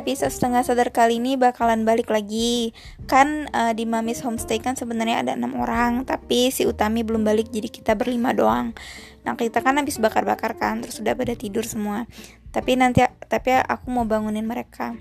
Tapi 0.00 0.16
setengah 0.16 0.64
sadar 0.64 0.96
kali 0.96 1.20
ini 1.20 1.36
bakalan 1.36 1.84
balik 1.84 2.08
lagi. 2.08 2.72
Kan 3.04 3.52
uh, 3.52 3.76
di 3.76 3.84
Mamis 3.84 4.24
Homestay 4.24 4.56
kan 4.56 4.72
sebenarnya 4.72 5.20
ada 5.20 5.36
enam 5.36 5.52
orang, 5.60 6.08
tapi 6.08 6.48
si 6.48 6.64
Utami 6.64 7.04
belum 7.04 7.20
balik 7.20 7.52
jadi 7.52 7.68
kita 7.68 8.00
berlima 8.00 8.32
doang. 8.32 8.72
Nah 9.28 9.36
kita 9.36 9.60
kan 9.60 9.76
habis 9.76 10.00
bakar-bakar 10.00 10.56
kan, 10.56 10.80
terus 10.80 11.04
udah 11.04 11.12
pada 11.12 11.36
tidur 11.36 11.68
semua. 11.68 12.08
Tapi 12.48 12.80
nanti 12.80 13.04
tapi 13.28 13.52
aku 13.60 13.92
mau 13.92 14.08
bangunin 14.08 14.48
mereka. 14.48 14.96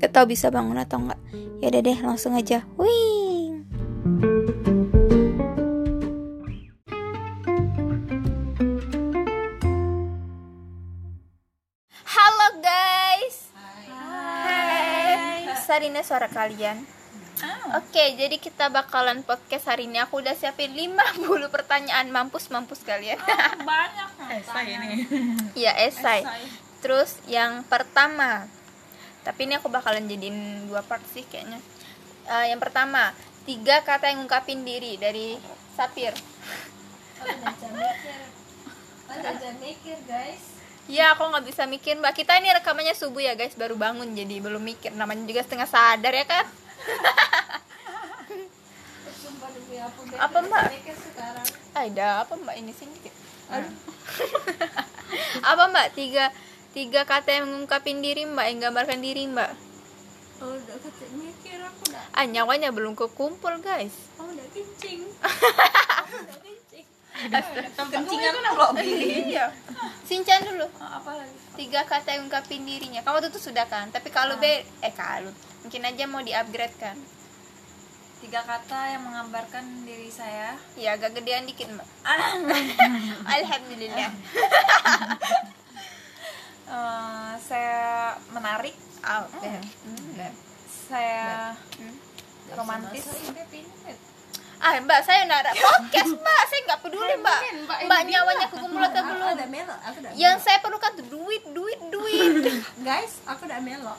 Gak 0.00 0.16
tau 0.16 0.24
bisa 0.24 0.48
bangun 0.48 0.80
atau 0.80 1.04
enggak. 1.04 1.20
Ya 1.60 1.68
deh 1.68 2.00
langsung 2.00 2.32
aja. 2.32 2.64
Wih. 2.80 3.33
Sarina 15.84 16.00
suara 16.00 16.32
kalian. 16.32 16.80
Oh. 17.44 17.76
Oke, 17.76 17.92
okay, 17.92 18.16
jadi 18.16 18.40
kita 18.40 18.72
bakalan 18.72 19.20
podcast 19.20 19.68
hari 19.68 19.84
ini. 19.84 20.00
Aku 20.00 20.24
udah 20.24 20.32
siapin 20.32 20.72
50 20.72 21.28
pertanyaan 21.52 22.08
mampus-mampus 22.08 22.88
kalian. 22.88 23.20
Oh, 23.20 23.52
banyak 23.68 24.08
esai 24.40 24.80
ini. 24.80 25.04
Iya, 25.52 25.76
esai. 25.84 26.24
Terus 26.80 27.20
yang 27.28 27.68
pertama. 27.68 28.48
Tapi 29.28 29.44
ini 29.44 29.60
aku 29.60 29.68
bakalan 29.68 30.08
jadiin 30.08 30.72
dua 30.72 30.80
part 30.80 31.04
sih 31.12 31.28
kayaknya. 31.28 31.60
Uh, 32.32 32.48
yang 32.48 32.64
pertama, 32.64 33.12
tiga 33.44 33.84
kata 33.84 34.08
yang 34.08 34.24
ngungkapin 34.24 34.64
diri 34.64 34.96
dari 34.96 35.36
Sapir. 35.76 36.16
Oh, 37.20 37.28
mikir. 37.28 38.20
Oh, 39.12 39.52
mikir, 39.60 39.98
guys. 40.08 40.53
Ya, 40.84 41.16
aku 41.16 41.24
nggak 41.24 41.48
bisa 41.48 41.64
mikir 41.64 41.96
mbak. 41.96 42.12
Kita 42.12 42.36
ini 42.36 42.52
rekamannya 42.52 42.92
subuh 42.92 43.24
ya 43.24 43.32
guys, 43.32 43.56
baru 43.56 43.72
bangun 43.72 44.12
jadi 44.12 44.36
belum 44.44 44.60
mikir. 44.60 44.92
Namanya 44.92 45.24
juga 45.24 45.40
setengah 45.40 45.68
sadar 45.68 46.12
ya 46.12 46.26
kan? 46.28 46.44
apa 50.24 50.38
mbak? 50.44 50.64
Ada 51.72 52.28
apa 52.28 52.36
mbak 52.36 52.56
ini 52.60 52.72
sini? 52.76 52.96
Hmm. 53.48 53.72
apa 55.56 55.62
mbak? 55.72 55.86
Tiga 55.96 56.28
tiga 56.76 57.08
kata 57.08 57.32
yang 57.32 57.48
mengungkapin 57.48 58.04
diri 58.04 58.28
mbak, 58.28 58.46
yang 58.52 58.68
gambarkan 58.68 59.00
diri 59.00 59.24
mbak. 59.24 59.56
Oh, 60.44 60.52
udah 60.52 60.76
mikir 61.16 61.64
aku 61.64 61.80
udah. 61.88 62.04
Ah, 62.12 62.28
nyawanya 62.28 62.68
belum 62.74 62.92
kekumpul 62.92 63.56
guys. 63.64 63.94
Oh, 64.20 64.28
udah 64.28 64.46
kencing. 64.52 65.08
Kencingan 67.14 68.34
kan 68.42 68.74
Iya. 69.30 69.46
Sinchan 70.02 70.42
dulu. 70.42 70.66
Ah, 70.82 70.98
apa 70.98 71.22
lagi? 71.22 71.34
Tiga 71.54 71.86
kata 71.86 72.18
yang 72.18 72.26
ungkapin 72.26 72.66
dirinya. 72.66 73.00
Kamu 73.06 73.22
tuh, 73.22 73.30
tuh 73.38 73.42
sudah 73.50 73.64
kan? 73.70 73.86
Tapi 73.94 74.10
kalau 74.10 74.34
B 74.42 74.44
eh 74.66 74.94
kalau 74.94 75.30
mungkin 75.62 75.86
aja 75.86 76.04
mau 76.10 76.20
di-upgrade 76.20 76.76
kan. 76.76 76.98
Tiga 78.18 78.42
kata 78.42 78.98
yang 78.98 79.06
menggambarkan 79.06 79.86
diri 79.86 80.10
saya. 80.10 80.58
Iya, 80.74 80.98
agak 80.98 81.14
gedean 81.22 81.46
dikit, 81.46 81.70
Mbak. 81.70 81.88
Alhamdulillah. 83.38 84.10
uh, 86.66 87.32
saya 87.48 88.18
menarik. 88.34 88.74
Oh, 89.04 89.22
okay. 89.38 89.60
hmm. 89.60 90.34
Saya 90.66 91.52
hmm. 91.78 91.94
romantis 92.58 93.04
ah 94.64 94.80
mbak 94.80 95.04
saya 95.04 95.28
ada 95.28 95.52
podcast 95.52 96.16
mbak 96.16 96.42
peduli 96.94 97.14
mbak. 97.18 97.40
Mbak. 97.90 98.00
Nyawanya 98.06 98.46
kegumulan 98.48 98.90
atau 98.94 99.02
belum? 99.02 99.26
ada 99.34 99.46
melo 99.50 99.74
aku 99.82 99.96
udah 99.98 100.10
yang 100.14 100.36
saya 100.38 100.58
perlukan 100.62 100.90
tuh 100.94 101.06
duit 101.10 101.42
duit 101.50 101.78
duit. 101.90 102.30
Guys 102.86 103.18
aku 103.26 103.50
udah 103.50 103.58
melo 103.58 103.94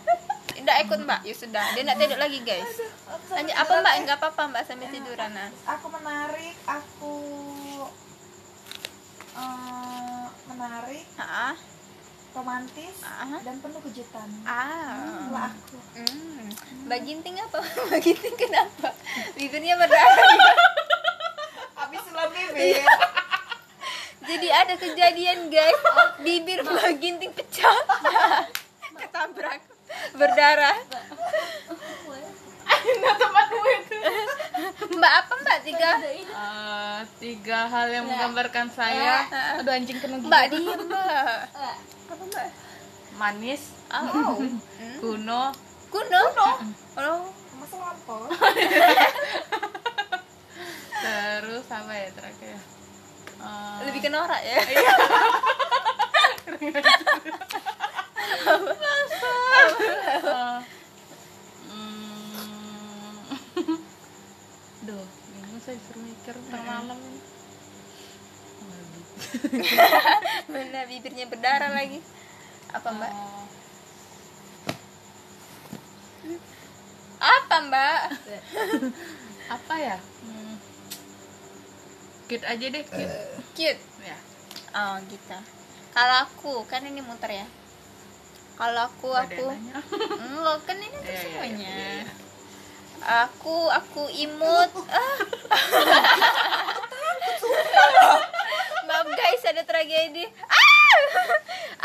tidak 0.55 0.75
ikut 0.87 0.99
mbak. 1.03 1.19
Ya 1.27 1.35
sudah 1.35 1.65
dia 1.75 1.83
nak 1.83 1.99
tidur 1.99 2.15
lagi 2.15 2.39
guys. 2.41 2.79
Lanjut 3.27 3.55
apa 3.59 3.73
mbak? 3.83 3.93
nggak 4.07 4.17
apa 4.23 4.27
apa 4.31 4.41
mbak 4.49 4.63
sambil 4.63 4.87
tiduran 4.87 5.31
nah 5.35 5.49
aku 5.67 5.85
menarik 5.91 6.55
aku 6.63 7.15
uh, 9.35 10.25
menarik 10.47 11.05
ah 11.19 11.53
romantis 12.35 12.95
uh-huh. 12.99 13.39
dan 13.47 13.55
penuh 13.63 13.79
kejutan. 13.79 14.27
Ah, 14.43 14.99
hmm, 14.99 15.31
aku. 15.31 15.79
Hmm. 15.95 16.51
Mbak 16.83 16.99
Ginting 17.07 17.39
apa? 17.39 17.63
Mbak 17.87 17.99
Ginting 18.03 18.35
kenapa? 18.35 18.91
Bibirnya 19.39 19.79
berdarah. 19.79 20.27
Bibir. 22.55 22.87
Jadi 24.25 24.47
ada 24.49 24.73
kejadian 24.79 25.53
guys, 25.53 25.79
bibir 26.23 26.63
Mbak 26.65 26.97
Ginting 26.97 27.31
pecah. 27.35 27.77
Ketabrak. 28.99 29.61
Berdarah. 30.17 30.77
Nah 32.85 33.13
itu. 33.75 33.97
Mbak 34.97 35.13
apa 35.13 35.33
Mbak? 35.45 35.57
Tiga? 35.67 35.91
Uh, 36.31 36.99
tiga 37.21 37.59
hal 37.69 37.87
yang 37.91 38.05
menggambarkan 38.07 38.71
saya. 38.71 39.27
Aduh 39.61 39.75
anjing 39.75 39.99
kena 39.99 40.17
Mbak 40.23 40.43
diem 40.55 40.79
Mbak. 40.89 41.39
Apa 42.09 42.23
mbak? 42.25 42.47
Manis. 43.19 43.61
Oh. 43.93 44.39
Kuno. 45.03 45.53
Kuno? 45.91 46.21
Kuno. 46.33 46.49
Oh. 46.97 47.21
Masa 47.55 47.75
lampau 47.79 48.27
terus 51.05 51.65
apa 51.69 51.93
ya 51.93 52.09
terakhir 52.17 52.57
uh, 53.41 53.77
lebih 53.85 54.01
ke 54.01 54.09
norak 54.09 54.41
ya? 54.41 54.59
Iya. 56.55 56.85
Uh, 60.25 60.61
Duh, 64.85 65.05
bingung 65.33 65.61
saya 65.65 65.77
suruh 65.89 66.01
mikir 66.05 66.37
malam 66.53 67.01
mana 70.49 70.79
bibirnya 70.87 71.25
berdarah 71.27 71.71
lagi? 71.73 71.99
Apa 72.71 72.89
mbak? 72.91 73.11
Oh. 73.11 73.45
apa 77.19 77.55
mbak? 77.67 77.99
Apa 79.49 79.75
ya? 79.77 79.97
Hmm. 79.97 80.44
Cute 82.25 82.45
aja 82.45 82.65
deh 82.65 82.83
cute. 82.85 83.15
Cute. 83.53 83.81
Ya. 84.01 84.17
Oh 84.73 84.97
gitu. 85.05 85.37
Kalau 85.93 86.15
aku 86.25 86.53
kan 86.65 86.81
ini 86.81 86.99
muter 87.05 87.31
ya. 87.31 87.47
Kalau 88.57 88.89
aku 88.89 89.13
aku 89.13 89.45
enggak 90.23 90.57
kan 90.65 90.77
ini 90.79 90.95
tuh 90.95 91.03
iya, 91.05 91.11
iya, 91.11 91.21
semuanya. 91.21 91.77
aku 93.05 93.69
aku 93.69 94.03
imut. 94.11 94.71
Ah. 97.85 98.17
Maaf 98.87 99.07
guys 99.13 99.43
ada 99.45 99.61
tragedi. 99.65 100.25
Ah! 100.45 100.97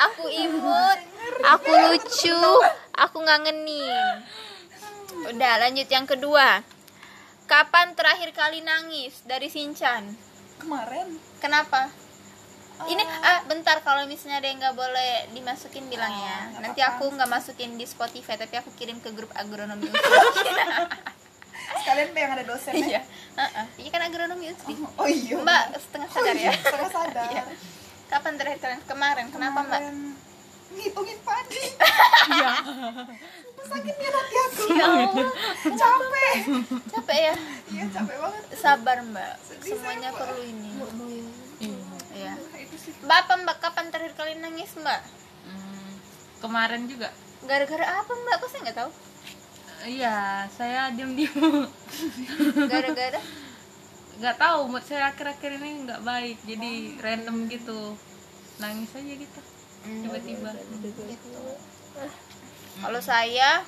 aku 0.08 0.30
imut. 0.30 0.98
Aku 1.44 1.70
lucu. 1.70 2.40
Aku 2.96 3.18
ngangenin. 3.20 4.24
Udah 5.28 5.52
lanjut 5.60 5.88
yang 5.90 6.06
kedua. 6.08 6.64
Kapan 7.50 7.92
terakhir 7.98 8.30
kali 8.32 8.62
nangis? 8.62 9.26
Dari 9.26 9.50
Sinchan 9.50 10.29
kemarin. 10.60 11.08
Kenapa? 11.40 11.88
Ini 12.80 13.02
ah 13.04 13.44
bentar. 13.44 13.80
Kalau 13.84 14.04
misalnya 14.08 14.40
ada 14.40 14.48
yang 14.48 14.60
nggak 14.60 14.76
boleh 14.76 15.12
dimasukin 15.36 15.88
bilang 15.92 16.12
ya. 16.12 16.56
Ah, 16.56 16.60
nanti 16.64 16.80
aku 16.80 17.12
nggak 17.12 17.28
masukin 17.28 17.76
di 17.76 17.84
Spotify 17.84 18.40
tapi 18.40 18.56
aku 18.56 18.72
kirim 18.76 19.00
ke 19.00 19.12
grup 19.12 19.28
agronomi 19.36 19.88
sekalian 21.80 22.10
yang 22.14 22.32
ada 22.34 22.44
dosen 22.44 22.74
iya. 22.76 23.02
Uh 23.34 23.42
-uh. 23.42 23.66
ini 23.78 23.88
kan 23.88 24.02
agronomi 24.04 24.52
Utsri 24.52 24.74
oh, 24.76 25.06
oh 25.06 25.08
iya. 25.08 25.36
Mbak 25.38 25.64
setengah 25.80 26.08
sadar 26.12 26.34
oh, 26.34 26.38
iya. 26.38 26.50
ya 26.50 26.52
setengah 26.58 26.90
sadar. 26.90 27.28
Iya. 27.34 27.44
kapan 28.10 28.34
terakhir 28.34 28.58
kalian? 28.58 28.82
Kemarin. 28.90 29.26
Kenapa 29.30 29.58
mbak? 29.62 29.80
Ngitungin 30.70 31.18
padi 31.22 31.62
iya 32.34 32.50
sakitnya 33.68 34.08
hati 34.12 34.34
aku 34.40 34.62
ya 34.78 34.86
Allah. 34.86 35.28
Capek. 35.66 36.34
Capek 36.88 37.18
ya? 37.18 37.34
Iya 37.70 37.84
capek 37.92 38.16
banget. 38.20 38.42
Sabar 38.56 38.98
mbak. 39.04 39.34
Sedih 39.44 39.76
semuanya 39.76 40.10
saya, 40.12 40.20
perlu 40.20 40.42
ini. 40.44 40.70
Iya 42.14 42.32
mbak 43.00 43.18
apa 43.26 43.34
mbak 43.42 43.56
kapan 43.58 43.86
terakhir 43.88 44.12
kali 44.16 44.32
nangis 44.38 44.70
mbak? 44.76 45.00
Hmm, 45.48 45.90
kemarin 46.44 46.86
juga. 46.86 47.08
Gara-gara 47.42 47.84
apa 48.00 48.12
mbak? 48.12 48.34
Kok 48.38 48.48
saya 48.52 48.60
nggak 48.68 48.78
tahu? 48.78 48.90
Iya 49.80 50.16
saya 50.52 50.80
diem 50.92 51.16
diem 51.16 51.66
gara-gara? 52.68 53.20
Nggak 54.20 54.36
tahu 54.36 54.60
mood 54.68 54.84
saya 54.84 55.08
akhir-akhir 55.08 55.50
ini 55.58 55.70
nggak 55.88 56.00
baik. 56.04 56.38
Jadi 56.44 56.70
oh. 56.70 57.00
random 57.00 57.36
gitu. 57.48 57.80
Nangis 58.60 58.92
aja 58.92 59.14
gitu. 59.16 59.40
Hmm. 59.80 60.02
tiba-tiba. 60.04 60.50
Gitu. 60.54 61.02
Kalau 62.78 63.00
saya 63.02 63.66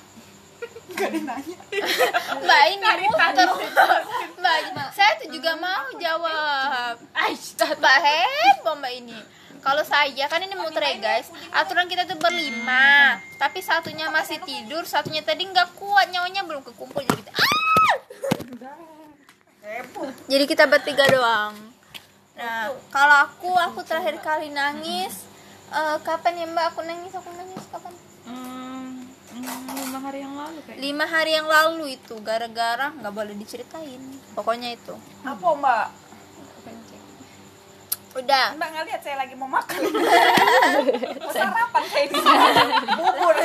mbak 2.42 2.64
ini 2.70 2.86
muter. 3.08 3.48
mbak 4.38 4.88
saya 4.94 5.12
tuh 5.18 5.28
juga 5.32 5.58
mau 5.58 5.88
jawab. 5.98 6.94
Mbak 7.78 7.96
heboh 8.04 8.74
mbak 8.78 8.92
ini. 8.94 9.18
Kalau 9.62 9.86
saya 9.86 10.26
kan 10.26 10.42
ini 10.42 10.54
muter 10.58 10.82
ya 10.82 10.96
guys. 10.98 11.30
Aturan 11.54 11.86
kita 11.86 12.06
tuh 12.06 12.18
berlima. 12.18 13.18
Tapi 13.38 13.62
satunya 13.62 14.10
masih 14.10 14.42
tidur 14.42 14.82
satunya 14.86 15.22
tadi 15.22 15.46
nggak 15.46 15.78
kuat. 15.78 16.10
Nyawanya 16.10 16.42
belum 16.46 16.62
kekumpul 16.66 17.02
jadi 17.02 17.22
kita 17.22 17.32
ah! 17.32 17.50
jadi 20.28 20.44
kita 20.44 20.64
bertiga 20.68 21.06
doang. 21.08 21.54
Nah 22.36 22.74
kalau 22.90 23.16
aku 23.24 23.50
aku 23.54 23.80
terakhir 23.86 24.18
kali 24.20 24.50
nangis 24.50 25.24
eh, 25.70 25.96
kapan 26.02 26.42
ya 26.42 26.46
mbak? 26.50 26.74
Aku 26.74 26.80
nangis 26.82 27.14
aku 27.14 27.30
nangis. 27.32 27.62
Kapan 27.70 27.92
hari 30.12 30.28
yang 30.28 30.36
lalu 30.36 30.58
kayak 30.68 30.76
lima 30.76 31.06
hari 31.08 31.32
yang 31.32 31.48
lalu 31.48 31.84
itu 31.96 32.14
gara-gara 32.20 32.92
nggak 32.92 33.14
boleh 33.16 33.32
diceritain. 33.32 34.02
Pokoknya 34.36 34.76
itu. 34.76 34.92
Apa 35.24 35.46
mbak? 35.56 35.86
udah. 38.12 38.46
Mbak 38.60 38.68
nggak 38.76 38.84
lihat 38.92 39.00
saya 39.00 39.16
lagi 39.24 39.32
mau 39.40 39.48
makan. 39.48 39.80
mau 41.24 41.32
sarapan 41.32 41.84
saya 41.88 42.06
di 42.12 42.20
bubur. 42.92 43.36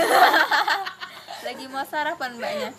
lagi 1.48 1.66
mau 1.72 1.88
sarapan 1.88 2.32
mbaknya. 2.36 2.70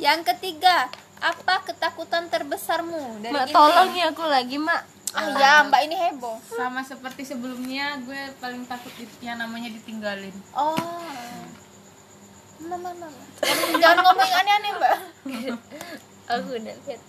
Yang 0.00 0.20
ketiga 0.32 0.88
apa 1.20 1.68
ketakutan 1.68 2.32
terbesarmu 2.32 3.20
dari 3.20 3.36
Mak 3.36 3.52
ini? 3.52 3.52
tolong 3.52 3.90
ya 3.92 4.08
aku 4.12 4.24
lagi 4.24 4.56
mak 4.60 4.80
ah 5.12 5.36
ya 5.36 5.52
mbak 5.68 5.80
ini 5.84 5.96
heboh. 6.00 6.40
Sama 6.48 6.80
seperti 6.80 7.28
sebelumnya 7.28 8.00
gue 8.08 8.32
paling 8.40 8.64
takut 8.64 8.92
yang 9.20 9.36
namanya 9.36 9.68
ditinggalin. 9.68 10.32
Oh 10.56 11.04
mama 12.66 12.90
mama. 12.96 13.22
Jangan 13.78 13.98
ngomong 14.00 14.26
yang 14.26 14.40
aneh-aneh 14.40 14.70
mbak. 14.80 14.94
Aku 16.32 16.48
udah 16.56 16.74
lihat. 16.74 17.00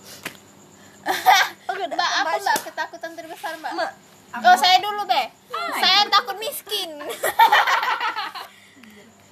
Mbak 1.86 2.10
apa 2.18 2.34
mbak 2.42 2.56
ketakutan 2.66 3.12
terbesar 3.14 3.52
mbak. 3.62 3.72
Oh 4.42 4.56
saya 4.58 4.76
dulu 4.82 5.06
be. 5.06 5.22
Saya 5.78 6.08
takut 6.10 6.36
miskin. 6.38 6.90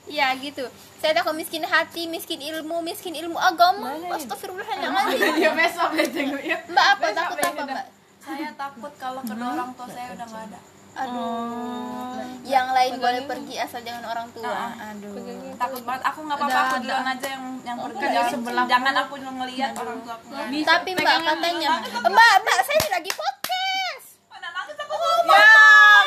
Ya 0.05 0.37
gitu. 0.37 0.69
Saya 1.01 1.17
takut 1.17 1.33
miskin 1.33 1.65
hati 1.65 2.05
miskin 2.05 2.37
ilmu 2.37 2.85
miskin 2.85 3.17
ilmu 3.17 3.41
agama. 3.41 3.97
Astagfirullahaladzim. 4.13 5.41
Ya 5.41 5.51
besok 5.57 5.97
besok 5.97 6.45
ya. 6.45 6.61
Mbak 6.69 6.87
apa 6.93 7.07
takut 7.17 7.39
apa 7.41 7.63
mbak? 7.65 7.87
Saya 8.21 8.53
takut 8.53 8.93
kalau 9.01 9.21
kedua 9.25 9.49
orang 9.57 9.73
tua 9.73 9.89
saya 9.89 10.13
udah 10.13 10.27
nggak 10.29 10.45
ada. 10.53 10.61
Aduh. 10.95 12.23
Yang 12.45 12.69
lain 12.77 12.93
boleh 13.01 13.23
pergi 13.27 13.55
asal 13.59 13.81
jangan 13.83 14.05
orang 14.07 14.27
tua. 14.31 14.75
Aduh. 14.79 15.15
Takut 15.59 15.83
banget. 15.83 16.03
Aku 16.07 16.19
nggak 16.23 16.39
apa-apa. 16.39 16.61
Aku 16.71 16.77
duluan 16.85 17.07
aja 17.09 17.27
yang 17.27 17.45
yang 17.67 17.79
pergi. 17.83 18.05
Jangan, 18.05 18.31
sebelah 18.31 18.65
jangan 18.71 18.95
aku 19.03 19.15
ngelihat 19.19 19.73
orang 19.75 19.99
tua 20.05 20.15
aku. 20.19 20.27
nggak 20.31 20.63
tapi 20.63 20.91
mbak 20.95 21.17
katanya. 21.25 21.71
Mbak 22.05 22.35
mbak 22.45 22.59
saya 22.63 22.77
ini 22.79 22.89
lagi 22.93 23.11
podcast. 23.13 24.07
Mana 24.31 24.49
nangis 24.55 24.77
aku. 24.79 24.95
Ngomong. 24.95 25.27
ya 25.35 25.51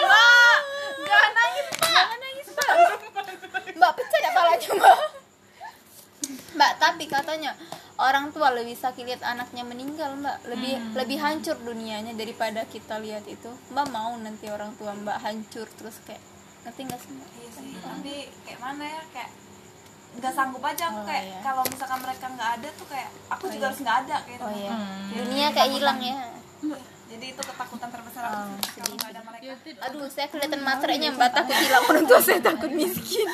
mbak. 0.05 0.59
Jangan 1.03 1.31
nangis 1.35 1.65
mbak. 1.67 1.91
Jangan 1.91 2.17
nangis 2.21 2.47
mbak. 2.53 2.73
Mbak 3.77 3.91
pecah 3.97 4.19
ya 4.21 4.29
palanya 4.31 5.15
mbak 6.57 6.81
tapi 6.81 7.05
katanya 7.05 7.53
orang 7.97 8.29
tua 8.29 8.53
lebih 8.53 8.77
sakit 8.77 9.05
lihat 9.05 9.21
anaknya 9.25 9.61
meninggal 9.65 10.17
mbak. 10.17 10.41
Lebih 10.49 10.97
lebih 10.97 11.17
hancur 11.21 11.57
dunianya 11.61 12.13
daripada 12.13 12.65
kita 12.65 12.97
lihat 13.01 13.25
itu. 13.29 13.49
Mbak 13.73 13.87
mau 13.93 14.13
nanti 14.17 14.49
orang 14.49 14.73
tua 14.77 14.93
mbak 14.93 15.21
hancur 15.21 15.65
terus 15.77 15.97
kayak 16.05 16.21
ngerti 16.65 16.81
nggak 16.85 16.99
sih 17.01 17.11
mbak? 17.13 17.29
Iya 17.37 17.49
sih. 17.53 17.69
Tapi 17.77 18.13
kayak 18.45 18.59
mana 18.61 18.83
ya 18.85 19.01
kayak 19.13 19.31
nggak 20.17 20.33
sanggup 20.33 20.63
aja 20.65 20.83
aku 20.89 20.97
Oh, 20.97 21.05
kayak 21.05 21.23
iya. 21.29 21.39
kalau 21.45 21.61
misalkan 21.69 21.99
mereka 22.01 22.25
nggak 22.25 22.49
ada 22.57 22.69
tuh 22.73 22.87
kayak 22.89 23.09
aku 23.29 23.43
juga 23.53 23.65
harus 23.69 23.79
nggak 23.85 23.97
ada 24.07 24.15
kayak 24.25 24.39
oh 24.41 24.49
gitu. 24.49 24.61
iya 24.65 24.73
dunia 25.13 25.47
kayak 25.53 25.69
hilang 25.77 25.99
ya. 26.01 26.15
Jadi 27.07 27.25
itu 27.31 27.41
ketakutan 27.41 27.89
terbesar 27.93 28.23
aku 28.25 28.49
sih 28.65 28.81
kalau 28.81 28.95
nggak 28.97 29.11
ada 29.13 29.21
mereka. 29.23 29.53
aduh 29.89 30.09
saya 30.09 30.27
kelihatan 30.29 30.61
materainya 30.65 31.09
mbak. 31.13 31.29
Takut 31.33 31.53
hilang 31.53 31.83
orang 31.85 32.03
tua 32.09 32.19
saya 32.21 32.39
takut 32.41 32.71
miskin. 32.73 33.29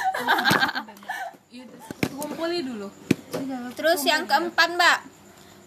Iya, 1.54 1.64
terus 1.70 1.86
kumpuli 2.12 2.66
dulu 2.66 2.90
terus 3.74 4.02
yang 4.06 4.24
keempat 4.30 4.70
mbak. 4.78 5.00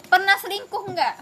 Pernah 0.07 0.37
selingkuh 0.39 0.85
nggak? 0.95 1.17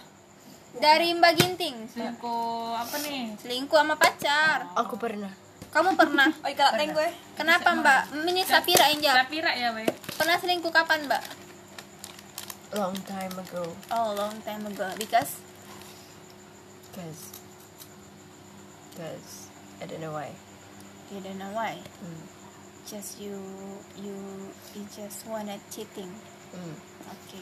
Dari 0.79 1.17
mbak 1.17 1.32
Ginting? 1.38 1.88
Selingkuh 1.88 2.76
apa 2.76 2.96
nih? 3.00 3.35
Selingkuh 3.41 3.79
sama 3.81 3.94
pacar. 3.96 4.69
Aku 4.76 5.00
pernah. 5.00 5.32
Kamu 5.75 5.99
pernah? 5.99 6.31
Oh 6.44 6.50
iya 6.50 6.70
teng 6.76 6.94
gue. 6.94 7.08
kenapa 7.35 7.75
mbak? 7.75 8.14
ini 8.14 8.46
Sapira 8.46 8.87
yang 8.93 9.00
jawab. 9.02 9.26
Sapira 9.26 9.50
ya 9.58 9.75
weh 9.75 9.88
pernah 10.14 10.38
selingkuh 10.38 10.70
kapan 10.70 11.11
mbak? 11.11 11.23
Long 12.75 12.94
time 13.06 13.35
ago. 13.35 13.64
Oh 13.91 14.14
long 14.14 14.35
time 14.46 14.62
ago. 14.70 14.87
Because? 14.99 15.43
Cause 16.94 17.35
cause 18.94 19.50
I 19.82 19.91
don't 19.91 19.99
know 19.99 20.14
why. 20.14 20.31
You 21.11 21.19
don't 21.19 21.38
know 21.43 21.50
why? 21.50 21.82
Hmm. 22.02 22.23
just 22.85 23.17
you 23.17 23.32
you 23.96 24.12
you 24.76 24.85
just 24.93 25.25
wanna 25.25 25.56
cheating 25.73 26.12
Hmm. 26.55 26.75
oke. 27.11 27.39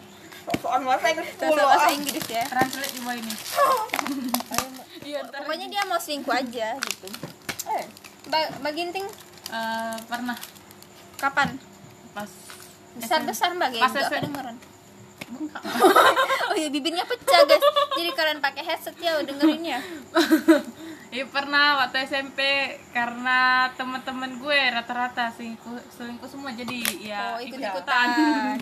Soal 0.59 0.81
bahasa 0.83 1.07
Inggris 1.13 1.31
Terus 1.37 1.55
bahasa 1.55 1.91
Inggris 1.93 2.27
ya. 2.27 2.45
Translate 2.49 2.93
di 2.97 3.01
bawah 3.05 3.17
ini 3.21 3.33
pokoknya 5.13 5.67
dia 5.69 5.83
mau 5.85 5.99
selingkuh 6.01 6.33
aja 6.33 6.79
gitu. 6.79 7.09
Eh. 7.69 7.85
Mbak 8.31 8.65
mbak 8.65 8.73
Ginting? 8.73 9.07
Eh, 9.53 9.97
pernah. 10.09 10.39
Kapan? 11.21 11.59
Pas 12.17 12.31
besar 12.93 13.21
besar 13.25 13.51
mbak 13.57 13.73
ya 13.73 13.83
Pas 13.85 13.93
nggak 13.93 14.05
SMP. 14.09 14.17
kedengeran 14.21 14.57
oh 16.53 16.57
iya 16.57 16.69
bibirnya 16.69 17.05
pecah 17.09 17.41
guys. 17.49 17.63
Jadi 17.97 18.11
kalian 18.13 18.39
pakai 18.45 18.63
headset 18.65 18.97
ya 19.01 19.17
dengerin 19.25 19.65
ya 19.65 19.81
Iya 21.13 21.29
pernah 21.29 21.77
waktu 21.77 22.09
SMP 22.09 22.41
karena 22.89 23.39
teman-teman 23.77 24.33
gue 24.35 24.59
rata-rata 24.73 25.29
selingkuh 25.31 25.77
selingkuh 25.93 26.25
semua 26.25 26.49
jadi 26.51 26.81
ya 26.99 27.37
oh 27.37 27.39
ikut 27.39 27.61
ikutan 27.61 28.09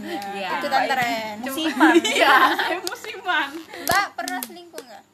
ya. 0.03 0.19
Iya. 0.35 0.49
ikutan 0.59 0.83
tren 0.85 1.35
musiman. 1.41 1.95
Iya, 2.03 2.35
saya 2.53 2.79
musiman. 2.83 3.49
mbak 3.81 4.07
pernah 4.13 4.41
selingkuh 4.43 4.83
nggak 4.83 5.05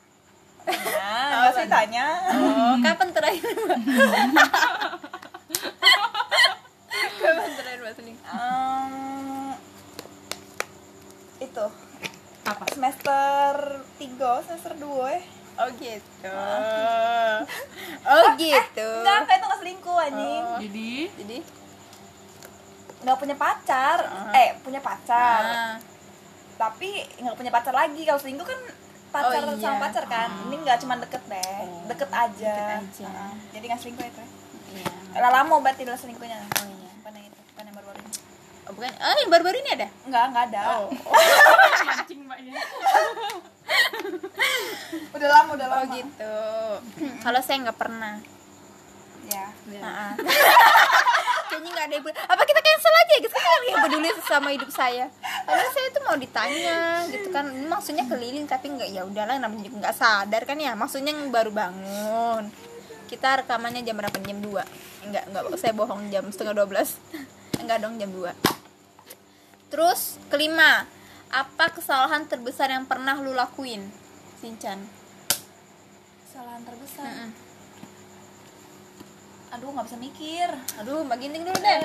Nah, 0.67 1.53
saya 1.53 1.69
tanya. 1.69 2.06
oh 2.33 2.75
kapan 2.81 3.09
terakhir 3.12 3.44
mbak 3.55 3.79
kapan 7.21 7.50
terakhir 7.53 7.79
mbak 7.79 7.94
selingkuh 7.94 8.25
Em, 8.27 9.53
itu 11.38 11.67
Apa? 12.43 12.65
semester 12.67 13.53
3 14.00 14.09
semester 14.41 14.73
2 14.75 14.88
ya 15.12 15.21
oh 15.56 15.69
gitu. 15.76 16.37
Oh 18.06 18.25
gitu. 18.37 18.88
enggak 19.03 19.17
enggak 19.25 19.37
itu 19.37 19.44
nggak 19.47 19.61
selingkuh 19.61 19.97
anjing. 19.99 20.44
Jadi? 20.69 20.92
Jadi? 21.16 21.38
Nggak 23.02 23.16
punya 23.16 23.37
pacar. 23.37 23.99
Eh 24.33 24.49
punya 24.61 24.81
pacar. 24.81 25.42
Ah, 25.42 25.75
tapi 26.57 27.04
nggak 27.21 27.37
punya 27.37 27.52
pacar 27.52 27.73
lagi. 27.73 28.02
Kalau 28.04 28.21
selingkuh 28.21 28.47
kan 28.47 28.61
pacar 29.11 29.40
Oh, 29.42 29.54
iya. 29.54 29.62
sama 29.62 29.78
pacar 29.81 30.04
kan. 30.07 30.28
Ini 30.49 30.57
nggak 30.61 30.78
cuma 30.83 30.95
deket 31.00 31.23
deh. 31.25 31.61
Deket 31.88 32.11
aja, 32.12 32.52
Deket 32.52 32.69
aja. 32.85 33.07
Ah, 33.09 33.35
jadi 33.52 33.64
nggak 33.64 33.81
selingkuh 33.81 34.07
itu. 34.07 34.25
Iya. 34.66 34.92
lah 35.16 35.31
lama 35.33 35.54
berarti 35.64 35.88
lah 35.88 35.97
selingkuhnya? 35.97 36.37
Oh 36.37 36.66
iya. 36.69 36.90
Bukan 37.00 37.12
yang 37.16 37.26
itu. 37.26 37.40
Bukan 37.54 37.64
yang 37.64 37.75
baru-baru 37.75 37.99
ini. 38.04 38.12
Oh 38.66 38.73
bukan. 38.75 38.90
Oh 38.92 39.16
yang 39.16 39.31
baru-baru 39.33 39.57
ini 39.62 39.71
ada? 39.73 39.87
Nggak 40.04 40.25
nggak 40.31 40.45
ada. 40.52 40.61
Oh. 40.69 40.87
Mancing 41.88 42.21
mbaknya. 42.28 42.52
udah 45.14 45.28
lama 45.28 45.50
udah 45.55 45.66
oh 45.66 45.73
lama 45.73 45.95
gitu. 45.97 46.37
Kalau 47.25 47.40
saya 47.43 47.57
nggak 47.69 47.78
pernah. 47.78 48.14
Ya. 49.26 49.47
Nah, 49.83 50.14
kayaknya 51.50 51.71
nggak 51.75 51.87
ada 51.90 51.95
yang 51.99 52.05
peduli. 52.07 52.23
apa 52.31 52.43
kita 52.47 52.61
cancel 52.62 52.95
aja 52.95 53.14
gitu? 53.19 53.35
Kan 53.35 53.50
ada 53.50 53.66
yang 53.66 53.83
peduli 53.83 54.09
sama 54.23 54.49
hidup 54.55 54.71
saya. 54.71 55.07
Padahal 55.43 55.71
saya 55.75 55.88
tuh 55.90 56.02
mau 56.07 56.14
ditanya 56.14 56.78
gitu 57.11 57.28
kan. 57.35 57.50
Ini 57.50 57.66
maksudnya 57.66 58.05
keliling 58.07 58.47
tapi 58.47 58.71
nggak 58.71 58.88
ya 58.95 59.02
udahlah 59.02 59.43
namanya 59.43 59.66
juga 59.66 59.76
nggak 59.87 59.97
sadar 59.99 60.43
kan 60.47 60.59
ya. 60.62 60.78
Maksudnya 60.78 61.11
yang 61.11 61.35
baru 61.35 61.50
bangun. 61.50 62.50
Kita 63.07 63.43
rekamannya 63.43 63.83
jam 63.87 63.99
berapa? 63.99 64.14
Jam 64.23 64.38
2 64.43 64.87
enggak 65.07 65.25
enggak 65.31 65.43
saya 65.62 65.73
bohong 65.73 66.11
jam 66.11 66.26
setengah 66.35 66.66
12 66.66 67.62
enggak 67.62 67.78
dong 67.83 67.95
jam 67.97 68.11
2 68.11 69.71
terus 69.71 70.19
kelima 70.31 70.87
apa 71.31 71.75
kesalahan 71.75 72.26
terbesar 72.26 72.71
yang 72.71 72.87
pernah 72.87 73.19
lu 73.19 73.35
lakuin 73.35 73.87
Sinchan. 74.37 74.78
Kesalahan 76.25 76.62
terbesar. 76.69 77.09
Mm-mm. 77.09 77.31
aduh 79.47 79.73
nggak 79.73 79.87
bisa 79.88 79.97
mikir. 79.97 80.49
Aduh 80.83 81.00
mbak 81.07 81.16
ginting 81.23 81.47
dulu 81.47 81.57
deh. 81.57 81.81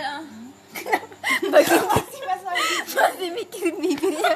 Masih 1.51 2.23
masalah 2.27 2.61
masih 2.91 3.29
mikirin 3.31 3.75
bibirnya. 3.79 4.35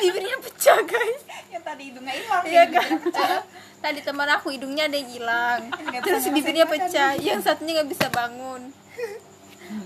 Bibirnya 0.00 0.36
pecah 0.40 0.78
guys. 0.84 1.22
Yang 1.52 1.62
tadi 1.64 1.82
hidungnya 1.92 2.14
hilang 2.16 2.42
iya 2.48 2.64
kan? 2.68 2.90
pecah. 3.00 3.40
tadi 3.80 4.00
teman 4.04 4.28
aku 4.28 4.52
hidungnya 4.52 4.88
ada 4.88 4.96
yang 4.96 5.10
hilang. 5.10 5.60
Terus 6.04 6.24
bibirnya 6.32 6.66
pecah. 6.68 7.16
Yang 7.16 7.40
satunya 7.44 7.80
nggak 7.80 7.90
bisa 7.92 8.06
bangun. 8.12 8.72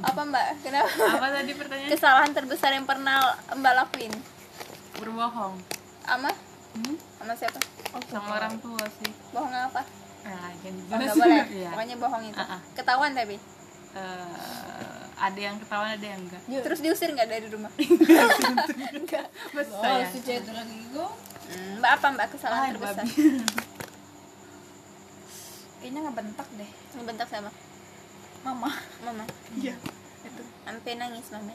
Apa 0.02 0.20
mbak? 0.24 0.46
Kenapa? 0.64 1.04
Apa 1.20 1.26
tadi 1.42 1.52
pertanyaan 1.52 1.90
kesalahan 1.92 2.32
terbesar 2.32 2.70
yang 2.72 2.86
pernah 2.88 3.36
mbak 3.54 3.74
lakuin? 3.76 4.12
Berbohong. 4.98 5.54
Ama? 6.08 6.30
Hmm? 6.74 6.96
Sama 7.24 7.34
siapa? 7.34 7.58
Sama 8.12 8.36
orang 8.36 8.54
tua 8.60 8.84
sih. 9.00 9.10
Bohong 9.32 9.48
apa? 9.48 9.80
Nah 10.24 10.52
jadi 10.60 10.80
oh, 10.92 11.16
boleh. 11.16 11.44
Ya. 11.48 11.70
pokoknya 11.72 11.96
bohong 11.96 12.24
itu. 12.28 12.36
Ah, 12.36 12.56
ah. 12.56 12.60
ketahuan 12.76 13.16
tapi 13.16 13.36
Eh, 13.94 15.02
ada 15.14 15.38
yang 15.38 15.54
ketahuan 15.62 15.94
ada 15.94 16.02
yang 16.02 16.18
enggak. 16.18 16.42
Terus 16.66 16.82
diusir 16.82 17.14
nggak 17.14 17.30
dari 17.30 17.46
rumah? 17.46 17.70
Bes 19.54 19.68
saya 19.70 20.10
itu 20.10 20.50
lagi 20.50 20.78
gue. 20.90 21.08
Hmm, 21.44 21.78
mbak 21.78 21.90
apa 21.96 22.06
mbak? 22.10 22.26
Kesalahan 22.34 22.68
Ah, 22.68 22.72
terbesar. 22.74 23.04
Kayaknya 25.78 26.00
ngebentak 26.10 26.48
deh. 26.58 26.70
Ngebentak 26.98 27.28
sama 27.30 27.50
mama. 28.42 28.70
Mama? 29.06 29.24
Iya. 29.54 29.78
Sampai 30.66 30.92
nangis 30.98 31.30
mama. 31.30 31.54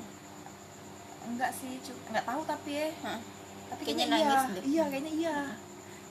Enggak 1.28 1.52
sih 1.52 1.76
cu- 1.84 2.00
enggak 2.08 2.24
tahu 2.24 2.42
tapi 2.48 2.72
ya. 2.72 2.88
Hah. 3.04 3.20
Tapi 3.70 3.82
Kayaknya 3.86 4.06
kayaknya, 4.10 4.26
nangis 4.26 4.42
iya. 4.42 4.56
deh. 4.58 4.64
iya 4.66 4.84
kayaknya 4.90 5.14
iya. 5.14 5.38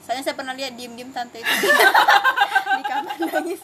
Soalnya 0.09 0.23
saya 0.25 0.35
pernah 0.39 0.53
lihat 0.57 0.73
diem 0.73 0.93
diem 0.97 1.11
tante 1.13 1.37
itu. 1.37 1.45
Di 2.79 2.83
kamar 2.87 3.15
nangis. 3.19 3.61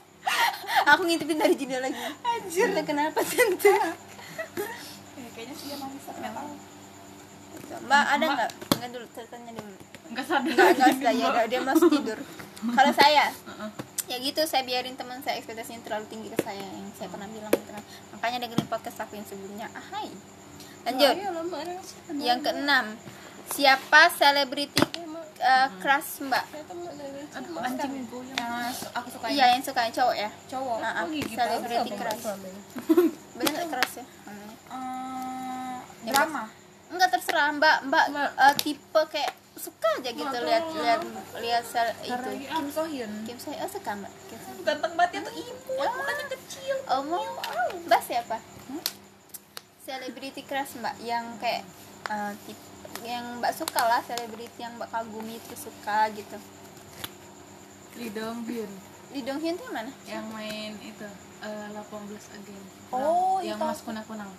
Aku 0.85 1.01
ngintipin 1.09 1.41
dari 1.41 1.55
jendela 1.57 1.89
lagi. 1.89 1.97
Anjir. 2.21 2.69
Tante 2.69 2.81
kenapa 2.85 3.19
tante? 3.25 3.73
Eh, 3.73 5.29
kayaknya 5.33 5.55
sih 5.57 5.65
dia 5.73 5.77
nangis 5.81 6.03
tapi 6.05 6.19
nggak 6.21 6.33
tahu. 6.37 6.53
Mbak 7.89 8.03
ada 8.05 8.25
nggak? 8.29 8.49
Nggak 8.77 8.89
dulu 8.93 9.05
ceritanya 9.15 9.51
dulu. 9.57 9.75
Enggak 10.13 10.25
sadar. 10.29 10.53
Nggak 10.53 10.69
nggak 10.77 10.89
sudah 10.93 11.13
ya 11.17 11.25
udah, 11.33 11.45
dia 11.49 11.59
masih 11.65 11.89
tidur. 11.89 12.19
Kalau 12.77 12.93
saya 12.93 13.25
ya 14.05 14.21
gitu 14.21 14.37
saya 14.45 14.61
biarin 14.61 14.93
teman 14.93 15.17
saya 15.25 15.41
ekspektasinya 15.41 15.81
terlalu 15.81 16.05
tinggi 16.13 16.29
ke 16.29 16.37
saya 16.45 16.61
yang 16.61 16.93
saya 16.93 17.09
pernah 17.09 17.25
bilang 17.25 17.49
gitu 17.49 17.73
kan. 17.73 17.81
makanya 18.13 18.37
dengerin 18.45 18.69
podcast 18.69 19.01
aku 19.01 19.17
yang 19.17 19.25
sebelumnya. 19.25 19.65
Ahai. 19.73 20.13
Lanjut. 20.85 21.13
Yang 22.21 22.39
keenam 22.45 22.85
siapa 23.51 24.09
selebriti 24.11 24.81
uh, 25.37 25.67
crush 25.77 26.23
mbak? 26.23 26.43
Aduh, 27.35 27.59
anjing 27.59 28.07
goyang. 28.07 28.37
Yang 28.39 28.87
aku 28.95 29.07
suka 29.11 29.25
iya 29.27 29.45
yang 29.51 29.61
suka 29.61 29.79
yang 29.83 29.93
cowok 29.93 30.15
ya? 30.15 30.29
Cowok. 30.47 30.77
Maaf, 30.79 31.05
Oh, 31.05 31.11
selebriti 31.11 31.91
crush 31.93 32.23
bener 33.37 33.63
crush 33.67 33.95
ya? 33.99 34.05
Eh, 34.05 35.73
Ya, 36.05 36.13
drama. 36.13 36.45
enggak 36.87 37.09
terserah 37.11 37.49
mbak. 37.51 37.77
Mbak 37.89 38.05
uh, 38.37 38.55
tipe 38.55 39.01
kayak 39.09 39.33
suka 39.55 39.87
aja 39.97 40.11
gitu 40.11 40.37
lihat 40.45 40.63
lihat 40.69 41.01
lihat 41.39 41.63
sel- 41.65 41.97
itu. 42.03 42.29
Kim 42.45 42.67
So 42.69 42.83
Hyun 42.85 43.11
Kim 43.25 43.35
saya 43.35 43.65
oh, 43.65 43.69
suka 43.69 43.91
mbak. 43.91 44.11
Kim 44.29 44.37
ganteng 44.61 44.93
banget 44.93 45.11
ya 45.11 45.19
tuh. 45.25 45.33
Imut 45.33 45.91
mukanya 45.91 46.25
kecil. 46.29 46.77
Oh 46.87 47.01
mau? 47.03 47.25
Mbak 47.83 48.01
siapa? 48.01 48.37
Selebriti 49.81 50.41
crush 50.41 50.77
mbak 50.77 50.95
yang 51.01 51.25
kayak 51.37 51.65
uh, 52.07 52.33
tipe 52.45 52.74
yang 53.03 53.43
mbak 53.43 53.51
suka 53.51 53.81
lah 53.83 53.99
selebriti 54.05 54.63
yang 54.63 54.77
mbak 54.79 54.87
kagumi 54.93 55.35
itu 55.41 55.55
suka 55.57 56.07
gitu. 56.15 56.37
Lee 57.99 58.11
Dong 58.11 58.43
Hyun. 58.47 58.71
Lee 59.15 59.23
Dong 59.23 59.39
Hyun 59.39 59.55
tuh 59.55 59.67
yang 59.67 59.75
mana? 59.75 59.91
Yang 60.03 60.25
main 60.31 60.71
itu 60.79 61.07
eh, 61.43 61.67
18 61.71 62.37
again. 62.39 62.63
Oh, 62.91 63.39
yang 63.39 63.59
itu. 63.59 63.67
mas 63.67 63.79
kunang 63.83 64.05
kunang 64.07 64.31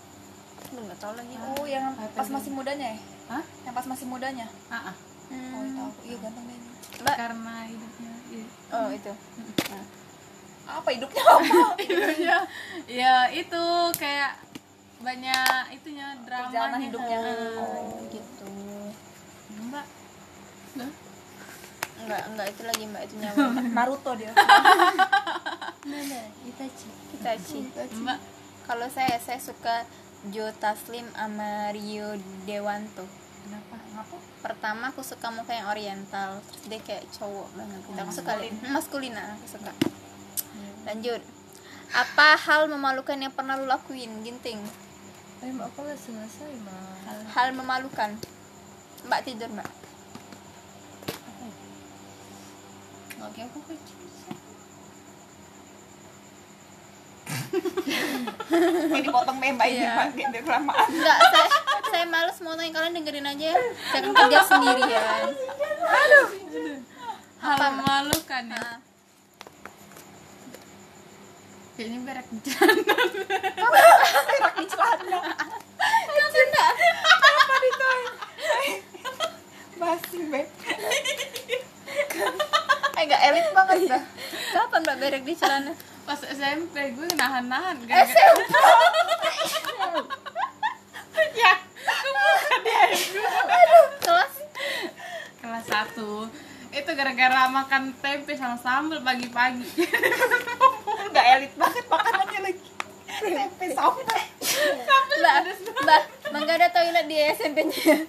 Belum 0.73 0.83
nggak 0.89 1.01
tahu 1.01 1.13
lagi. 1.17 1.35
Oh 1.37 1.65
yang 1.69 1.95
pas 2.17 2.29
masih 2.29 2.51
mudanya 2.53 2.87
ya? 2.97 2.99
Hah? 3.27 3.45
yang 3.67 3.75
pas 3.75 3.87
masih 3.87 4.07
mudanya? 4.07 4.47
Ah, 4.71 4.93
ah. 4.93 4.97
oh 5.33 5.63
itu 5.67 5.81
aku. 5.83 6.01
iya 6.07 6.17
ganteng 6.23 6.45
deh 6.47 6.57
ini 6.57 6.69
mbak? 7.03 7.17
Karena 7.19 7.55
hidupnya 7.67 8.13
iya. 8.31 8.47
oh 8.73 8.89
itu. 8.95 9.13
Apa 10.67 10.89
hidupnya? 10.91 11.23
Apa 11.23 11.75
hidupnya. 11.87 12.37
Ya 12.91 13.15
itu 13.31 13.63
kayak 13.99 14.46
banyak 14.97 15.63
itunya 15.73 16.07
drama 16.25 16.49
Perjalanan 16.49 16.81
hidupnya. 16.83 17.19
oh. 17.59 18.09
Gitu. 18.09 18.49
Mbak. 19.67 19.87
Enggak 21.97 22.23
enggak 22.29 22.47
itu 22.53 22.63
lagi 22.63 22.85
mbak 22.87 23.03
itu 23.05 23.15
nyawa 23.25 23.45
Naruto 23.73 24.13
dia. 24.15 24.33
Itachi. 27.17 27.59
Mbak. 27.97 28.19
Kalau 28.67 28.87
saya 28.91 29.17
saya 29.19 29.39
suka 29.39 29.87
Joe 30.27 30.51
Taslim 30.57 31.07
sama 31.13 31.71
Rio 31.71 32.17
Dewanto. 32.45 33.07
Kenapa? 33.47 33.79
Ngapa 33.95 34.17
pertama 34.43 34.91
aku 34.91 35.01
suka 35.01 35.31
muka 35.31 35.55
yang 35.55 35.71
oriental. 35.71 36.43
Terus 36.43 36.63
dia 36.67 36.81
kayak 36.83 37.05
cowok 37.13 37.49
banget. 37.55 37.81
Gitu. 37.81 37.95
aku 37.97 38.13
suka 38.13 38.33
liat- 38.37 38.61
maskulin. 38.67 39.15
ah, 39.15 39.33
aku 39.33 39.47
suka. 39.47 39.71
Lanjut. 40.85 41.23
Apa 41.95 42.35
hal 42.37 42.67
memalukan 42.67 43.15
yang 43.15 43.31
pernah 43.31 43.55
lu 43.55 43.65
lakuin? 43.65 44.11
Ginting 44.21 44.59
selesai, 45.97 46.51
mak. 46.65 47.35
hal 47.35 47.49
memalukan. 47.53 48.11
Mbak 49.07 49.21
tidur 49.27 49.51
mbak. 49.53 49.69
Oke, 53.27 53.41
aku 53.43 53.59
kecil. 53.67 53.99
kayak 58.87 59.03
dipotong 59.03 59.37
mbak 59.41 59.67
ini 59.67 59.83
Iya. 59.83 59.93
Mbak, 59.97 60.29
dia 60.31 60.43
kelamaan 60.47 60.87
enggak 60.93 61.19
saya 61.33 61.49
saya 61.87 62.05
males 62.07 62.39
mau 62.45 62.55
tanya 62.59 62.73
kalian 62.77 62.93
dengerin 62.99 63.31
aja 63.31 63.45
ya. 63.55 63.59
Saya 63.89 64.01
kan 64.05 64.13
kerja 64.15 64.41
sendirian. 64.45 65.23
Hal 67.41 67.57
memalukan 67.57 68.45
ya. 68.47 68.59
Nah, 68.59 68.73
kayaknya 71.77 72.01
berak 72.09 72.25
di 72.33 72.41
berak 72.41 72.73
di 74.57 74.65
celana. 74.73 75.21
Apa 77.37 77.55
itu 77.61 77.93
basi 79.77 80.25
beb 80.33 80.49
eh 82.97 83.05
enggak 83.05 83.23
elit 83.29 83.53
banget 83.53 83.93
dah. 83.93 84.01
Kapan 84.57 84.81
mbak 84.89 84.97
berek 85.05 85.29
di 85.29 85.37
celana? 85.37 85.77
Pas 86.09 86.25
SMP 86.25 86.97
gue 86.97 87.13
nahan-nahan 87.13 87.77
SMP 87.85 88.57
ya 91.37 91.61
bukan 92.17 92.61
di 92.65 92.73
kelas. 94.01 94.49
Kelas 95.45 95.69
1 95.69 96.57
itu 96.77 96.93
gara-gara 96.93 97.49
makan 97.49 97.97
tempe 98.05 98.37
sama 98.37 98.61
sambal 98.61 99.01
pagi-pagi 99.01 99.65
nggak 101.17 101.29
elit 101.41 101.53
banget 101.57 101.85
makanannya 101.89 102.41
lagi. 102.45 102.69
Tempe 103.17 103.67
sambal 103.73 104.05
mbak 104.05 105.57
mbak 105.81 106.03
mbak 106.29 106.53
ada 106.61 106.69
toilet 106.69 107.09
di 107.09 107.17
SMP 107.33 107.65
nya 107.65 108.05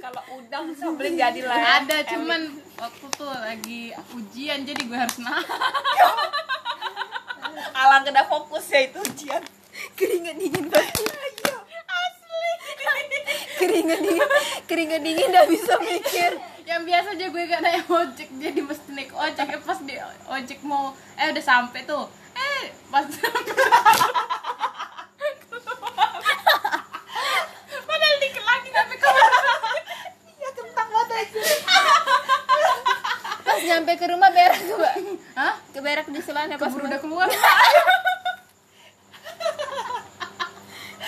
kalau 0.00 0.22
udang 0.40 0.72
sambelnya 0.72 1.28
jadi 1.28 1.44
lah 1.44 1.84
ada 1.84 2.00
cuman 2.08 2.56
waktu 2.80 3.06
tuh 3.20 3.28
lagi 3.28 3.92
ujian 4.16 4.64
jadi 4.64 4.80
gue 4.80 4.96
harus 4.96 5.20
nahan. 5.20 5.44
Alang 7.76 8.08
kena 8.08 8.24
fokus 8.24 8.64
ya 8.72 8.88
itu 8.88 9.04
ujian. 9.04 9.44
Keringat 9.92 10.40
dingin 10.40 10.72
pasti 10.72 11.04
asli. 11.84 12.50
Keringat 13.60 14.00
dingin 14.00 14.28
keringat 14.66 15.00
dingin 15.04 15.28
nggak 15.30 15.48
bisa 15.52 15.74
mikir 15.84 16.32
yang 16.66 16.82
biasa 16.82 17.14
aja 17.14 17.30
gue 17.30 17.42
gak 17.46 17.62
naik 17.62 17.86
ojek 17.86 18.26
jadi 18.42 18.58
mesti 18.58 18.90
naik 18.90 19.14
ojek. 19.14 19.46
Eh, 19.54 19.62
pas 19.62 19.78
di 19.86 19.94
ojek 20.26 20.58
mau 20.66 20.90
eh 21.14 21.30
udah 21.30 21.44
sampai 21.46 21.86
tuh. 21.86 22.10
Eh 22.34 22.74
pas 22.90 23.06
padahal 27.86 28.16
dikit 28.18 28.42
lagi 28.42 28.68
sampai 28.74 28.96
ke 28.98 29.06
iya 30.36 30.48
kentang 30.50 30.88
banget 30.90 31.26
pas 33.46 33.58
nyampe 33.62 33.92
ke 33.94 34.06
rumah 34.10 34.30
berak 34.34 34.58
tuh 34.58 34.74
mbak 34.74 34.94
hah? 35.38 35.54
Ke 35.70 35.78
berak 35.78 36.10
di 36.10 36.18
celana 36.18 36.58
pas 36.58 36.74
udah 36.74 36.98
keluar. 36.98 37.30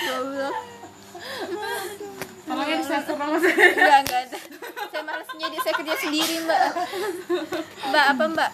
Goblok 0.07 0.55
tolongnya 2.49 2.81
disensor 2.81 3.17
banget. 3.21 3.41
Enggak 3.53 4.01
enggak 4.09 4.21
ada 4.25 4.39
saya 4.99 5.07
malas 5.15 5.31
nyedih 5.31 5.61
saya 5.63 5.75
kerja 5.79 5.95
sendiri 5.95 6.35
mbak. 6.43 6.63
Mbak 7.87 8.05
apa 8.11 8.25
mbak? 8.35 8.51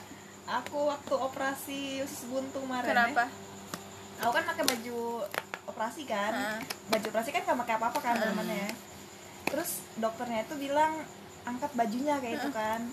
Aku 0.61 0.93
waktu 0.93 1.15
operasi 1.17 2.05
usus 2.05 2.29
buntu 2.29 2.61
kemarin 2.61 2.85
kenapa? 2.93 3.25
Ya, 3.33 4.29
aku 4.29 4.33
kan 4.37 4.45
pakai 4.53 4.65
baju 4.69 5.25
operasi 5.65 6.05
kan. 6.05 6.33
Hah. 6.37 6.61
baju 6.93 7.07
operasi 7.09 7.33
kan 7.33 7.49
gak 7.49 7.57
pakai 7.65 7.75
apa-apa 7.81 7.99
kan 8.05 8.21
temennya 8.21 8.77
terus 9.49 9.81
dokternya 9.97 10.45
itu 10.45 10.57
bilang 10.61 11.01
angkat 11.49 11.73
bajunya 11.73 12.21
kayak 12.21 12.45
itu 12.45 12.53
kan. 12.53 12.93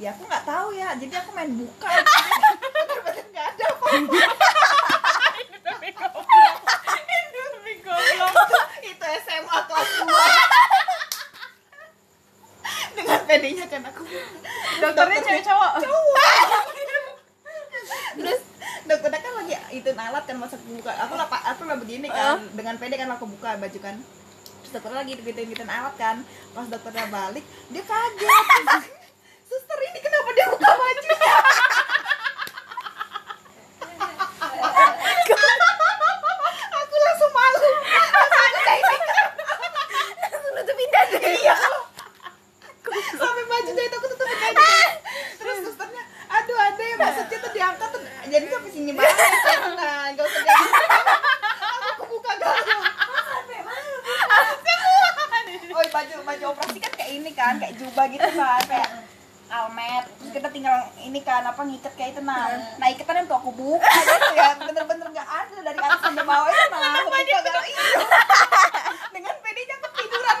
Ya 0.00 0.16
aku 0.16 0.24
nggak 0.24 0.48
tahu 0.48 0.72
ya. 0.72 0.96
Jadi 0.96 1.12
aku 1.20 1.36
main 1.36 1.52
buka. 1.52 1.92
Bener-bener 2.80 3.28
nggak 3.28 3.44
ada 3.44 3.64
apa 3.76 3.88
itu 8.88 9.04
SMA 9.20 9.58
kelas 9.68 9.90
2 10.00 10.56
dengan 12.96 13.15
pedenya 13.26 13.66
kan 13.66 13.82
aku. 13.90 14.02
Dokternya 14.80 15.18
cewek 15.20 15.42
cowok 15.44 15.72
cowok. 15.82 16.30
Terus? 18.16 18.40
Dokternya 18.86 19.20
kan 19.20 19.32
lagi 19.42 19.54
itu 19.74 19.90
alat 19.92 20.24
kan 20.24 20.36
masa 20.38 20.54
aku 20.56 20.78
buka. 20.78 20.92
Aku 20.94 21.14
lah 21.18 21.26
aku 21.28 21.62
lah 21.66 21.76
begini 21.76 22.08
kan. 22.08 22.40
Dengan 22.54 22.78
pede 22.78 22.96
kan 22.96 23.10
aku 23.10 23.26
buka 23.26 23.58
baju 23.58 23.78
kan. 23.82 23.98
Terus 24.62 24.70
dokter 24.78 24.92
lagi 24.94 25.12
gituin 25.18 25.50
gituin 25.50 25.68
alat 25.68 25.94
kan. 25.98 26.22
Pas 26.54 26.66
dokternya 26.70 27.10
balik 27.10 27.44
dia 27.74 27.82
kaget. 27.82 28.82
Suster 29.50 29.78
ini 29.78 29.98
kenapa 30.02 30.30
dia 30.34 30.46
buka 30.50 30.70
bajunya 30.74 31.30
aku 36.76 36.96
langsung 36.98 37.32
malu 37.32 37.58
langsung 37.58 38.40
aku 38.42 38.58
kayak 38.66 38.82
gini. 38.82 39.08
langsung 40.20 40.52
nutupin 40.54 40.88
dada 40.92 41.18
iya 41.22 41.56
sampai 43.16 43.44
bajunya 43.46 43.82
itu 43.86 43.96
aku 43.96 44.06
tutup 44.14 44.26
kayak 44.26 44.54
gini 44.54 44.86
terus 45.38 45.56
susternya 45.66 46.04
aduh 46.26 46.58
ada 46.58 46.82
ya 46.82 46.96
maksudnya 46.98 47.38
tuh 47.42 47.52
diangkat 47.54 47.88
tuh 47.90 48.00
jadi 48.26 48.46
sampai 48.50 48.70
sini 48.70 48.92
banget 48.94 49.16
nah 49.78 50.02
gak 50.14 50.24
usah 50.26 50.40
kayak 50.42 50.58
gitu 50.58 50.82
aku 51.94 52.02
buka 52.10 52.32
galau 52.38 52.64
oh 55.76 55.84
baju 55.92 56.14
baju 56.24 56.44
operasi 56.56 56.78
kan 56.80 56.92
kayak 56.96 57.10
ini 57.12 57.30
kan 57.36 57.60
kayak 57.60 57.76
jubah 57.76 58.08
gitu 58.08 58.28
kan 58.32 58.64
kayak 58.64 58.90
almet 59.46 60.04
terus 60.18 60.30
kita 60.34 60.48
tinggal 60.50 60.74
ini 60.98 61.20
kan 61.22 61.46
apa 61.46 61.62
ngikat 61.62 61.92
kayak 61.94 62.18
itu 62.18 62.22
nah 62.24 62.50
nah 62.80 62.86
ikatan 62.90 63.30
tuh 63.30 63.38
aku 63.38 63.54
buka 63.54 63.86
gitu 63.86 64.34
ya 64.34 64.58
bener-bener 64.58 65.06
nggak 65.06 65.28
ada 65.28 65.56
dari 65.62 65.78
atas 65.78 66.00
sampai 66.02 66.24
bawah 66.26 66.50
itu 66.50 66.66
nah 66.72 66.80
aku 66.98 67.08
buka 67.14 67.38
galau 67.46 67.62
iya 67.62 67.84
dengan 69.14 69.34
pedenya 69.38 69.74
aku 69.78 69.88
tiduran 69.94 70.36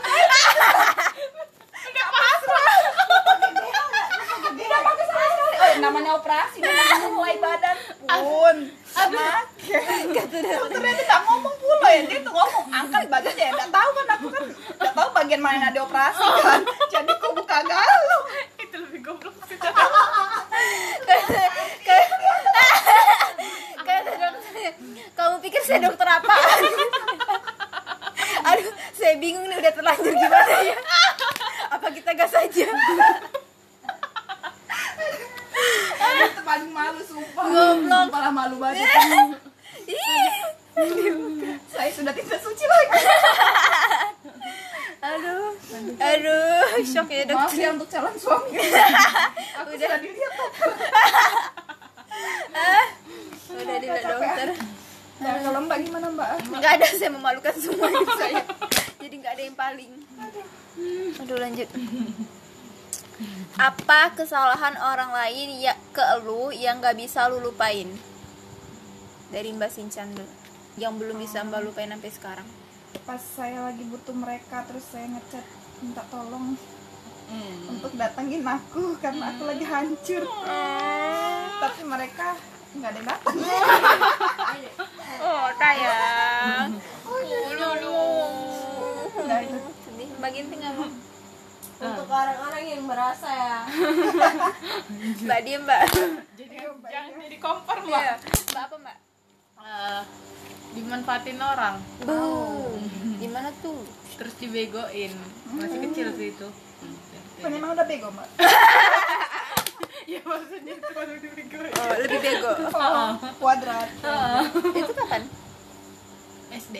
nggak 1.86 2.08
pasrah 2.10 2.74
tidak 4.56 4.80
pakai 4.82 5.04
sama 5.06 5.26
sekali 5.30 5.56
oh 5.56 5.72
namanya 5.78 6.10
operasi 6.18 6.56
namanya 6.58 7.08
mulai 7.14 7.36
badan 7.38 7.76
pun 8.06 8.56
sama 8.90 9.28
dokternya 9.66 10.92
tuh 10.98 11.04
nggak 11.06 11.20
ngomong 11.30 11.54
pula 11.60 11.88
ya 11.94 12.00
dia 12.10 12.18
tuh 12.26 12.32
ngomong 12.34 12.64
angkat 12.74 13.02
bajunya 13.06 13.44
ya 13.48 13.52
nggak 13.54 13.70
tahu 13.70 13.90
kan 13.94 14.06
aku 14.18 14.26
kan 14.34 14.44
nggak 14.50 14.94
tahu 14.98 15.08
bagian 15.14 15.40
mana 15.42 15.54
yang 15.54 15.66
ada 15.70 15.80
operasi 15.86 16.24
kan 16.42 16.60
jadi 16.90 17.10
aku 17.12 17.28
buka 17.36 17.58
galau 17.62 18.20
itu 18.56 18.76
lebih 18.80 19.00
goblok 19.04 19.36
sih 19.46 19.58
kata 19.60 19.84
dokter 21.06 21.48
kamu 25.16 25.36
pikir 25.40 25.62
saya 25.64 25.75
dokter 25.86 26.08
apaan 26.08 26.62
aduh 28.50 28.72
saya 28.94 29.14
bingung 29.22 29.46
nih 29.46 29.56
udah 29.58 29.72
terlanjur 29.74 30.14
gimana 30.14 30.54
ya 30.62 30.76
apa 31.70 31.86
kita 31.94 32.10
gas 32.14 32.34
aja 32.34 32.66
itu 36.16 36.42
paling 36.46 36.70
malu 36.70 37.00
sumpah 37.02 37.44
Goblok. 37.44 38.06
sumpah 38.06 38.20
lah 38.22 38.32
malu 38.32 38.56
banget 38.62 38.86
Ih, 39.86 40.34
saya 41.70 41.90
sudah 41.94 42.10
tidak 42.10 42.38
suci 42.42 42.64
lagi 42.66 42.90
aduh 45.06 45.54
aduh 46.02 46.82
shock 46.82 47.08
ya 47.12 47.22
maaf 47.30 47.52
dokter 47.52 47.62
ya 47.62 47.68
untuk 47.76 47.88
calon 47.92 48.14
suami 48.18 48.50
aku 49.60 49.70
Udah. 49.70 49.78
sudah 49.78 49.98
dilihat 50.02 50.32
dokter 50.34 50.70
udah 53.56 53.76
dilihat 53.78 54.04
dokter 54.04 54.48
nah, 55.22 55.34
kalau 55.44 55.58
mbak 55.68 55.78
gimana 55.86 56.06
mbak 56.10 56.28
nggak 56.50 56.72
ada 56.80 56.86
saya 56.90 57.10
memalukan 57.12 57.54
semua 57.54 57.86
hidup 57.92 58.10
saya 58.18 58.42
jadi 58.98 59.14
nggak 59.20 59.32
ada 59.38 59.42
yang 59.46 59.56
paling 59.56 59.92
aduh 61.22 61.38
lanjut 61.38 61.68
apa 63.56 64.00
kesalahan 64.36 64.76
orang 64.76 65.16
lain 65.16 65.64
ya 65.64 65.72
ke 65.96 66.04
lu 66.20 66.52
yang 66.52 66.76
nggak 66.76 67.00
bisa 67.00 67.24
lu 67.32 67.40
lupain. 67.40 67.88
Dari 69.32 69.48
mbak 69.48 69.72
Sinchan 69.72 70.12
dulu 70.12 70.28
yang 70.76 71.00
belum 71.00 71.16
bisa 71.16 71.40
mbak 71.40 71.64
lupain 71.64 71.88
sampai 71.88 72.12
sekarang. 72.12 72.44
Pas 73.08 73.16
saya 73.16 73.64
lagi 73.64 73.80
butuh 73.88 74.12
mereka 74.12 74.60
terus 74.68 74.84
saya 74.92 75.08
ngechat 75.08 75.40
minta 75.80 76.04
tolong 76.12 76.52
untuk 77.64 77.96
datangin 77.96 78.44
aku 78.44 79.00
karena 79.00 79.32
aku 79.32 79.48
lagi 79.48 79.64
hancur. 79.64 80.28
Tapi 81.56 81.80
mereka 81.88 82.36
nggak 82.76 82.90
ada 82.92 82.98
yang 83.00 83.08
datang. 83.08 83.36
Oh 85.16 85.48
sayang. 85.56 86.76
Udah, 89.16 89.38
itu. 89.40 89.58
sedih 89.80 90.08
mbak 90.20 90.30
Ginting 90.36 90.60
nggak 90.60 90.76
mau 90.76 91.05
Untuk 91.76 92.08
orang-orang 92.08 92.64
yang 92.64 92.82
merasa. 92.88 93.28
Ya. 93.28 93.58
mbak 95.24 95.40
diem 95.44 95.62
mbak. 95.64 95.82
Jadi 96.36 96.56
jangan 96.64 97.10
jadi 97.20 97.36
kompor 97.36 97.78
mbak. 97.84 98.00
Iya. 98.00 98.14
mbak 98.52 98.62
apa 98.64 98.76
mbak? 98.80 98.96
Eh, 99.60 100.02
dimanfaatin 100.72 101.38
orang. 101.40 101.76
Bu, 102.00 102.16
gimana 103.20 103.52
tuh? 103.60 103.84
Terus 104.16 104.34
dibegoin. 104.40 105.12
Masih 105.52 105.78
kecil 105.90 106.06
sih 106.16 106.28
itu. 106.32 106.48
Kan 107.44 107.52
emang 107.52 107.76
udah 107.76 107.86
bego 107.86 108.08
mbak? 108.12 108.28
Ya 110.06 110.22
maksudnya 110.22 110.78
itu 110.78 110.90
baru 110.94 111.18
dibegoin. 111.18 111.72
Oh 111.74 111.94
lebih 111.98 112.18
bego. 112.22 112.52
Kuadrat. 113.42 113.90
Itu 114.70 114.92
kapan? 114.94 115.22
SD 116.54 116.76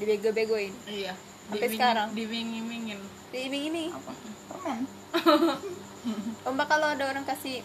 dibego-begoin? 0.00 0.72
Iya. 0.88 1.12
Sampai 1.50 1.68
sekarang? 1.68 2.08
diming-mingin 2.16 2.98
di 3.30 3.38
iming 3.46 3.64
ini 3.70 3.84
apa? 3.94 4.12
Permen. 4.50 4.80
Oh 6.48 6.56
mbak 6.56 6.64
kalau 6.72 6.96
ada 6.96 7.12
orang 7.12 7.28
kasih 7.28 7.60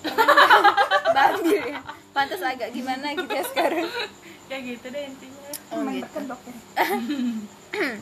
ambil 1.15 1.55
ya 1.71 1.79
Pantas 2.11 2.43
agak 2.43 2.75
gimana 2.75 3.15
gitu 3.15 3.31
ya 3.31 3.43
sekarang. 3.47 3.87
Ya 4.51 4.59
gitu 4.59 4.91
deh 4.91 5.07
intinya. 5.07 5.51
Oh 5.71 5.79
permen 5.79 5.95
gitu. 5.95 6.03
berkedok 6.03 6.41
ya. 6.43 6.55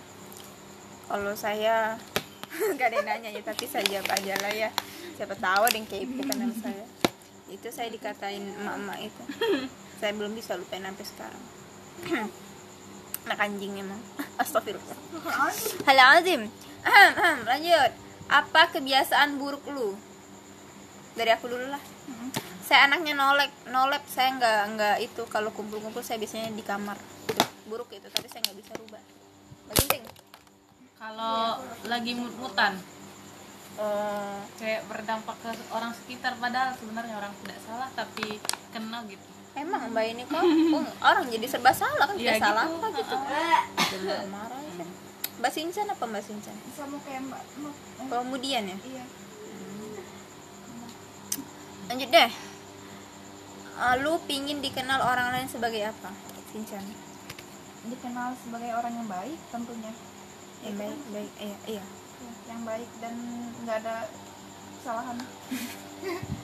Kalau 1.13 1.33
saya 1.37 2.01
Gak 2.81 2.87
ada 2.89 2.95
yang 2.97 3.05
nanya 3.05 3.29
ya 3.29 3.41
Tapi 3.45 3.65
saya 3.69 3.85
jawab 3.85 4.09
aja 4.09 4.33
lah 4.41 4.53
ya. 4.57 4.69
Siapa 5.13 5.37
tahu 5.37 5.61
ada 5.69 5.77
yang 5.77 5.85
kepo 5.85 6.25
kan 6.25 6.37
sama 6.41 6.55
saya. 6.65 6.85
Itu 7.53 7.69
saya 7.69 7.93
dikatain 7.93 8.57
emak-emak 8.57 8.97
itu. 9.05 9.23
Saya 10.01 10.17
belum 10.17 10.33
bisa 10.33 10.57
lupain 10.57 10.81
sampai 10.81 11.05
sekarang. 11.05 11.43
Anak 13.29 13.37
anjing 13.37 13.77
emang. 13.77 14.01
Astagfirullah. 14.41 14.97
Halo 15.85 16.03
Azim 16.17 16.49
Lanjut. 17.49 17.91
Apa 18.27 18.71
kebiasaan 18.71 19.35
buruk 19.37 19.63
lu? 19.69 19.95
Dari 21.13 21.29
aku 21.29 21.45
dulu 21.51 21.69
lah. 21.69 21.81
Saya 22.63 22.87
anaknya 22.87 23.13
nolek 23.13 23.51
nolep 23.69 24.03
saya 24.07 24.33
nggak 24.39 24.59
nggak 24.75 24.95
itu. 25.03 25.21
Kalau 25.27 25.51
kumpul-kumpul 25.51 26.01
saya 26.01 26.17
biasanya 26.17 26.49
di 26.55 26.63
kamar. 26.63 26.95
Buruk 27.67 27.91
itu 27.91 28.07
tapi 28.09 28.27
saya 28.31 28.41
nggak 28.47 28.57
bisa 28.59 28.71
rubah. 28.79 29.01
Baginting 29.69 30.03
kalau 30.97 31.59
lagi 31.85 32.11
mut-mutan. 32.15 32.79
Oh 33.75 34.39
kayak 34.57 34.87
berdampak 34.87 35.35
ke 35.43 35.49
orang 35.75 35.91
sekitar. 35.91 36.39
Padahal 36.39 36.73
sebenarnya 36.79 37.19
orang 37.19 37.33
tidak 37.43 37.59
salah 37.67 37.89
tapi 37.91 38.39
kena 38.71 39.03
gitu. 39.11 39.27
Emang 39.53 39.85
mbak 39.93 40.05
ini 40.09 40.25
kok? 40.25 40.41
Orang 41.13 41.29
jadi 41.29 41.45
serba 41.45 41.69
salah. 41.69 42.09
Kan 42.09 42.17
Iya, 42.17 42.41
tidak 42.41 42.41
salah 42.41 42.65
gitu. 42.65 42.73
apa 42.81 42.87
gitu? 42.97 43.15
Marah 44.33 44.61
ya 44.65 45.02
mbak 45.39 45.51
Sinchan 45.51 45.87
apa 45.89 46.03
mbak 46.05 46.23
Sinchan? 46.23 46.55
Sama 46.73 46.97
kayak 47.01 47.21
mbak. 47.25 47.41
Eh, 47.99 48.07
kemudian 48.07 48.63
ya? 48.65 48.77
Iya. 48.77 49.03
Lanjut 51.89 52.09
deh. 52.09 52.31
Eh, 53.73 53.95
lu 54.05 54.13
pingin 54.29 54.61
dikenal 54.61 55.01
orang 55.01 55.33
lain 55.33 55.47
sebagai 55.49 55.81
apa 55.83 56.13
Sinchan? 56.53 56.83
Dikenal 57.83 58.37
sebagai 58.39 58.71
orang 58.71 58.93
yang 58.93 59.07
baik 59.09 59.39
tentunya. 59.49 59.91
Yang 60.63 60.75
baik 60.79 60.99
baik 61.11 61.31
iya 61.41 61.57
iya. 61.67 61.83
Ya, 61.83 62.31
yang 62.53 62.61
baik 62.63 62.89
dan 63.03 63.15
nggak 63.65 63.77
ada 63.83 63.95
kesalahan. 64.79 65.17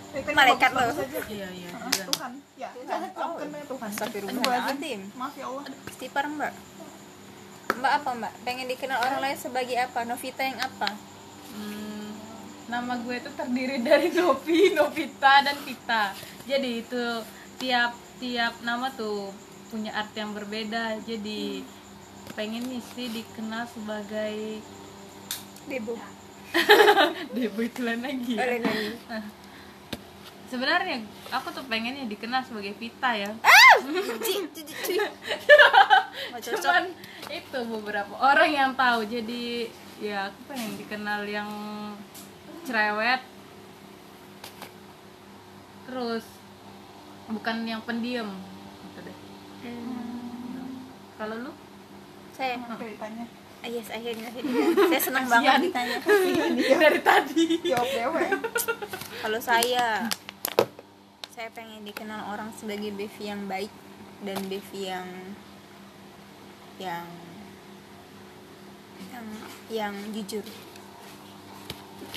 Ya, 0.10 0.26
kan 0.26 0.34
Malaikat 0.34 0.74
bagus-bagus 0.74 1.14
lo. 1.14 1.22
aja. 1.22 1.30
iya 1.30 1.48
iya 1.54 1.70
juga. 1.70 2.04
Tuhan. 2.10 2.32
Ya 2.58 2.70
Tuhan. 2.74 3.02
Oh, 3.14 3.38
kan 3.38 3.50
Tuhan. 3.54 3.90
Astagfirullahaladzim. 3.94 5.02
Maaf 5.14 5.38
ya 5.38 5.46
Allah. 5.46 5.64
Istighfar 5.86 6.26
mbak 6.34 6.50
Mbak 7.78 7.94
apa 8.02 8.10
mbak? 8.18 8.34
Pengen 8.42 8.66
dikenal 8.66 8.98
orang 8.98 9.22
lain 9.22 9.38
sebagai 9.38 9.78
apa? 9.78 10.02
Novita 10.08 10.42
yang 10.42 10.58
apa? 10.58 10.90
Hmm, 11.54 12.10
nama 12.66 12.98
gue 12.98 13.16
itu 13.22 13.30
terdiri 13.38 13.78
dari 13.86 14.10
Novi, 14.18 14.74
Novita, 14.74 15.46
dan 15.46 15.58
Vita. 15.62 16.14
Jadi 16.50 16.82
itu 16.82 17.04
tiap 17.62 17.94
tiap 18.18 18.54
nama 18.66 18.90
tuh 18.94 19.30
punya 19.70 19.94
arti 19.94 20.18
yang 20.20 20.34
berbeda. 20.34 20.98
Jadi 21.06 21.62
pengen 22.34 22.66
nih 22.70 22.82
sih 22.94 23.10
dikenal 23.10 23.66
sebagai 23.70 24.62
Debo 25.66 25.98
Debo 27.36 27.60
itu 27.62 27.80
lain 27.86 28.02
lagi. 28.02 28.34
ya. 28.38 28.42
Oleh 28.42 28.58
nyanyi 28.62 28.92
Sebenarnya 30.50 31.06
aku 31.30 31.54
tuh 31.54 31.62
pengennya 31.70 32.10
dikenal 32.10 32.42
sebagai 32.42 32.74
Vita 32.74 33.14
ya. 33.14 33.30
Ci, 34.26 34.98
itu 37.60 37.76
beberapa 37.76 38.16
orang 38.16 38.52
yang 38.56 38.72
tahu. 38.72 39.04
Jadi 39.04 39.68
ya 40.00 40.32
aku 40.32 40.40
pengen 40.48 40.80
dikenal 40.80 41.28
yang 41.28 41.52
cerewet. 42.64 43.20
Terus 45.84 46.24
bukan 47.28 47.68
yang 47.68 47.84
pendiam. 47.84 48.32
Gitu 48.88 49.00
deh. 49.04 49.18
kalau 51.20 51.36
lu? 51.36 51.52
Saya 52.32 52.56
Oke, 52.72 52.96
ditanya? 52.96 53.28
Ah, 53.60 53.68
yes 53.68 53.92
akhirnya. 53.92 54.32
Akhirnya. 54.32 54.64
saya 54.88 55.02
senang 55.04 55.28
banget 55.28 55.68
ditanya. 55.68 55.98
Dari 56.88 57.02
tadi. 57.04 57.60
Kalau 59.20 59.40
saya 59.44 60.08
saya 61.36 61.52
pengen 61.52 61.84
dikenal 61.84 62.32
orang 62.32 62.56
sebagai 62.56 62.96
Bevi 62.96 63.28
yang 63.28 63.44
baik 63.52 63.72
dan 64.24 64.40
Bevi 64.48 64.88
yang 64.88 65.08
yang 66.80 67.08
yang 69.08 69.28
yang 69.72 69.96
jujur. 70.12 70.44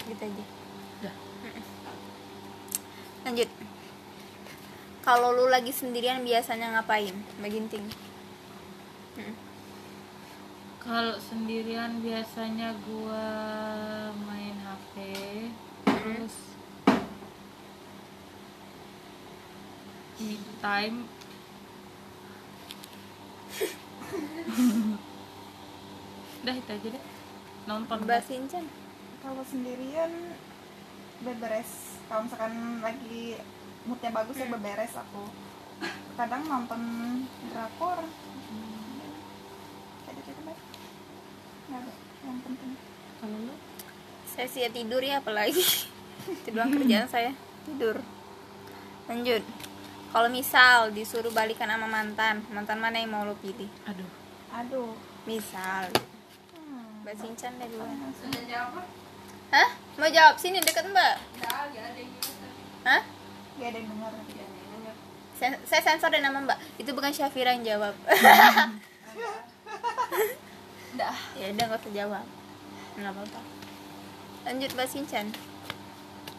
Gitu 0.03 0.23
aja. 0.23 0.45
Dah. 1.07 1.17
lanjut. 3.23 3.49
Kalau 5.03 5.35
lu 5.35 5.51
lagi 5.51 5.75
sendirian 5.75 6.23
biasanya 6.23 6.79
ngapain? 6.79 7.15
Mbak 7.43 7.51
Ginting. 7.51 7.87
Kalau 10.83 11.15
sendirian 11.15 12.03
biasanya 12.03 12.75
gua 12.83 13.27
main 14.27 14.59
HP 14.67 14.95
terus 15.87 16.35
me 20.19 20.35
time 20.59 21.07
udah 26.43 26.55
itu 26.59 26.71
aja 26.75 26.89
deh. 26.99 27.05
Nonton 27.71 27.99
mbak 28.03 28.27
Sinchan 28.27 28.67
kalau 29.23 29.43
sendirian 29.47 30.11
beberes. 31.23 32.03
Kalau 32.11 32.27
misalkan 32.27 32.83
lagi 32.83 33.39
moodnya 33.87 34.11
bagus 34.11 34.37
ya 34.37 34.51
beberes 34.51 34.93
aku. 34.99 35.25
Kadang 36.19 36.43
nonton 36.51 36.83
drakor. 37.55 38.03
Ada 40.11 40.21
cerita 40.27 40.43
baik 40.43 40.61
nggak 41.73 41.97
yang 42.27 42.39
penting. 42.45 42.73
Kalau 43.23 43.39
lu? 43.49 43.55
Saya 44.27 44.47
sih 44.51 44.61
ya 44.67 44.71
tidur 44.75 45.01
ya 45.01 45.23
apalagi. 45.23 45.63
Itu 46.43 46.49
doang 46.51 46.75
kerjaan 46.75 47.07
saya. 47.07 47.33
Tidur. 47.65 48.03
Lanjut. 49.07 49.43
Kalau 50.13 50.29
misal 50.29 50.93
disuruh 50.93 51.33
balikan 51.33 51.71
sama 51.71 51.89
mantan 51.89 52.45
mantan 52.53 52.79
mana 52.83 53.01
yang 53.01 53.15
mau 53.15 53.25
lo 53.25 53.39
pilih? 53.39 53.71
Aduh. 53.89 54.11
Aduh. 54.53 54.93
Misal. 55.25 55.89
hmm. 55.95 56.12
Mbak 57.03 57.19
Sinchan 57.19 57.59
deh 57.59 57.67
jawab? 58.47 58.87
hah? 59.51 59.69
Mau 59.99 60.07
jawab? 60.07 60.39
Sini 60.39 60.63
deket 60.63 60.87
mbak. 60.87 61.19
Enggak, 61.35 61.67
enggak 61.67 61.85
ada 61.91 61.99
yang 61.99 62.15
gitu. 62.15 62.31
hah? 62.87 63.03
Gak 63.59 63.69
ada 63.75 63.79
yang 63.83 63.91
dengar. 63.91 64.13
Sen- 65.35 65.63
saya 65.67 65.83
sensor 65.83 66.15
deh 66.15 66.23
nama 66.23 66.39
mbak. 66.39 66.55
Itu 66.79 66.95
bukan 66.95 67.11
Syafira 67.11 67.51
yang 67.59 67.67
jawab. 67.67 67.99
Dah. 70.93 71.17
ya 71.35 71.51
udah 71.51 71.65
nggak 71.67 71.83
usah 71.83 71.91
jawab. 71.91 72.27
Nggak 72.95 73.11
apa-apa. 73.11 73.41
Lanjut 74.47 74.71
mbak 74.79 74.87
Sinchan 74.87 75.27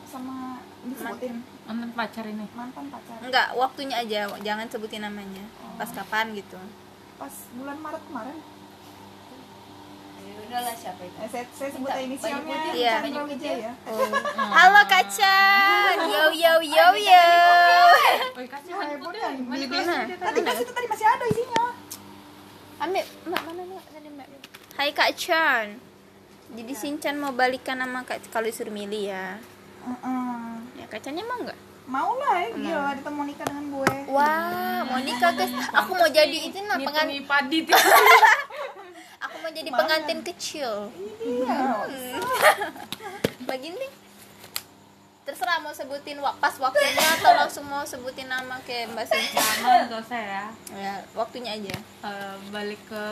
sama 0.08 0.63
disebutin. 0.88 1.43
Nonton 1.67 1.91
pacar 1.91 2.23
ini. 2.23 2.47
Mantan 2.56 2.88
pacar. 2.88 3.19
Enggak 3.19 3.52
waktunya 3.60 3.99
aja. 3.99 4.32
Jangan 4.39 4.71
sebutin 4.71 5.04
namanya. 5.04 5.43
Pas 5.76 5.91
kapan 5.91 6.32
gitu. 6.32 6.56
Pas 7.19 7.34
bulan 7.52 7.78
Maret 7.84 8.04
kemarin 8.08 8.52
Ya 10.53 10.61
udahlah 10.61 10.77
siapa 10.77 11.01
itu? 11.01 11.17
eh, 11.17 11.29
saya, 11.33 11.45
saya 11.49 11.69
sebut 11.73 11.89
inisialnya 11.97 12.77
Iya. 12.77 13.01
Chandra 13.01 13.25
Wijaya. 13.25 13.71
halo 14.53 14.81
kacan 14.85 15.95
yo 16.05 16.23
yo 16.29 16.53
yo 16.61 16.87
yo. 16.93 17.09
Ya. 17.09 17.25
Mana 19.49 19.65
Mana? 19.65 19.97
tadi 20.13 20.39
pas 20.45 20.57
itu 20.61 20.69
tadi 20.69 20.87
masih 20.93 21.07
ada 21.09 21.25
isinya. 21.25 21.65
Ambil 22.85 23.01
mana 23.25 23.49
tadi 23.81 24.09
mbak 24.13 24.27
Hai 24.77 24.93
Kak 24.93 25.17
Chan. 25.17 25.81
Jadi 26.53 26.73
Sinchan 26.77 27.17
mau 27.17 27.33
balikan 27.33 27.81
sama 27.81 28.05
Kak 28.05 28.21
kalau 28.29 28.45
disuruh 28.45 28.69
milih 28.69 29.09
ya. 29.09 29.41
Heeh. 29.89 30.53
ya 30.77 30.85
Kak 30.85 31.01
Channya 31.01 31.25
mau 31.25 31.41
nggak? 31.49 31.59
Mau 31.89 32.13
lah 32.21 32.45
ya 32.45 32.49
gila 32.53 32.93
ditemu 33.01 33.21
nikah 33.25 33.45
dengan 33.49 33.65
gue. 33.73 33.95
Wah, 34.05 34.85
mau 34.85 35.01
nikah 35.01 35.33
guys. 35.33 35.49
Aku 35.81 35.97
mau 35.97 36.05
jadi 36.13 36.37
itu 36.45 36.61
nah 36.69 36.77
pengan 36.77 37.09
ngitungi 37.09 37.25
padi 37.25 37.57
tuh 37.65 37.73
aku 39.23 39.33
mau 39.43 39.51
jadi 39.51 39.69
pengantin 39.69 40.19
kecil. 40.23 40.71
iya 41.21 41.84
Begini. 43.49 43.88
Terserah 45.23 45.60
mau 45.60 45.71
sebutin 45.71 46.19
wak- 46.19 46.36
pas 46.38 46.51
waktunya 46.53 47.08
atau 47.13 47.32
langsung 47.34 47.63
mau 47.65 47.84
sebutin 47.84 48.27
nama 48.27 48.60
kayak 48.62 48.91
Mbak 48.91 49.06
Sinta. 49.06 49.43
nggak 49.88 50.01
usah 50.01 50.19
ya 50.19 50.43
Ya, 50.73 50.93
waktunya 51.13 51.51
aja. 51.53 51.75
Eh, 52.01 52.36
balik 52.49 52.79
ke 52.86 53.03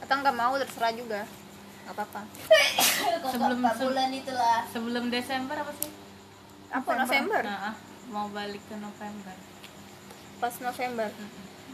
Atau 0.00 0.14
nggak 0.16 0.34
mau 0.34 0.54
terserah 0.56 0.90
juga. 0.92 1.22
Gak 1.82 1.94
apa-apa. 1.96 2.22
Sebelum- 3.24 3.62
bulan 3.62 4.10
itulah. 4.12 4.62
sebelum 4.68 5.04
Desember 5.08 5.56
apa 5.56 5.72
sih 5.74 5.90
Apa 6.70 6.90
November? 6.96 7.42
nah 7.42 7.60
ah, 7.68 7.76
mau 8.06 8.30
balik 8.30 8.62
ke 8.62 8.74
November 8.76 9.34
Pas 10.38 10.54
November. 10.56 11.10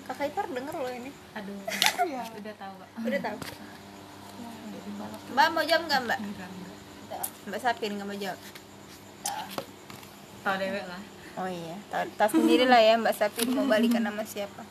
Kakak 0.07 0.27
Ipar 0.29 0.47
denger 0.47 0.75
loh 0.75 0.88
ini. 0.88 1.11
aduh 1.33 1.59
iya 2.05 2.23
udah 2.25 2.55
tahu 2.55 2.73
pak 2.77 2.88
Udah 3.03 3.21
tahu. 3.21 3.38
Mbak 5.33 5.49
mau 5.51 5.62
jawab 5.62 5.83
nggak 5.85 6.01
Mbak? 6.05 6.19
Mbak 7.47 7.61
Sapir 7.61 7.90
nggak 7.90 8.07
mau 8.07 8.16
jawab. 8.16 8.40
Tahu 10.40 10.57
dewek 10.57 10.87
lah 10.87 11.03
Oh 11.37 11.45
iya, 11.45 11.77
tahu, 11.92 12.09
tahu 12.16 12.31
sendiri 12.40 12.64
lah 12.64 12.81
ya 12.81 12.97
Mbak 12.97 13.12
Sapir 13.12 13.45
mau 13.47 13.66
balikan 13.66 14.01
nama 14.01 14.25
siapa. 14.25 14.64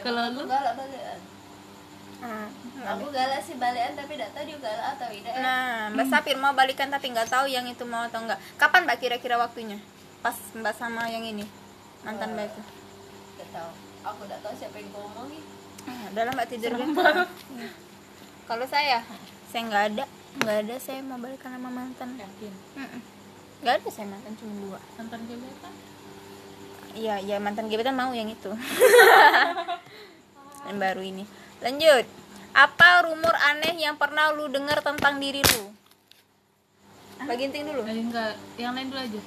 Kalau 0.00 0.32
lu? 0.32 0.48
galak 0.48 0.72
balikan. 0.72 1.18
Hmm. 2.20 2.48
Aku 2.86 3.12
galak 3.12 3.40
sih 3.40 3.56
balikan 3.56 3.92
tapi 3.92 4.16
tidak 4.16 4.32
tahu 4.32 4.44
dia 4.46 4.56
galak 4.56 4.86
atau 4.96 5.06
tidak. 5.12 5.28
ya. 5.28 5.40
Nah, 5.40 5.68
Mbak 5.92 6.06
Sapir 6.08 6.36
mau 6.36 6.54
balikan 6.54 6.88
tapi 6.88 7.10
nggak 7.10 7.28
tahu 7.28 7.44
yang 7.46 7.68
itu 7.68 7.84
mau 7.84 8.08
atau 8.08 8.24
enggak. 8.24 8.40
Kapan 8.56 8.88
Mbak 8.88 8.96
kira-kira 8.96 9.36
waktunya? 9.36 9.76
Pas 10.20 10.32
Mbak 10.56 10.72
sama 10.72 11.04
yang 11.10 11.20
ini 11.20 11.44
mantan 12.00 12.32
Mbak 12.32 12.48
itu. 12.48 12.60
Tidak 13.36 13.48
tahu. 13.52 13.70
Aku 14.00 14.20
tidak 14.24 14.40
tahu 14.40 14.54
siapa 14.56 14.76
yang 14.80 14.90
ngomong 14.96 15.26
nih. 15.28 15.42
Ah, 15.88 16.02
udah 16.12 16.22
lah 16.28 16.32
Mbak 16.36 16.48
tidur. 16.48 16.70
Iya. 16.76 17.68
Kalau 18.48 18.66
saya, 18.66 18.98
saya 19.48 19.62
nggak 19.68 19.84
ada, 19.94 20.04
nggak 20.40 20.56
ada 20.66 20.74
saya 20.80 21.00
mau 21.04 21.20
balikan 21.20 21.52
sama 21.52 21.70
mantan. 21.70 22.16
yakin. 22.16 22.52
Nggak 23.60 23.74
ada 23.80 23.88
saya 23.92 24.06
mantan 24.08 24.32
cuma 24.40 24.52
dua. 24.64 24.78
nonton 24.96 25.20
gebetan 25.28 25.72
Iya, 26.90 27.14
ya 27.22 27.36
mantan 27.38 27.70
gebetan 27.70 27.94
mau 27.94 28.10
yang 28.10 28.26
itu. 28.32 28.50
yang 30.66 30.78
baru 30.80 31.02
ini. 31.04 31.24
Lanjut. 31.62 32.04
Apa 32.50 33.06
rumor 33.06 33.36
aneh 33.46 33.78
yang 33.78 33.94
pernah 33.94 34.34
lu 34.34 34.50
dengar 34.50 34.82
tentang 34.82 35.22
diri 35.22 35.38
lu? 35.54 35.70
Mbak 37.20 37.36
Ginting 37.36 37.64
dulu. 37.68 37.82
Eh, 37.86 38.00
enggak 38.00 38.32
yang 38.58 38.74
lain 38.74 38.90
dulu 38.90 39.00
aja 39.00 39.22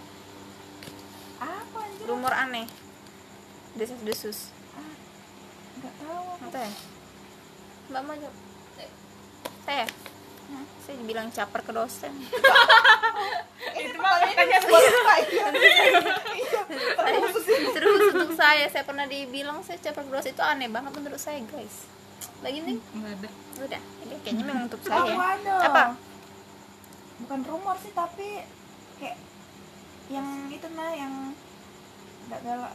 apa 1.43 1.77
anjir 1.83 2.05
Rumor 2.07 2.33
aneh. 2.33 2.67
Desus-desus. 3.73 4.53
Nggak 5.83 5.95
tahu 5.99 6.23
ya? 6.55 6.71
Mbak 7.91 8.01
mau 8.07 8.15
jawab? 8.15 8.35
Saya? 9.67 9.85
Saya 10.83 10.95
bilang 11.03 11.27
caper 11.31 11.61
ke 11.63 11.71
dosen. 11.75 12.13
itu 13.73 13.97
pertanyaannya 13.99 14.59
buat 14.69 14.83
apa 14.85 15.15
iya 15.23 15.45
iya 16.35 16.61
terkhusus 16.93 17.45
ini 17.47 17.67
Terus 17.73 18.01
untuk 18.15 18.31
saya, 18.35 18.65
saya 18.69 18.83
pernah 18.85 19.07
dibilang 19.07 19.59
saya 19.65 19.79
caper 19.79 20.03
ke 20.07 20.11
dosen 20.13 20.31
itu 20.35 20.43
aneh 20.43 20.69
banget 20.71 20.91
menurut 20.95 21.19
saya 21.19 21.39
guys. 21.47 21.87
Lagi 22.39 22.59
nih? 22.63 22.77
enggak 22.95 23.11
ada 23.19 23.29
Udah, 23.63 23.81
ini 24.03 24.15
kayaknya 24.23 24.43
memang 24.47 24.65
untuk 24.71 24.81
saya. 24.83 25.15
Apa? 25.67 25.83
bukan 27.23 27.41
rumor 27.47 27.75
sih 27.79 27.93
tapi 27.95 28.43
kayak 28.99 29.17
yang 30.11 30.27
itu 30.51 30.67
nah 30.75 30.91
yang 30.91 31.31
nggak 32.27 32.41
galak 32.43 32.73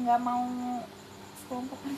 nggak 0.00 0.20
mau 0.24 0.44
sekelompokan 1.42 1.94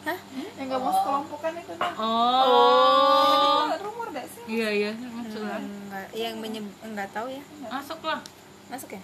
Hah? 0.00 0.18
yang 0.56 0.66
nggak 0.66 0.80
mau 0.80 0.92
sekelompokan 0.92 1.52
itu 1.54 1.72
nah 1.76 1.92
oh 1.94 3.68
Itu 3.68 3.84
rumor 3.84 4.08
gak 4.10 4.26
sih 4.26 4.42
iya 4.48 4.68
iya 4.70 4.92
masuk 4.96 5.42
lah 5.42 5.60
Enggak, 5.60 6.06
yang 6.12 6.34
menyeb 6.36 6.64
enggak 6.80 7.08
tahu 7.10 7.28
ya. 7.28 7.42
masuk 7.68 8.00
lah 8.02 8.20
Masuk 8.66 8.90
ya? 8.90 9.02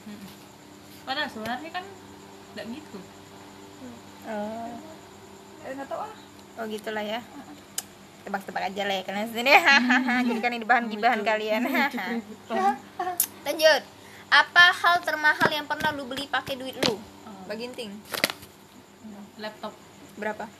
padahal 1.02 1.28
sebenarnya 1.28 1.70
kan 1.70 1.84
enggak 2.52 2.66
gitu 2.72 2.98
Oh, 4.26 4.74
Eh, 5.62 5.70
nggak 5.70 5.86
tahu 5.86 6.02
ah 6.02 6.14
oh 6.56 6.66
gitulah 6.66 6.98
ya. 6.98 7.22
Tebak-tebak 8.22 8.66
aja 8.66 8.82
lah 8.82 8.94
ya 8.96 9.02
kalian 9.02 9.30
sendiri. 9.30 9.54
Jadi 10.26 10.40
kan 10.40 10.50
ini 10.50 10.66
bahan 10.66 10.90
gibahan 10.90 11.22
kalian. 11.22 11.62
Lanjut. 13.46 13.82
Apa 14.26 14.64
hal 14.74 14.98
termahal 15.02 15.46
yang 15.46 15.62
pernah 15.62 15.94
lu 15.94 16.10
beli 16.10 16.26
pakai 16.26 16.58
duit 16.58 16.74
lu? 16.82 16.98
Baginting. 17.46 17.94
laptop 19.36 19.70
Berapa? 20.16 20.50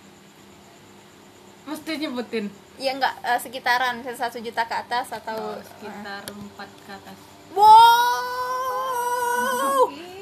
Mesti 1.67 1.99
nyebutin. 1.99 2.47
Ya 2.79 2.95
enggak 2.95 3.15
eh, 3.27 3.39
sekitaran 3.43 3.99
misalnya 3.99 4.23
satu 4.23 4.39
juta 4.39 4.63
ke 4.65 4.75
atas 4.79 5.11
atau 5.11 5.59
oh, 5.59 5.59
sekitar 5.59 6.23
empat 6.31 6.69
ke 6.87 6.93
atas. 6.95 7.19
Wow. 7.53 7.67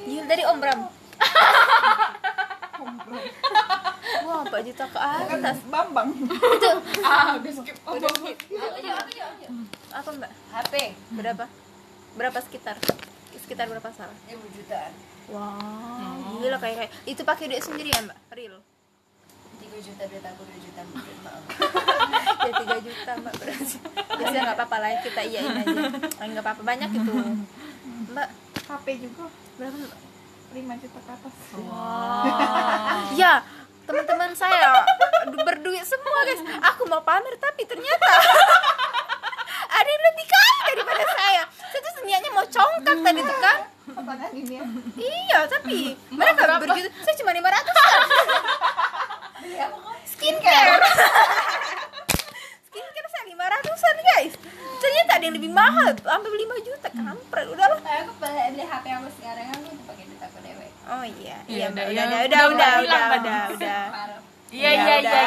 Gila 0.09 0.24
dari 0.24 0.42
Om 0.48 0.59
Bram. 0.61 0.80
wah 4.24 4.40
4 4.48 4.68
juta 4.68 4.85
ke 4.88 4.98
atas. 4.98 5.57
Bambang. 5.68 6.09
ah 7.07 7.37
udah 7.37 7.52
skip. 7.52 7.76
Oh, 7.85 8.00
udah 8.00 8.09
skip. 8.16 8.38
Ayo, 8.48 8.70
ayo, 8.80 8.94
ayo, 8.96 9.24
ayo. 9.44 9.48
apa 9.92 10.09
mbak? 10.16 10.33
HP 10.52 10.96
berapa? 11.12 11.44
Berapa 12.16 12.38
sekitar? 12.40 12.76
Sekitar 13.37 13.68
berapa 13.68 13.92
salah? 13.92 14.16
5 14.30 14.57
jutaan. 14.57 14.92
Wah, 15.33 16.20
gila 16.40 16.61
kayak 16.61 16.76
kayak 16.85 16.92
itu 17.09 17.24
pakai 17.24 17.48
duit 17.48 17.64
sendiri 17.64 17.92
ya 17.92 18.00
mbak? 18.04 18.16
Real 18.33 18.61
3 19.59 19.87
juta 19.87 20.03
duit 20.11 20.25
aku 20.25 20.43
2 20.47 20.67
juta 20.67 20.81
duit 20.90 21.19
mau 21.23 21.40
ya 22.47 22.53
3 22.53 22.87
juta 22.87 23.11
mbak 23.21 23.35
berarti 23.40 23.77
ya 24.14 24.25
sudah 24.31 24.43
nggak 24.47 24.57
apa-apa 24.57 24.77
lah 24.79 24.88
ya, 24.95 24.99
kita 25.03 25.21
iyain 25.27 25.55
aja. 25.59 25.81
Nggak 26.23 26.45
apa-apa 26.45 26.62
banyak 26.62 26.90
itu. 26.95 27.12
Mbak. 28.14 28.29
HP 28.64 28.87
juga 29.05 29.25
berapa 29.61 29.77
mbak? 29.77 30.01
5 30.55 30.83
juta 30.87 30.99
ke 31.03 31.11
atas. 31.11 31.35
ya 33.19 33.33
teman-teman 33.85 34.31
saya 34.33 34.87
berduit 35.45 35.85
semua 35.85 36.19
guys. 36.25 36.43
Aku 36.73 36.87
mau 36.88 37.03
pamer 37.03 37.35
tapi 37.37 37.67
ternyata 37.67 38.11
ada 39.77 39.88
yang 39.90 40.05
lebih 40.14 40.27
kaya 40.31 40.55
daripada 40.73 41.05
saya. 41.11 41.43
Saya 41.51 41.81
tuh 41.83 41.93
niatnya 42.07 42.31
mau 42.33 42.47
congkak 42.47 42.97
tadi 43.03 43.21
tuh 43.21 43.38
kan. 43.43 43.59
Ya. 44.35 44.64
iya 44.97 45.38
tapi 45.45 45.93
mereka 46.09 46.57
berjuta 46.57 46.88
saya 47.05 47.14
cuma 47.21 47.37
500 47.37 47.53
kan 47.69 48.01
skincare 50.07 50.72
skincare 52.64 53.09
saya 53.09 53.24
500an 53.28 53.96
guys 54.02 54.33
ternyata 54.76 55.11
ada 55.12 55.24
yang 55.24 55.37
lebih 55.37 55.52
mahal 55.52 55.88
sampai 55.94 56.28
5 56.30 56.66
juta 56.66 56.88
kampret 56.90 57.46
udahlah 57.46 57.78
aku 57.78 58.12
beli 58.16 58.42
beli 58.50 58.64
HP 58.64 58.85
aku 58.90 59.09
sekarang 59.14 59.46
aku 59.50 59.68
tuh 59.70 59.85
pakai 59.85 60.04
duit 60.07 60.22
aku 60.22 60.38
dewe 60.40 60.66
oh 60.87 61.04
iya 61.04 61.37
Iya, 61.44 61.66
iya 61.66 61.66
udah, 61.66 61.85
Mbak. 61.85 61.87
ya. 61.87 61.92
udah 61.92 62.04
udah 62.04 62.22
Udah 62.24 62.42
udah 62.48 62.72
udah 62.80 63.04
udah 63.14 63.42
udah 63.52 63.83
iya 64.50 64.70
Ya 64.70 64.70
iya 64.72 64.94
udah. 64.96 65.12
iya 65.12 65.22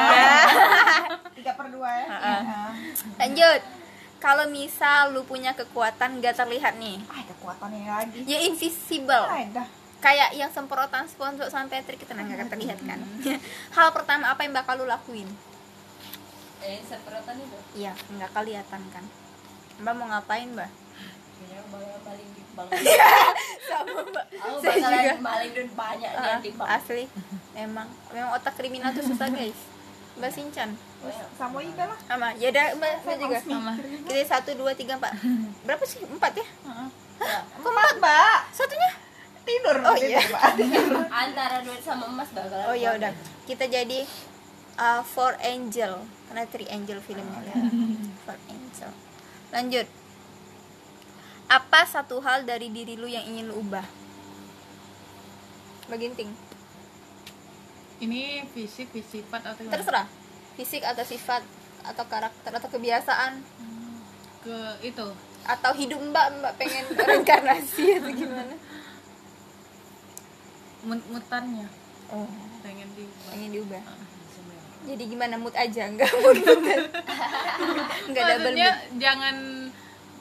iya 1.36 1.46
3 1.46 1.54
per 1.54 1.68
2 1.68 1.78
ya. 1.78 2.06
Heeh. 2.08 2.40
Iya. 2.42 2.62
lanjut 3.18 3.62
kalau 4.18 4.46
misal 4.50 5.14
lu 5.14 5.22
punya 5.24 5.54
kekuatan 5.54 6.18
gak 6.18 6.34
terlihat 6.36 6.74
nih 6.76 6.98
Ah, 7.06 7.22
kekuatannya 7.24 7.86
lagi. 7.86 8.20
ya 8.24 8.40
invisible 8.42 9.26
Ada. 9.26 9.66
Kayak 9.98 10.30
yang 10.34 10.50
semprotan 10.50 11.06
sponsor 11.06 11.48
sampai 11.48 11.82
Patrick 11.82 12.02
kita 12.02 12.14
nggak 12.14 12.50
terlihat 12.50 12.80
kan. 12.82 13.00
Hal 13.76 13.90
pertama 13.92 14.30
apa 14.30 14.42
yang 14.42 14.54
bakal 14.54 14.78
lu 14.78 14.86
lakuin? 14.86 15.26
Eh 16.60 16.82
semprotan 16.84 17.38
itu? 17.38 17.58
Iya 17.76 17.94
nggak 17.94 18.32
kelihatan 18.32 18.82
kan. 18.90 19.04
Mbak 19.78 19.94
mau 19.94 20.08
ngapain 20.08 20.50
mbak? 20.50 20.70
Paling 22.02 22.30
di 22.34 22.42
bang 22.56 22.68
sama 23.70 24.00
mbak. 24.04 24.26
Aku 24.34 24.58
Saya 24.58 24.78
juga. 25.14 25.46
duit 25.48 25.72
banyak 25.74 26.12
Ah, 26.12 26.40
bang 26.42 26.70
asli. 26.72 27.06
Emang 27.54 27.86
memang 28.10 28.32
otak 28.34 28.54
kriminal 28.56 28.90
tuh 28.90 29.06
susah 29.06 29.30
guys. 29.30 29.58
Mbak 30.18 30.32
Sinchan? 30.34 30.74
Sama 31.38 31.62
Iga 31.62 31.86
lah. 31.86 32.00
sama. 32.10 32.34
Ya 32.38 32.50
udah 32.50 32.66
mbak 32.74 32.94
saya 33.02 33.18
juga. 33.18 33.38
Sama 33.38 33.72
kita 33.78 34.26
satu 34.26 34.50
dua 34.58 34.74
tiga 34.74 34.98
empat. 34.98 35.14
Berapa 35.62 35.84
sih? 35.86 36.02
Empat 36.02 36.34
ya? 36.34 36.48
Kok 37.58 37.66
empat, 37.68 37.96
Mbak? 37.98 38.40
satunya 38.54 38.90
Tidur. 39.48 39.78
Oh, 39.80 39.96
iya. 39.96 40.20
Antara 41.24 41.64
duit 41.64 41.80
sama 41.80 42.12
emas 42.12 42.28
bakalan 42.36 42.68
oh 42.68 42.76
ya 42.76 43.00
udah. 43.00 43.12
Kita 43.48 43.64
jadi 43.72 44.04
uh, 44.76 45.02
Four 45.08 45.40
Angel. 45.40 46.04
Karena 46.28 46.44
Three 46.52 46.68
Angel 46.68 47.00
filmnya. 47.00 47.40
Ya. 47.48 47.56
Four 48.28 48.38
Angel. 48.52 48.92
Lanjut. 49.56 49.88
Apa 51.48 51.88
satu 51.88 52.20
hal 52.20 52.44
dari 52.44 52.68
diri 52.68 53.00
lu 53.00 53.08
yang 53.08 53.24
ingin 53.24 53.48
lu 53.48 53.64
ubah? 53.64 53.88
Baginting. 55.88 56.28
Ini 58.04 58.44
fisik 58.52 58.92
fisik 58.92 59.24
sifat 59.24 59.48
atau 59.48 59.64
gimana? 59.64 59.74
terserah. 59.80 60.08
Fisik 60.60 60.84
atau 60.84 61.08
sifat 61.08 61.42
atau 61.88 62.04
karakter 62.12 62.52
atau 62.52 62.68
kebiasaan. 62.68 63.40
Ke 64.44 64.58
itu. 64.84 65.08
Atau 65.48 65.72
hidup 65.80 66.04
mbak 66.12 66.44
mbak 66.44 66.54
pengen 66.60 66.84
reinkarnasi 67.08 68.04
atau 68.04 68.12
gimana 68.12 68.54
mut- 70.88 71.08
mutannya 71.12 71.68
oh. 72.10 72.28
Pengen 72.64 72.88
di 72.96 73.04
pengen 73.28 73.50
diubah. 73.52 73.84
Jadi 74.88 75.04
gimana? 75.04 75.36
Mood 75.36 75.52
aja 75.52 75.84
nggak 75.92 76.12
mood 76.24 76.38
mood. 76.40 76.64
Nggak 78.12 78.24
double 78.24 78.40
maksudnya 78.40 78.72
mood. 78.72 78.96
jangan 79.04 79.36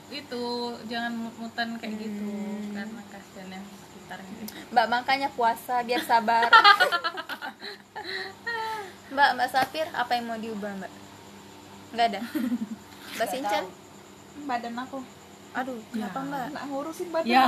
itu 0.06 0.44
jangan 0.86 1.12
mutan 1.38 1.68
kayak 1.78 1.94
gitu. 1.98 2.22
Hmm. 2.22 2.70
karena 2.74 3.02
kasihan 3.10 3.48
yang 3.58 3.64
sekitarnya 3.66 4.38
mbak 4.70 4.86
makanya 4.86 5.28
puasa 5.34 5.82
biar 5.82 6.02
sabar. 6.02 6.50
Mbak 9.06 9.30
mbak 9.38 9.48
Safir 9.48 9.86
apa 9.94 10.12
yang 10.12 10.26
mau 10.28 10.36
diubah 10.36 10.76
mbak? 10.76 10.92
Nggak 11.94 12.06
ada? 12.12 12.20
Mbak 13.16 13.28
Sinchan 13.32 13.64
Badan 14.44 14.76
aku. 14.76 15.00
Aduh 15.56 15.80
kenapa 15.88 16.18
mbak? 16.20 16.46
Nak 16.52 16.64
ngurusin 16.68 17.08
badan. 17.08 17.32
ya. 17.32 17.44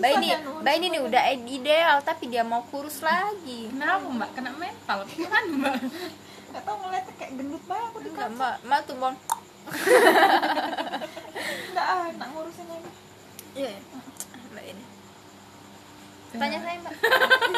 mbak 0.00 0.10
ini 0.16 0.28
mbak 0.64 0.74
ini 0.80 0.86
nih 0.96 1.00
udah 1.04 1.22
ideal 1.36 1.96
tapi 2.00 2.32
dia 2.32 2.40
mau 2.40 2.64
kurus 2.72 3.04
lagi. 3.04 3.68
Kenapa 3.68 4.08
mbak? 4.08 4.30
Kena 4.32 4.50
mental. 4.56 5.04
Kan 5.04 5.44
mbak? 5.60 5.76
Gak 6.52 6.62
tau 6.64 6.76
ngeliatnya 6.80 7.12
kayak 7.20 7.32
gendut 7.36 7.62
banget 7.68 7.88
aku 7.92 7.98
di 8.00 8.08
enggak 8.16 8.30
mbak. 8.32 8.54
Mbak 8.64 8.80
tuh 8.88 8.96
mau 8.96 9.12
Enggak 11.68 11.86
ah, 11.86 12.06
nak 12.16 12.28
ngurusin 12.32 12.66
ini. 12.66 12.90
iya 13.52 13.72
mbak 14.56 14.64
ini. 14.72 14.84
Tanya. 16.32 16.58
Saya 16.64 16.76
mbak. 16.80 16.94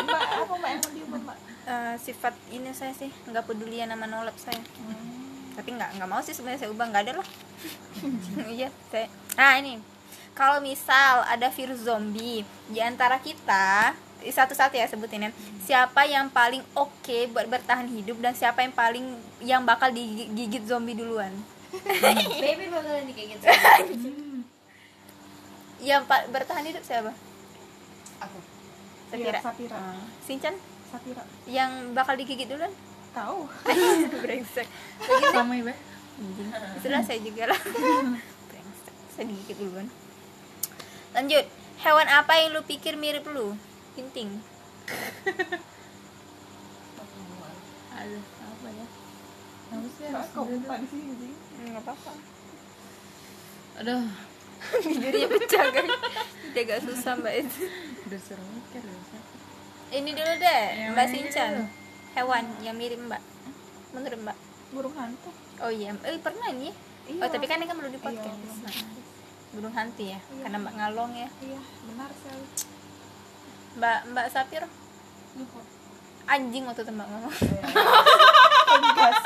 Mbak, 0.03 0.23
apa 0.35 0.55
Mbak 0.59 0.71
yang 0.75 0.83
mau 0.83 0.91
diubah, 0.91 1.21
Mbak? 1.31 1.39
Eh, 1.65 1.95
sifat 2.03 2.35
ini 2.51 2.75
saya 2.75 2.91
sih 2.91 3.09
nggak 3.31 3.47
pedulian 3.47 3.89
sama 3.89 4.11
nolep 4.11 4.35
saya 4.35 4.59
tapi 5.55 5.73
nggak 5.73 5.97
nggak 5.97 6.07
mau 6.07 6.19
sih 6.19 6.31
sebenarnya 6.31 6.61
saya 6.61 6.71
ubah 6.71 6.87
nggak 6.87 7.05
ada 7.05 7.13
lah. 7.17 7.29
Iya 8.51 8.69
saya 8.89 9.07
nah 9.35 9.57
ini. 9.57 9.79
Kalau 10.35 10.59
misal 10.59 11.23
ada 11.25 11.47
virus 11.49 11.81
zombie 11.81 12.43
di 12.67 12.79
antara 12.79 13.17
kita 13.17 13.95
satu-satu 14.21 14.73
ya 14.73 14.85
sebutin 14.85 15.29
ya 15.29 15.31
siapa 15.61 16.03
yang 16.05 16.27
paling 16.29 16.65
oke 16.73 17.19
buat 17.29 17.45
bertahan 17.45 17.87
hidup 17.87 18.19
dan 18.19 18.33
siapa 18.33 18.61
yang 18.61 18.73
paling 18.73 19.07
yang 19.39 19.63
bakal 19.63 19.89
digigit 19.89 20.65
zombie 20.65 20.97
duluan? 20.97 21.31
Baby 22.41 22.67
bakalan 22.67 23.11
kayak 23.11 23.29
gitu 23.33 23.45
yang 25.81 26.03
pa- 26.03 26.25
bertahan 26.27 26.65
hidup 26.65 26.81
siapa? 26.81 27.13
Aku. 28.21 28.39
Safira 29.11 29.31
Iya, 29.31 29.43
Safira. 29.43 29.77
Oh. 29.77 30.03
Sinchan? 30.25 30.55
Safira. 30.89 31.23
yang 31.45 31.93
bakal 31.93 32.15
digigit 32.15 32.47
duluan 32.47 32.71
Tahu. 33.15 33.39
brengsek. 34.23 34.69
Sama 35.31 35.55
ibu. 35.55 35.71
Sudah 36.83 37.01
saya 37.07 37.19
juga 37.23 37.55
lah. 37.55 37.61
Brengsek. 38.51 38.95
Saya 39.15 39.25
digigit 39.31 39.57
duluan 39.59 39.87
lanjut. 41.15 41.47
Hewan 41.75 42.07
apa 42.11 42.39
yang 42.39 42.55
lu 42.55 42.63
pikir 42.67 42.95
mirip 42.99 43.27
lu? 43.31 43.55
Pinting 43.95 44.31
ada 47.95 48.19
apa 48.21 48.69
ya? 48.69 48.87
Apa 49.71 49.87
sih 49.87 50.07
Soalnya 50.11 50.35
kau 50.35 50.45
buka 50.45 50.75
di 50.83 50.87
sini 50.91 51.13
sih. 51.19 51.33
nggak 51.71 51.83
apa-apa. 51.83 52.13
Aduh. 53.83 54.07
Bibirnya 54.83 55.27
pecah 55.29 55.67
kan? 55.71 55.87
Udah 55.87 56.63
agak 56.63 56.79
susah 56.87 57.13
mbak 57.19 57.35
itu 57.43 57.69
udah 58.05 58.21
seru 58.21 58.45
mikir 58.55 58.85
ini 59.95 60.11
dulu 60.15 60.33
deh 60.41 60.65
mbak 60.95 61.07
dulu? 61.11 61.65
Hewan 62.15 62.45
yang 62.63 62.75
mirip 62.75 62.99
mbak. 62.99 63.23
Menurut 63.93 64.19
mbak. 64.23 64.39
Burung 64.71 64.95
hantu. 64.99 65.31
oh 65.63 65.71
iya 65.71 65.95
eh 66.03 66.19
pernah 66.19 66.51
nih 66.51 66.75
Iya. 67.05 67.21
oh 67.21 67.29
tapi 67.31 67.45
kan 67.45 67.61
ini 67.61 67.69
kan 67.69 67.77
belum 67.79 67.93
di 67.93 68.01
Iya, 68.01 68.07
podcast 68.11 68.39
belum. 68.41 68.59
Nah, 68.65 68.75
burung 69.55 69.75
hantu 69.77 70.03
ya 70.03 70.19
karena 70.19 70.57
mbak 70.59 70.75
ngalong 70.75 71.13
ya. 71.15 71.29
Iya, 71.39 71.61
benar 71.87 72.11
sekali. 72.11 72.47
mbak 73.75 73.99
mbak 74.11 74.27
Sapir 74.33 74.63
anjing 76.25 76.65
waktu 76.65 76.83
itu 76.83 76.93
mbak 76.93 77.07
ngomong. 77.07 77.35
Ngegas. 78.75 79.19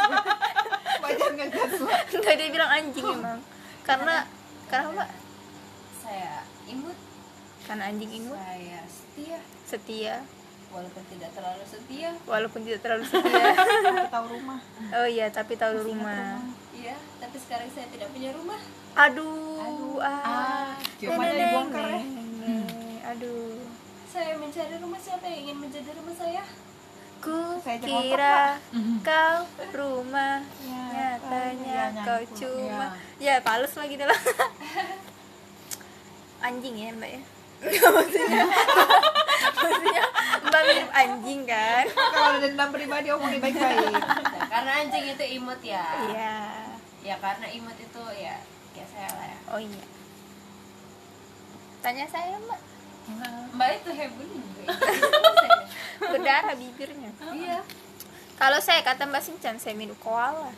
Ngegas, 1.39 1.73
Mbak. 1.79 2.01
Enggak 2.19 2.35
dia 2.37 2.49
bilang 2.51 2.71
anjing 2.75 3.07
emang. 3.07 3.39
Karena 3.87 4.27
karena 4.67 4.89
mbak? 4.93 5.09
Saya 6.03 6.43
imut. 6.67 6.97
Karena 7.65 7.83
anjing 7.89 8.11
imut. 8.11 8.37
Saya 8.37 8.81
setia. 8.85 9.39
Setia 9.65 10.15
walaupun 10.69 11.03
tidak 11.09 11.31
terlalu 11.33 11.65
setia. 11.65 12.11
Walaupun 12.23 12.61
tidak 12.63 12.81
terlalu 12.81 13.05
setia. 13.09 13.45
Tapi 13.57 14.09
tahu 14.09 14.27
rumah. 14.31 14.59
oh 14.93 15.07
iya 15.07 15.27
tapi 15.29 15.53
tahu 15.55 15.73
Masih 15.75 15.87
rumah. 15.89 16.25
iya 16.73 16.95
tapi 17.19 17.37
sekarang 17.37 17.69
saya 17.73 17.87
tidak 17.89 18.09
punya 18.11 18.31
rumah. 18.33 18.61
Aduh 18.95 19.99
ah. 19.99 20.75
Rumahnya 20.99 21.33
Neneng, 21.33 21.47
dibongkar 21.47 21.87
ya. 21.87 22.01
neneng. 22.03 22.67
aduh. 23.07 23.55
Saya 24.09 24.35
mencari 24.35 24.75
rumah 24.77 24.99
siapa 24.99 25.25
yang 25.25 25.39
ingin 25.45 25.57
menjadi 25.61 25.91
rumah 25.95 26.13
saya? 26.13 26.43
Ku 27.19 27.59
Saya 27.61 27.79
kira 27.79 28.57
kau 29.03 29.39
rumah 29.75 30.39
Ya, 30.63 31.19
nyatanya 31.19 31.91
ya, 31.91 32.07
kau 32.07 32.23
cuma 32.31 32.95
ya. 33.19 33.35
Pales 33.43 33.75
lagi 33.75 33.95
dalam 33.99 34.15
anjing 36.39 36.79
ya 36.79 36.95
mbak 36.95 37.11
ya 37.11 37.23
maksudnya 37.67 38.45
maksudnya 39.59 40.05
mbak 40.49 40.63
mirip 40.65 40.91
anjing 40.95 41.41
kan? 41.45 41.85
Kalau 41.91 42.29
ada 42.33 42.39
dendam 42.41 42.71
pribadi 42.73 43.09
omongin 43.13 43.39
baik-baik. 43.43 43.93
Nah, 43.93 44.49
karena 44.49 44.71
anjing 44.87 45.05
itu 45.13 45.25
imut 45.43 45.61
ya. 45.61 45.85
Iya. 46.09 46.37
Ya 47.05 47.15
karena 47.21 47.47
imut 47.53 47.77
itu 47.77 48.03
ya 48.17 48.37
kayak 48.73 48.89
saya 48.89 49.11
lah 49.13 49.27
ya. 49.27 49.39
Oh 49.53 49.61
iya. 49.61 49.85
Tanya 51.85 52.05
saya 52.09 52.35
mbak. 52.43 52.61
Mbak 53.57 53.69
itu 53.81 53.91
hebat. 53.97 54.29
Juga 54.29 56.09
berdarah 56.13 56.55
bibirnya. 56.57 57.11
Iya. 57.35 57.59
Kalau 58.39 58.59
saya 58.63 58.81
kata 58.87 59.05
mbak 59.11 59.23
Sinchan 59.25 59.59
saya 59.59 59.75
minum 59.75 59.99
koala. 59.99 60.55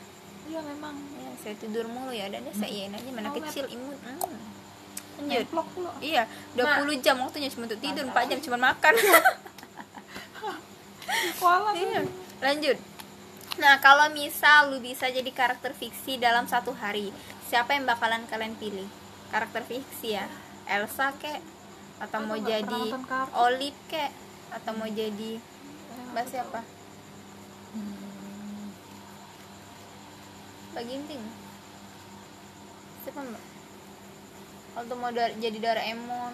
Iya 0.46 0.60
memang. 0.64 0.94
Ya 1.18 1.30
saya 1.40 1.54
tidur 1.56 1.88
mulu 1.88 2.12
ya 2.12 2.28
dan 2.28 2.44
saya 2.52 2.70
iyain 2.70 2.92
aja 2.94 3.10
mana 3.10 3.32
Oh, 3.32 3.36
kecil 3.40 3.66
imut. 3.72 3.98
Hmm. 4.04 4.49
Lanjut 5.20 5.46
iya 6.00 6.24
20 6.56 7.04
jam 7.04 7.16
waktunya 7.20 7.48
cuma 7.52 7.68
untuk 7.68 7.80
tidur 7.84 8.04
4 8.08 8.30
jam 8.32 8.38
cuma 8.40 8.58
makan 8.72 8.94
koala 11.40 11.72
Iya. 11.74 12.02
Lanjut. 12.40 12.78
Nah, 13.60 13.76
kalau 13.84 14.08
misal 14.14 14.72
lu 14.72 14.78
bisa 14.80 15.10
jadi 15.10 15.28
karakter 15.28 15.76
fiksi 15.76 16.16
dalam 16.16 16.48
satu 16.48 16.72
hari, 16.72 17.12
siapa 17.50 17.76
yang 17.76 17.84
bakalan 17.84 18.24
kalian 18.30 18.56
pilih? 18.56 18.88
Karakter 19.28 19.66
fiksi 19.66 20.16
ya. 20.16 20.26
Elsa 20.64 21.12
kek 21.18 21.42
atau 22.00 22.24
mau 22.24 22.38
jadi. 22.38 22.94
Olive 23.36 23.76
kek 23.90 24.10
atau 24.54 24.72
mau 24.74 24.88
jadi 24.88 25.42
Mbak 26.10 26.26
siapa? 26.26 26.60
Mbak 30.72 30.84
Ginting. 30.86 31.22
Siapa 33.04 33.20
Mbak? 33.20 33.42
Atau 34.80 34.96
mau 34.96 35.10
da- 35.10 35.34
jadi 35.34 35.54
Doraemon, 35.54 36.32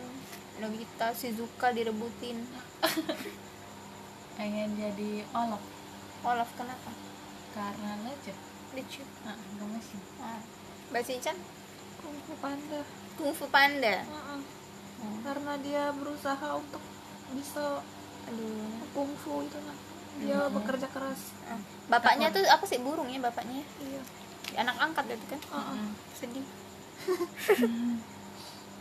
Nobita, 0.57 1.11
Shizuka 1.11 1.71
direbutin. 1.71 2.47
pengen 4.37 4.77
jadi 4.77 5.25
Olaf 5.33 5.63
Olaf 6.23 6.51
kenapa? 6.55 6.93
karena 7.51 7.97
lucu 7.99 8.33
Lucu. 8.71 9.01
nah 9.25 9.33
gemesin 9.57 9.97
Ah. 10.19 10.45
Mbak 10.87 11.03
Sinchan? 11.03 11.37
Kung 11.97 12.13
Fu 12.21 12.37
Panda 12.37 12.81
Fu 13.17 13.47
Panda. 13.49 13.97
Heeh. 13.97 14.41
karena 15.25 15.53
dia 15.59 15.89
berusaha 15.91 16.49
untuk 16.55 16.85
bisa 17.33 17.81
Aduh. 18.27 18.77
kungfu 18.93 19.41
itu 19.43 19.57
nah 19.59 19.77
dia 20.17 20.39
bekerja 20.49 20.85
keras 20.87 21.33
Ah. 21.47 21.57
Bapaknya 21.89 22.29
tuh 22.29 22.45
apa 22.45 22.63
sih 22.63 22.77
burung 22.79 23.09
ya 23.09 23.17
bapaknya? 23.19 23.65
iya 23.81 24.01
Anak 24.55 24.77
angkat 24.79 25.11
itu 25.11 25.27
kan? 25.27 25.41
Heeh. 25.41 25.89
Sedih. 26.13 26.45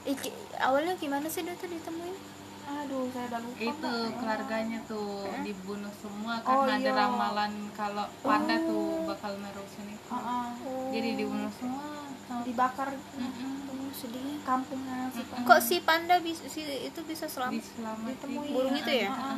Ih, 0.06 0.16
ki- 0.16 0.34
awalnya 0.60 0.94
gimana 0.96 1.26
sih 1.26 1.42
dia 1.42 1.54
tuh 1.54 1.68
ditemuin? 1.68 2.38
aduh 2.66 3.06
saya 3.08 3.30
udah 3.30 3.42
lupa 3.42 3.62
itu 3.62 3.78
Mbak. 3.78 4.10
keluarganya 4.16 4.80
tuh 4.84 5.06
dibunuh 5.40 5.94
semua 5.96 6.42
Oh, 6.42 6.66
karena 6.66 6.74
ada 6.76 6.82
iya. 6.84 6.98
ramalan 6.98 7.54
kalau 7.72 8.06
panda 8.20 8.58
tuh 8.60 9.06
bakal 9.06 9.38
merusak 9.38 9.86
itu 9.86 10.10
Heeh. 10.12 10.48
jadi 10.90 11.10
dibunuh 11.16 11.52
semua 11.52 12.10
dibakar 12.42 12.90
Mm-mm. 12.90 13.70
Oh, 13.70 13.90
sedih. 13.92 14.42
kampungnya 14.42 14.98
si 15.08 15.22
Panda. 15.24 15.46
Kok 15.46 15.60
si 15.62 15.76
panda 15.80 16.16
bisa 16.18 16.44
si 16.48 16.62
itu 16.84 17.00
bisa 17.04 17.26
selamat? 17.28 17.62
Ditemuin. 17.62 18.50
Burung 18.50 18.74
itu 18.74 18.92
ya? 18.98 19.10
Heeh. 19.10 19.38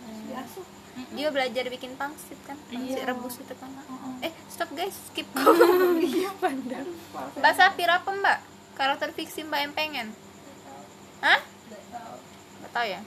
Heeh. 0.00 0.20
diasuh 0.26 0.64
Dia 1.12 1.28
belajar 1.28 1.64
bikin 1.68 1.92
pangsit 1.94 2.40
kan? 2.42 2.56
Pangsit 2.66 2.96
Iya. 2.98 3.04
rebus 3.06 3.36
itu 3.36 3.52
kan? 3.54 3.68
Heeh. 3.70 4.12
Eh, 4.22 4.32
stop 4.46 4.72
guys, 4.72 4.96
skip. 5.06 5.28
iya 6.02 6.32
panda 6.34 6.80
Mbak 7.36 7.52
Sapir 7.52 7.88
apa 7.90 8.08
Mbak? 8.10 8.38
Karakter 8.74 9.12
fiksi 9.12 9.44
Mbak 9.44 9.60
yang 9.60 9.74
pengen? 9.76 10.08
Hah? 11.20 11.40
Gak 12.62 12.70
tau 12.72 12.86
ya? 12.86 13.00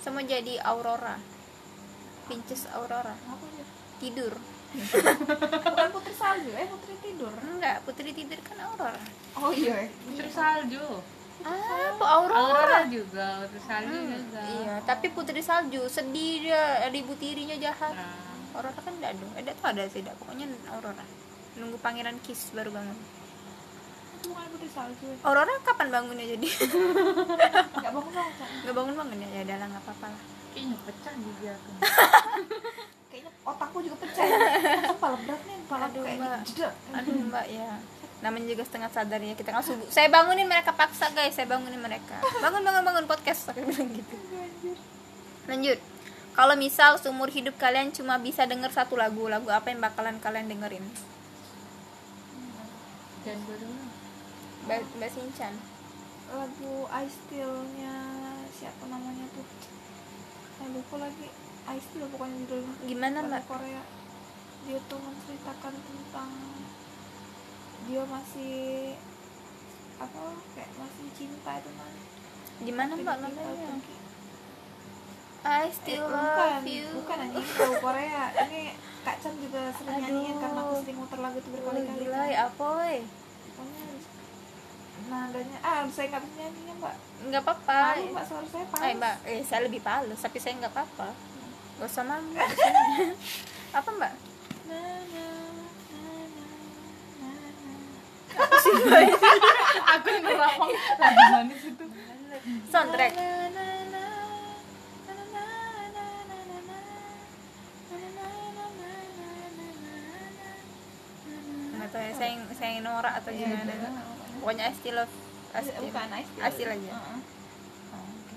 Sama 0.00 0.20
jadi 0.24 0.60
Aurora 0.60 1.16
Princess 2.28 2.68
Aurora 2.72 3.16
Tidur 4.00 4.36
bukan 4.74 5.88
putri 5.94 6.14
salju 6.18 6.50
eh 6.50 6.66
putri 6.66 6.94
tidur 6.98 7.30
Enggak, 7.30 7.86
Putri 7.86 8.10
Tidur 8.10 8.40
kan 8.42 8.58
Aurora 8.58 8.98
oh 9.38 9.54
iya 9.54 9.86
eh. 9.86 9.88
putri 10.02 10.26
salju 10.26 10.82
Ah, 11.44 11.92
apa 11.92 12.04
Aurora? 12.08 12.38
Aurora 12.40 12.80
juga 12.88 13.42
putri 13.44 13.60
salju 13.62 13.90
Hmm, 13.90 14.16
juga 14.16 14.40
Iya, 14.48 14.74
tapi 14.86 15.06
Putri 15.12 15.42
Salju 15.42 15.82
sedih 15.90 16.46
dia, 16.46 16.88
ibu 16.88 17.12
tirinya 17.18 17.58
jahat. 17.58 17.90
Nah, 17.90 18.16
Aurora 18.54 18.78
kan 18.80 18.94
enggak 18.96 19.18
ada. 19.18 19.26
Ada 19.42 19.50
tuh 19.52 19.66
ada 19.66 19.82
sih. 19.90 20.00
Pokoknya 20.06 20.46
Aurora. 20.72 21.04
Nunggu 21.58 21.76
pangeran 21.82 22.16
Kiss 22.22 22.54
baru 22.54 22.70
bangun. 22.70 22.96
Itu 24.24 24.32
bukan 24.32 24.48
putri 24.56 24.70
salju. 24.72 25.06
Aurora 25.20 25.54
kapan 25.60 25.88
bangunnya 25.92 26.26
jadi? 26.32 26.48
nggak 27.84 27.92
bangun 27.92 28.12
bangun 28.16 28.32
Kak. 28.40 28.48
Enggak 28.64 28.74
bangun-bangun 28.80 29.18
ya. 29.20 29.28
Ya 29.28 29.40
udah 29.44 29.56
lah, 29.60 29.66
enggak 29.68 29.84
apa-apa 29.84 30.06
lah. 30.08 30.22
kayaknya 30.54 30.76
pecah 30.86 31.14
juga 31.18 31.50
tuh 31.66 31.74
kayaknya 33.10 33.30
otakku 33.42 33.78
juga 33.82 33.96
pecah 34.06 34.22
kepala 34.86 35.16
berat 35.26 35.42
nih 35.50 35.56
kepala 35.66 35.84
Aduh, 35.90 36.02
kayak 36.06 36.18
Mbak. 36.22 36.40
Aduh, 36.94 37.14
Mbak 37.28 37.46
ya. 37.50 37.70
Namanya 38.22 38.46
juga 38.54 38.62
setengah 38.64 38.90
sadar 38.94 39.20
ya. 39.20 39.34
Kita 39.36 39.48
nggak 39.52 39.66
subuh. 39.66 39.86
Saya 39.92 40.08
bangunin 40.08 40.48
mereka 40.48 40.72
paksa, 40.72 41.12
guys. 41.12 41.36
Saya 41.36 41.50
bangunin 41.50 41.82
mereka. 41.82 42.16
Bangun, 42.40 42.62
bangun, 42.64 42.82
bangun 42.86 43.04
podcast. 43.04 43.52
Saya 43.52 43.60
bilang 43.60 43.90
gitu. 43.92 44.16
Lanjut. 45.50 45.78
Kalau 46.34 46.54
misal 46.56 46.96
seumur 47.02 47.28
hidup 47.28 47.58
kalian 47.60 47.92
cuma 47.92 48.16
bisa 48.16 48.48
denger 48.48 48.72
satu 48.72 48.96
lagu, 48.96 49.28
lagu 49.28 49.50
apa 49.52 49.68
yang 49.68 49.82
bakalan 49.82 50.16
kalian 50.22 50.48
dengerin? 50.48 50.86
dan 53.24 53.40
dulu 53.48 53.83
Mbak, 54.64 54.80
Mbak 54.96 55.10
Sinchan. 55.10 55.54
lagu 56.26 56.74
I 56.88 57.04
Still-nya 57.06 57.94
siapa 58.50 58.84
namanya 58.86 59.28
tuh 59.30 59.44
saya 60.54 60.68
lupa 60.72 60.96
lagi 60.98 61.28
I 61.64 61.78
Still 61.78 62.08
pokoknya 62.08 62.36
judulnya 62.42 62.74
Gimana, 62.82 63.18
Mbak? 63.22 63.42
Korea 63.44 63.82
dia 64.64 64.78
tuh 64.82 64.98
menceritakan 64.98 65.74
tentang 65.76 66.30
dia 67.84 68.02
masih 68.02 68.56
apa 69.94 70.20
kayak 70.56 70.70
masih 70.74 71.06
cinta 71.12 71.52
itu 71.54 71.70
nah 71.70 71.92
Gimana 72.56 72.92
Mbak 72.96 73.16
namanya? 73.20 73.76
I 75.44 75.68
Eh, 75.68 75.68
still 75.68 76.08
bukan, 76.08 76.56
love 76.56 76.64
you. 76.64 76.88
bukan 76.96 77.18
anjing 77.20 77.44
lagu 77.44 77.76
Korea. 77.78 78.22
Ini 78.32 78.62
Kak 79.04 79.20
Chan 79.20 79.36
juga 79.36 79.68
sering 79.70 80.00
nyanyiin 80.00 80.40
karena 80.40 80.60
aku 80.64 80.74
sering 80.80 80.96
muter 80.96 81.20
lagu 81.20 81.36
itu 81.36 81.44
Oh, 81.44 81.54
berkali-kali. 81.60 82.00
gila 82.00 82.16
kan. 82.16 82.32
ya 82.32 82.38
apa 82.48 82.68
nadanya 85.08 85.58
ah 85.60 85.84
saya 85.92 86.06
nggak 86.10 86.22
bisa 86.24 86.38
nyanyinya 86.40 86.74
mbak 86.80 86.94
nggak 87.28 87.42
apa-apa 87.44 87.78
malu 87.94 88.12
mbak 88.16 88.24
suara 88.24 88.46
saya 88.48 88.64
panas 88.72 88.84
eh, 88.88 88.94
mbak 88.96 89.16
eh 89.28 89.40
saya 89.44 89.60
lebih 89.68 89.80
panas 89.84 90.18
tapi 90.20 90.38
saya 90.40 90.54
nggak 90.60 90.72
apa-apa 90.72 91.08
gak 91.74 91.88
usah 91.90 92.04
malu 92.06 92.30
apa 93.78 93.90
mbak 94.00 94.12
aku 99.84 100.08
yang 100.10 100.24
na, 100.24 100.46
aku 100.50 100.66
lagu 100.98 101.22
manis 101.30 101.62
itu 101.68 101.84
soundtrack 102.72 103.12
atau 111.84 112.00
saya 112.16 112.32
saya 112.56 112.80
norak 112.80 113.14
atau 113.22 113.30
gimana 113.30 113.74
Pokoknya 114.38 114.64
I 114.66 114.74
still 114.74 114.96
love. 114.96 115.12
I 115.50 115.60
still, 115.60 115.82
bukan 115.82 116.08
I 116.10 116.22
still. 116.22 116.42
I 116.42 116.50
still 116.50 116.70
aja. 116.70 116.90
Heeh. 116.90 117.18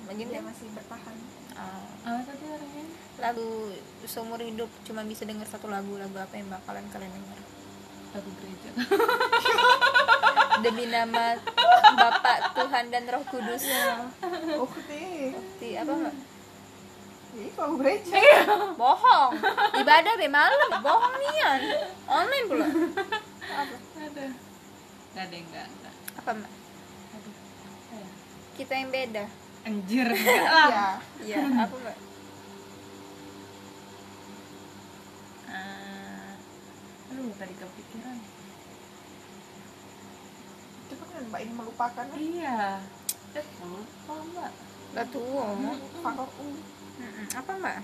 Oh, 0.08 0.14
dia 0.14 0.26
deh. 0.26 0.42
masih 0.42 0.68
bertahan 0.72 1.16
Oh. 1.58 1.90
apa 2.06 2.22
tadi 2.22 2.46
orangnya 2.46 2.86
Lagu 3.18 3.74
seumur 4.06 4.38
hidup 4.38 4.70
cuma 4.86 5.02
bisa 5.02 5.26
denger 5.26 5.42
satu 5.44 5.66
lagu, 5.66 5.98
lagu 5.98 6.14
apa 6.14 6.30
yang 6.32 6.46
bakalan 6.48 6.86
kalian 6.88 7.10
denger? 7.10 7.40
lagu 8.14 8.30
gereja 8.38 8.70
Demi 10.64 10.86
nama 10.86 11.34
Bapak 11.98 12.54
Tuhan 12.54 12.86
dan 12.88 13.10
Roh 13.10 13.26
Kudus. 13.26 13.66
oh 14.54 14.70
deh 14.86 15.34
Di 15.58 15.70
apa 15.76 15.92
mbak? 15.92 16.16
ini 17.34 17.50
lagu 17.54 17.76
gereja 17.78 18.18
bohong 18.74 19.32
ibadah 19.76 20.14
be 20.14 20.26
malam 20.26 20.70
bohong 20.78 21.16
nian 21.20 21.60
online 22.06 22.46
pula 22.46 22.68
apa 23.48 23.76
ada 24.00 24.26
nggak 25.12 25.24
ada 25.24 25.34
yang 25.34 25.46
nggak 25.48 25.68
nggak 25.68 25.87
apa 26.18 26.30
mbak? 26.34 26.54
Kita 28.58 28.74
yang 28.74 28.90
beda. 28.90 29.26
Anjir. 29.70 30.08
Lah 30.10 30.98
ya 31.30 31.38
iya. 31.38 31.38
Apa 31.64 31.76
mbak? 31.78 31.98
Ah, 35.48 36.34
aduh 37.14 37.32
tadi 37.38 37.54
kepikiran. 37.54 38.18
Coba 40.90 41.04
kan 41.06 41.24
mbak 41.30 41.42
ini 41.46 41.54
melupakan. 41.54 42.06
Iya. 42.18 42.82
Eh 43.38 43.48
lupa 43.62 44.16
mbak. 44.34 44.52
Gak 44.98 45.08
tua. 45.14 45.48
Faktor 46.02 46.30
u. 46.42 46.48
Apa 47.38 47.52
mbak? 47.62 47.78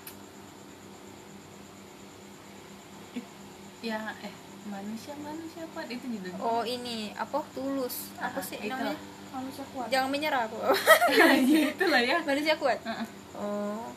Ya 3.83 3.99
eh 4.23 4.42
manusia 4.63 5.11
manusia 5.17 5.61
apa 5.63 5.83
itu 5.85 6.05
judulnya 6.09 6.39
oh 6.39 6.63
ini. 6.63 7.11
Apa? 7.13 7.43
Tulus. 7.51 8.11
Apa 8.15 8.37
Ah, 8.37 8.43
sih 8.43 8.57
itu. 8.57 8.69
namanya? 8.69 8.95
Manusia 9.29 9.63
kuat. 9.69 9.87
Jangan 9.89 10.07
menyerah 10.07 10.41
aku. 10.45 10.57
Ya 11.11 11.25
itulah 11.35 12.01
ya. 12.01 12.17
Manusia 12.21 12.55
kuat? 12.55 12.79
Heeh. 12.79 13.07
oh. 13.33 13.91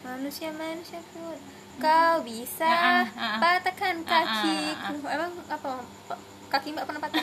Manusia 0.00 0.48
manusia 0.52 1.00
kuat 1.10 1.40
kau 1.78 2.16
bisa 2.20 2.66
ah. 2.66 3.06
patahkan 3.38 4.02
Ah, 4.02 4.18
ah, 4.18 4.22
kakiku. 4.26 5.06
emang 5.06 5.30
apa? 5.46 5.78
Pa- 6.04 6.18
kaki 6.50 6.74
mbak 6.74 6.84
pernah 6.84 6.98
patah? 6.98 7.22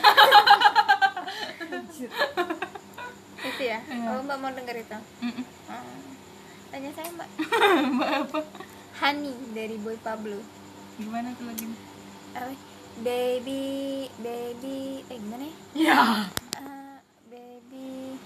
Itu 3.38 3.62
ya? 3.62 3.78
Iya. 3.80 4.08
oh 4.08 4.20
mbak 4.22 4.38
mau 4.38 4.50
denger 4.50 4.76
itu. 4.78 4.98
Tanya 6.66 6.90
saya 6.90 7.08
mbak. 7.10 7.28
Mbak 7.94 8.10
apa? 8.22 8.40
Honey 8.96 9.36
dari 9.52 9.76
Boy 9.76 9.96
Pablo. 9.98 10.40
Gimana 10.96 11.30
tuh 11.32 11.44
lagi 11.46 11.64
apa? 12.38 12.52
Baby 12.98 13.64
baby 14.18 14.78
eh 15.04 15.16
gimana 15.16 15.44
ya? 15.44 15.54
Ya 15.76 16.02
Uh, 16.56 16.96
baby 17.26 18.16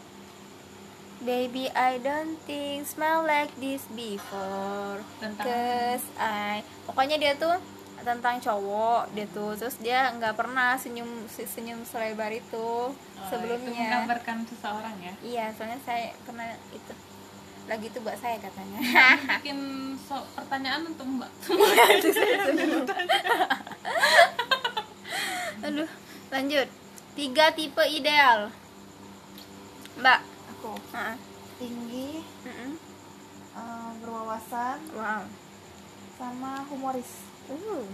baby 1.21 1.65
I 1.69 1.99
don't 1.99 2.39
think 2.41 2.85
smell 2.85 3.23
like 3.23 3.51
this 3.57 3.83
before. 3.91 5.03
Tentang- 5.19 5.43
cause 5.43 6.07
I 6.17 6.63
pokoknya 6.85 7.17
dia 7.17 7.35
tuh 7.35 7.59
tentang 8.01 8.39
cowok 8.39 9.13
dia 9.13 9.29
tuh 9.29 9.53
terus 9.55 9.77
dia 9.77 10.09
nggak 10.11 10.33
pernah 10.35 10.73
senyum 10.75 11.05
se- 11.27 11.45
senyum 11.45 11.85
selebar 11.85 12.31
itu 12.31 12.57
Oh, 12.89 12.95
itu 13.21 13.29
sebelumnya 13.29 13.77
menggambarkan 14.01 14.47
seseorang 14.47 14.97
ya? 14.99 15.13
Iya 15.21 15.45
soalnya 15.53 15.77
saya 15.81 16.09
pernah 16.23 16.47
itu 16.71 16.93
lagi 17.67 17.87
itu 17.87 18.01
buat 18.01 18.17
saya 18.17 18.41
katanya. 18.41 18.81
Bikin 19.37 19.59
so- 20.01 20.25
pertanyaan 20.33 20.83
untuk 20.87 21.05
mbak 21.07 21.29
aduh 25.61 25.89
lanjut. 26.41 26.69
Tiga 27.13 27.53
tipe 27.53 27.85
ideal. 27.85 28.49
Mbak. 30.01 30.21
Aku. 30.57 30.73
Heeh. 30.97 31.17
tinggi. 31.61 32.25
Mm-mm. 32.49 32.81
eh, 33.61 33.91
berwawasan. 34.01 34.81
Wow. 34.97 35.29
Sama 36.17 36.65
humoris. 36.73 37.29
Uh. 37.53 37.85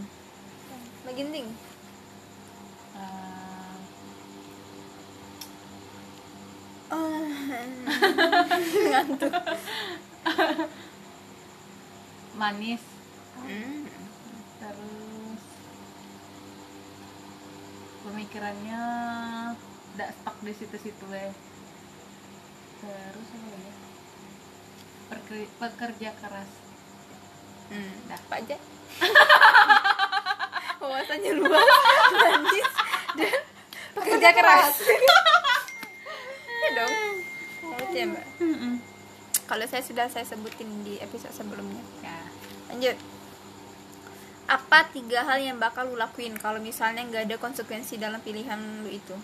Mbak 1.03 1.14
Ginting. 1.18 1.51
Eh, 2.94 3.74
ngantuk. 8.86 9.34
Manis. 12.38 12.82
Hmm. 13.42 13.90
terus 14.62 14.95
pemikirannya 18.07 18.83
tidak 19.93 20.11
stuck 20.15 20.37
di 20.47 20.53
situ-situ 20.55 21.07
eh. 21.11 21.35
Terus 22.79 23.29
apa 23.35 23.47
lagi? 23.51 23.67
Ya? 23.67 23.75
Perke- 25.07 25.53
pekerja 25.59 26.11
keras. 26.23 26.51
Hmm. 27.67 27.91
dah 28.07 28.21
Pak 28.31 28.47
aja 28.47 28.57
wawasannya 30.79 31.35
luas 31.35 31.67
manis 32.15 32.71
dan 33.19 33.39
pekerja 33.91 34.31
keras. 34.31 34.87
Ya 36.63 36.71
dong. 36.79 36.95
Ya 37.91 38.05
mbak. 38.07 38.27
Kalau 39.51 39.67
saya 39.67 39.83
sudah 39.83 40.07
saya 40.07 40.23
sebutin 40.23 40.87
di 40.87 41.03
episode 41.03 41.35
sebelumnya. 41.35 41.83
Ya. 42.07 42.23
Lanjut 42.71 43.16
apa 44.47 44.86
tiga 44.94 45.26
hal 45.26 45.42
yang 45.42 45.59
bakal 45.59 45.90
lu 45.90 45.99
lakuin 45.99 46.38
kalau 46.38 46.62
misalnya 46.62 47.03
nggak 47.03 47.26
ada 47.26 47.36
konsekuensi 47.42 47.99
dalam 47.99 48.22
pilihan 48.22 48.59
lu 48.86 48.90
itu? 48.90 49.16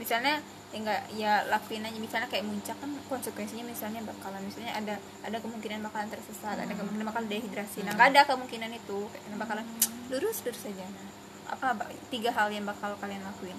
Misalnya 0.00 0.40
ya 0.72 0.78
nggak 0.80 1.02
ya 1.20 1.32
lakuin 1.52 1.84
aja. 1.84 1.98
Misalnya 2.00 2.28
kayak 2.32 2.48
muncak 2.48 2.76
kan 2.80 2.88
konsekuensinya 3.12 3.64
misalnya 3.68 4.00
bakalan 4.00 4.40
misalnya 4.40 4.72
ada 4.72 4.94
ada 5.20 5.36
kemungkinan 5.36 5.84
bakalan 5.84 6.08
tersesat 6.08 6.56
ada 6.56 6.72
kemungkinan 6.72 7.04
bakal 7.04 7.22
dehidrasi. 7.28 7.84
Nah 7.84 7.92
nggak 7.92 8.08
ada 8.16 8.20
kemungkinan 8.24 8.72
itu. 8.72 8.98
Kayak 9.12 9.36
bakalan 9.36 9.66
lurus 10.08 10.40
lurus 10.42 10.60
saja 10.64 10.82
nah, 10.88 11.08
apa 11.54 11.86
tiga 12.08 12.32
hal 12.32 12.48
yang 12.48 12.64
bakal 12.64 12.96
kalian 12.96 13.20
lakuin? 13.20 13.58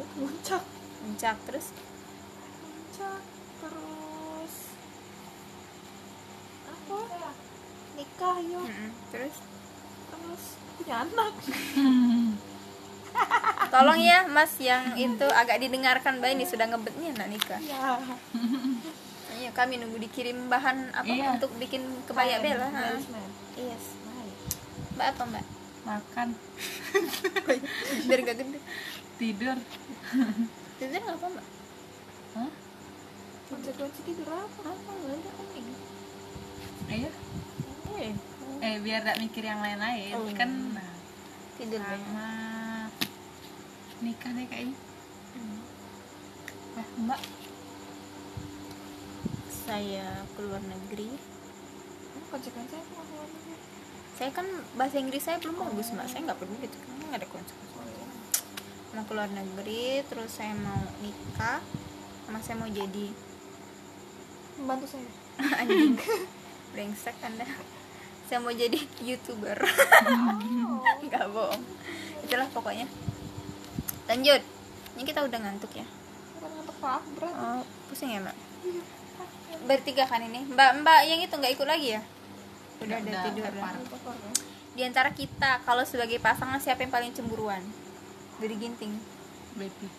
Oh, 0.00 0.06
muncak. 0.16 0.64
Muncak 1.04 1.36
terus? 1.44 1.76
Muncak 2.64 3.20
terus 3.60 4.54
apa 6.90 7.29
nikah 8.00 8.36
yuk 8.40 8.64
Mm-mm. 8.64 8.90
terus? 9.12 9.36
Terus 10.08 10.42
punya 10.74 11.04
anak. 11.04 11.32
Tolong 13.70 14.00
ya 14.00 14.26
mas 14.26 14.56
yang 14.58 14.96
itu 14.96 15.26
agak 15.30 15.60
didengarkan. 15.60 16.18
Mbak 16.18 16.30
ini 16.32 16.44
sudah 16.44 16.66
ngebetnya 16.66 17.12
nak 17.14 17.28
nikah. 17.28 17.60
Ya 17.60 18.00
iya 19.36 19.50
kami 19.54 19.76
nunggu 19.76 20.00
dikirim 20.00 20.48
bahan 20.48 20.90
apa 20.90 21.06
Iya. 21.06 21.36
untuk 21.36 21.52
bikin 21.56 21.84
kebaya 22.04 22.40
bella 22.40 22.66
ha. 22.66 22.90
Salesman. 22.90 23.30
yes 23.54 23.94
Baik. 24.02 24.36
mbak 24.96 25.06
apa 25.12 25.22
mbak? 25.26 25.44
Makan. 25.80 26.28
Biar 28.08 28.20
gak 28.22 28.36
gede 28.36 28.58
tidur. 29.16 29.56
Tidur 30.76 30.98
nggak 30.98 31.14
apa 31.14 31.26
mbak? 31.28 31.46
Hah? 32.30 32.50
konsekuensi 33.50 34.00
tidur 34.02 34.28
apa? 34.30 34.60
Apa? 34.64 34.90
Nggak 34.94 35.14
ada 35.14 35.30
kan 35.30 35.46
ini? 35.52 35.74
Iya 36.90 37.10
eh 38.00 38.14
eh 38.60 38.76
biar 38.80 39.04
tidak 39.04 39.18
mikir 39.20 39.42
yang 39.44 39.60
lain-lain. 39.60 40.16
Oh. 40.16 40.28
kan 40.32 40.50
nah, 40.72 40.92
tidur 41.60 41.80
sama 41.84 42.28
nikah 44.00 44.30
deh 44.32 44.46
kayaknya. 44.48 44.76
Eh 46.80 46.88
mbak. 47.04 47.20
Saya 49.48 50.24
keluar 50.34 50.60
negeri. 50.64 51.12
Hmm, 51.14 52.24
konsekuensi 52.32 52.74
apa 52.74 52.90
kalau 52.90 53.04
keluar 53.06 53.28
negeri? 53.28 53.58
saya 54.20 54.36
kan 54.36 54.44
bahasa 54.76 55.00
Inggris 55.00 55.24
saya 55.24 55.36
belum 55.40 55.56
bagus 55.60 55.92
mbak. 55.92 56.08
Saya 56.08 56.20
nggak 56.28 56.40
peduli 56.40 56.64
itu. 56.64 56.78
Kan 56.80 56.96
nggak 57.08 57.20
ada 57.20 57.28
konsekuensi 57.28 57.70
mau 58.90 59.06
keluar 59.06 59.30
negeri 59.30 60.02
terus 60.10 60.34
saya 60.34 60.50
mau 60.58 60.82
nikah 60.98 61.62
sama 62.26 62.42
saya 62.42 62.58
mau 62.58 62.70
jadi 62.70 63.06
membantu 64.58 64.86
saya. 64.90 65.06
Anjing. 65.62 65.94
Brengsek 66.74 67.16
anda 67.22 67.46
saya 68.30 68.38
mau 68.38 68.54
jadi 68.54 68.78
youtuber. 69.02 69.58
Nggak 71.02 71.26
bohong. 71.34 71.62
Itulah 72.22 72.46
pokoknya. 72.54 72.86
Lanjut. 74.06 74.38
Ini 74.94 75.02
kita 75.02 75.26
udah 75.26 75.38
ngantuk 75.42 75.74
ya? 75.74 75.82
Bukan 76.38 76.50
ngantuk 76.54 76.76
maaf 76.78 77.02
berat. 77.18 77.34
Oh 77.34 77.62
pusing 77.90 78.14
ya 78.14 78.22
mbak? 78.22 78.38
Bertiga 79.66 80.06
kan 80.06 80.22
ini? 80.22 80.46
Mbak 80.46 80.70
mbak 80.86 81.00
yang 81.10 81.18
itu 81.18 81.34
nggak 81.34 81.58
ikut 81.58 81.66
lagi 81.66 81.98
ya? 81.98 82.02
Udah 82.78 82.96
ada 83.02 83.18
tidur 83.26 83.50
di 84.70 84.86
antara 84.86 85.10
kita 85.10 85.60
kalau 85.66 85.82
sebagai 85.82 86.22
pasangan 86.22 86.62
siapa 86.62 86.86
yang 86.86 86.94
paling 86.94 87.10
cemburuan? 87.10 87.58
Dari 88.38 88.54
ginting. 88.54 88.94
Baby. 89.58 89.90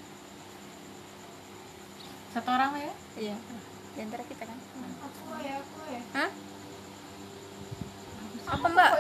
Satu 2.32 2.50
orang 2.56 2.80
ya? 2.80 2.94
Iya. 3.20 3.36
Di 3.92 4.00
antara 4.00 4.24
kita 4.24 4.48
kan? 4.48 4.56
Aku 4.56 5.36
ya 5.44 5.60
aku 5.60 5.78
ya. 5.92 6.02
Hah? 6.16 6.32
Apa 8.52 8.68
mbak? 8.68 8.92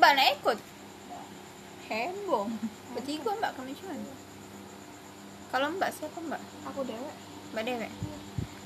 Mbak 0.00 0.10
nak 0.16 0.28
ikut? 0.40 0.58
Heboh. 1.92 2.46
Bertiga 2.96 3.30
mbak 3.36 3.52
kami 3.54 3.76
cuman 3.76 4.00
kalau 5.54 5.70
mbak 5.70 5.94
siapa 5.94 6.18
mbak? 6.18 6.42
Aku 6.66 6.82
dewek. 6.82 7.14
Mbak 7.54 7.62
Dewe 7.62 7.88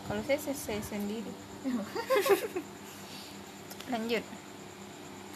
kalau 0.09 0.25
saya 0.25 0.41
saya, 0.41 0.57
saya 0.57 0.81
sendiri. 0.81 1.29
Lanjut. 3.93 4.25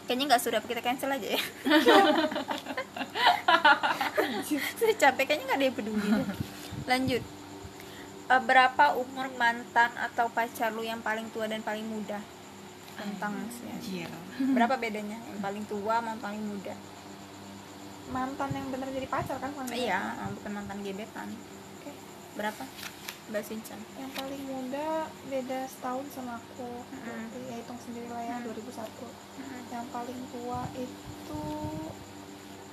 Kayaknya 0.09 0.25
nggak 0.33 0.41
sudah 0.41 0.65
kita 0.65 0.81
cancel 0.81 1.13
aja 1.13 1.29
ya. 1.29 1.41
Saya 4.75 4.93
capek 4.99 5.23
kayaknya 5.29 5.45
nggak 5.47 5.59
ada 5.61 5.67
yang 5.71 5.77
peduli 5.77 6.09
lanjut. 6.83 7.23
Eh, 8.27 8.41
berapa 8.43 8.99
umur 8.99 9.31
mantan 9.39 9.95
atau 9.95 10.27
pacar 10.27 10.75
lu 10.75 10.83
yang 10.83 10.99
paling 10.99 11.31
tua 11.31 11.47
dan 11.47 11.63
paling 11.63 11.87
muda 11.87 12.19
tentang 12.93 13.33
usia 13.49 13.69
anjir 13.73 14.09
berapa 14.53 14.75
bedanya? 14.77 15.17
Yang 15.29 15.39
paling 15.41 15.63
tua 15.65 15.93
sama 15.99 16.09
yang 16.13 16.21
paling 16.21 16.43
muda? 16.43 16.75
Mantan 18.03 18.49
yang 18.51 18.67
bener 18.69 18.87
jadi 18.91 19.07
pacar 19.07 19.37
kan 19.39 19.51
mantan 19.55 19.73
iya 19.73 20.13
bukan 20.35 20.51
mantan 20.53 20.77
gebetan. 20.83 21.29
Oke. 21.79 21.91
berapa? 22.35 22.63
Mbak 23.23 23.39
Sinchan 23.39 23.79
yang 23.95 24.11
paling 24.11 24.43
muda 24.43 25.07
beda 25.31 25.63
setahun 25.65 26.05
sama 26.11 26.35
aku. 26.35 26.83
Berarti 26.91 27.39
ya 27.47 27.55
hitung 27.55 27.79
sendiri 27.79 28.11
lah 28.11 28.19
ya 28.19 28.35
Mm. 28.43 28.51
2001 28.51 29.07
yang 29.71 29.87
paling 29.89 30.19
tua 30.27 30.59
itu 30.75 31.43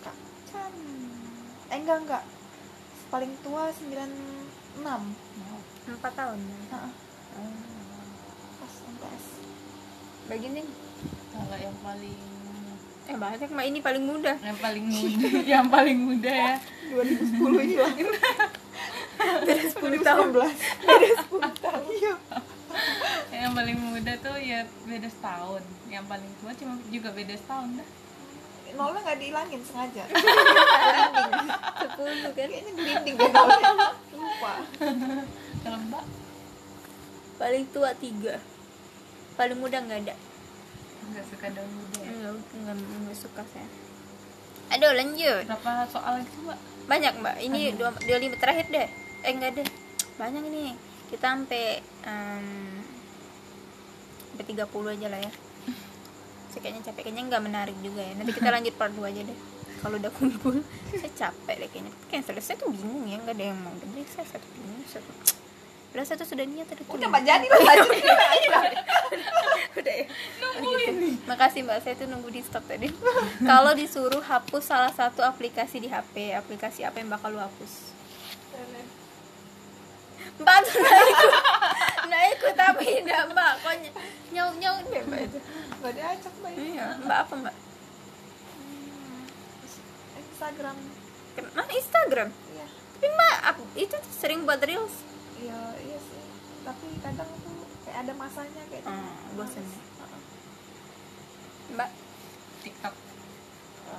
kak 0.02 0.16
Chan. 0.50 0.74
Eh 1.70 1.78
enggak 1.78 1.98
enggak. 2.02 2.24
Paling 3.10 3.30
tua 3.46 3.70
96 3.70 4.82
empat 5.86 6.12
tahun. 6.18 6.38
Heeh, 6.42 6.92
pas 8.58 8.74
MTS 8.90 9.26
begini. 10.30 10.62
Kalau 11.34 11.56
yang 11.58 11.76
paling 11.82 12.18
eh 13.10 13.16
banyak 13.18 13.50
mah 13.50 13.66
ini 13.66 13.82
paling 13.82 14.06
muda 14.06 14.38
yang 14.38 14.54
paling 14.62 14.86
muda 14.86 15.28
yang 15.58 15.66
paling 15.66 15.98
muda 15.98 16.30
ya. 16.30 16.54
2010 16.94 17.66
ini 17.66 17.74
lahir 17.74 18.06
beda 19.42 19.62
10 19.74 20.06
tahun. 20.06 20.28
Iya. 21.90 22.14
Yang 23.34 23.52
paling 23.58 23.78
muda 23.82 24.12
tuh 24.22 24.36
ya 24.38 24.62
beda 24.86 25.08
setahun. 25.10 25.62
Yang 25.90 26.04
paling 26.06 26.30
tua 26.38 26.52
cuma 26.54 26.74
juga 26.86 27.10
beda 27.10 27.34
setahun 27.34 27.68
dah. 27.82 27.88
Nolnya 28.78 29.00
nggak 29.02 29.18
dihilangin 29.18 29.62
sengaja. 29.66 30.04
10 30.14 30.14
kan? 31.98 32.30
Kayaknya 32.38 32.72
gelinding 32.78 33.16
deh 33.18 33.30
lupa. 34.14 34.52
Kalau 35.66 35.78
mbak? 35.90 36.04
Paling 37.42 37.64
tua 37.74 37.90
3 37.90 38.59
paling 39.40 39.56
muda 39.56 39.80
nggak 39.80 40.00
ada? 40.04 40.14
Nggak 41.08 41.24
suka 41.32 41.46
daun 41.48 41.72
muda 41.72 41.98
ya? 42.04 42.12
Nggak 42.12 42.32
nggak 42.60 42.76
nggak 42.76 43.16
suka 43.16 43.42
saya. 43.48 43.68
Aduh 44.76 44.92
lanjut. 44.92 45.44
Berapa 45.48 45.88
soal 45.88 46.20
lagi 46.20 46.36
mbak? 46.44 46.58
Banyak 46.84 47.12
mbak. 47.24 47.36
Ini 47.40 47.60
dua, 47.80 47.90
dua 47.96 48.18
lima 48.20 48.36
terakhir 48.36 48.68
deh. 48.68 48.88
Eh 49.24 49.32
enggak 49.32 49.56
deh. 49.56 49.68
Banyak 50.20 50.44
ini. 50.52 50.76
Kita 51.08 51.32
sampai 51.32 51.80
em, 52.04 52.46
sampai 54.36 54.44
30 54.44 54.94
aja 55.00 55.06
lah 55.08 55.20
ya. 55.24 55.32
Saya 56.52 56.60
kayaknya 56.60 56.82
capek. 56.92 57.02
Kayaknya 57.08 57.22
nggak 57.32 57.42
menarik 57.48 57.76
juga 57.80 58.04
ya. 58.04 58.12
Nanti 58.14 58.36
kita 58.36 58.48
lanjut 58.52 58.74
part 58.76 58.92
2 58.92 59.08
aja 59.08 59.20
deh. 59.24 59.38
Kalau 59.80 59.96
udah 59.96 60.12
kumpul. 60.12 60.54
Saya 61.00 61.12
capek 61.16 61.56
deh 61.64 61.68
kayaknya. 61.72 61.92
Kayak 62.12 62.24
selesai 62.28 62.60
tuh 62.60 62.68
bingung 62.68 63.08
ya. 63.08 63.16
Nggak 63.16 63.40
ada 63.40 63.44
yang 63.56 63.58
mau 63.58 63.72
dengerin 63.72 64.06
saya 64.06 64.36
satu 64.36 64.46
bingung 64.52 64.84
satu 64.84 65.39
udah 65.90 66.04
satu 66.06 66.22
sudah 66.22 66.46
niat 66.46 66.70
ada 66.70 66.82
tuh 66.82 66.94
udah 66.94 67.08
mbak 67.10 67.22
jadi. 67.26 67.46
Lah 67.50 67.60
lanjut 67.66 67.90
udah 69.80 69.94
ya. 69.94 70.06
Nungguin 70.38 70.96
makasih 71.26 71.60
mbak. 71.66 71.82
Saya 71.82 71.98
tuh 71.98 72.06
nunggu 72.06 72.30
di 72.30 72.40
stop 72.40 72.62
tadi. 72.64 72.86
Kalau 73.50 73.74
disuruh 73.74 74.22
hapus 74.22 74.62
salah 74.62 74.94
satu 74.94 75.26
aplikasi 75.26 75.82
di 75.82 75.90
HP 75.90 76.34
aplikasi 76.34 76.86
apa 76.86 77.02
yang 77.02 77.10
bakal 77.10 77.34
lu 77.34 77.42
hapus? 77.42 77.90
Mbak 80.40 80.56
tuh 80.64 80.72
nggak 80.80 81.04
ikut 81.04 81.32
nggak 82.08 82.24
ikut 82.32 82.54
tapi 82.54 82.86
enggak 83.02 83.22
mbak. 83.28 83.52
Kok 83.60 83.74
ny- 83.82 83.94
nyaut 84.30 84.54
nyaut 84.56 84.84
deh 84.88 85.02
mbak 85.04 85.20
itu. 85.26 85.38
Nggak 85.80 85.92
diajak 85.98 86.34
mbak 86.38 86.50
ini 86.54 86.66
iya. 86.78 86.86
Mbak 87.02 87.18
apa 87.18 87.34
mbak? 87.34 87.54
Instagram. 90.16 90.76
Ken- 91.36 91.52
mana 91.52 91.68
Instagram? 91.68 92.28
Iya. 92.54 92.66
Tapi 92.94 93.06
mbak 93.10 93.36
itu 93.76 93.94
tuh 93.96 94.12
sering 94.16 94.46
buat 94.46 94.62
reels 94.62 94.94
iya 95.40 95.60
iya 95.80 95.98
sih. 95.98 96.22
Tapi 96.60 96.86
kadang 97.00 97.30
tuh 97.40 97.56
kayak 97.84 97.98
ada 98.04 98.12
masanya 98.14 98.62
kayak 98.68 98.84
Hmm, 98.84 99.10
bosan 99.34 99.64
ya. 99.64 99.80
Heeh. 99.80 100.22
mbak 101.70 101.90
tiktok. 102.60 102.94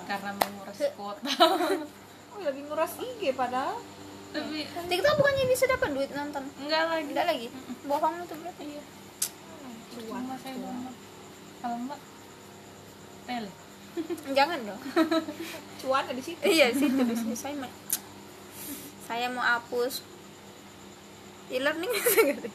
Karena 0.07 0.31
menguras 0.37 0.79
kuota. 0.95 1.31
Oh 2.31 2.39
lagi 2.39 2.63
nguras 2.63 2.95
IG 2.95 3.35
padahal. 3.35 3.75
Tapi 4.31 4.63
TikTok 4.63 5.19
bukannya 5.19 5.51
bisa 5.51 5.67
dapat 5.67 5.91
duit 5.91 6.07
nonton? 6.15 6.47
Enggak 6.63 6.87
lagi. 6.87 7.11
Enggak 7.11 7.27
lagi? 7.27 7.47
Bohong 7.83 8.23
tuh 8.23 8.39
berarti? 8.39 8.63
Iya. 8.71 8.83
Cuan 9.91 10.23
cuma 10.23 10.35
saya 10.39 10.55
doang 10.55 10.79
kalau 11.59 11.77
mbak 11.83 11.99
tele. 13.27 13.51
Jangan 14.39 14.59
dong. 14.63 14.81
Cuan 15.83 16.03
ada 16.07 16.15
di 16.15 16.23
situ. 16.23 16.39
Iya 16.39 16.71
sih 16.71 16.87
itu 16.87 17.03
bisnis 17.03 17.43
saya 17.43 17.67
saya 19.11 19.27
mau 19.27 19.43
hapus 19.43 19.99
e-learning. 21.51 21.91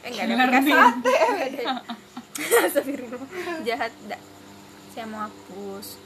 Eh, 0.05 0.09
enggak 0.09 0.25
ada 0.25 0.33
aplikasi 0.49 0.71
Astagfirullah. 2.69 3.25
jahat 3.65 3.93
dah 4.05 4.21
saya 4.93 5.05
mau 5.09 5.25
hapus. 5.25 5.97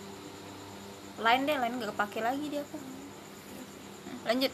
Lain 1.23 1.47
deh 1.47 1.55
lain 1.55 1.79
nggak 1.79 1.95
kepake 1.95 2.19
lagi 2.19 2.45
dia 2.51 2.63
aku. 2.63 2.75
Lanjut. 4.27 4.51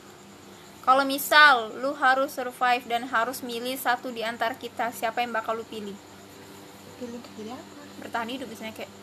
Kalau 0.85 1.03
misal 1.03 1.73
lu 1.83 1.91
harus 1.97 2.31
survive 2.38 2.85
dan 2.85 3.09
harus 3.09 3.41
milih 3.43 3.75
satu 3.75 4.13
di 4.13 4.21
antara 4.23 4.55
kita 4.55 4.93
siapa 4.93 5.25
yang 5.25 5.33
bakal 5.33 5.57
lu 5.57 5.65
pilih? 5.65 5.97
Pilih 7.01 7.17
untuk 7.17 7.33
jadi 7.35 7.57
apa? 7.57 7.81
Bertahan 8.05 8.29
hidup 8.29 8.47
misalnya 8.47 8.77
kayak 8.77 8.93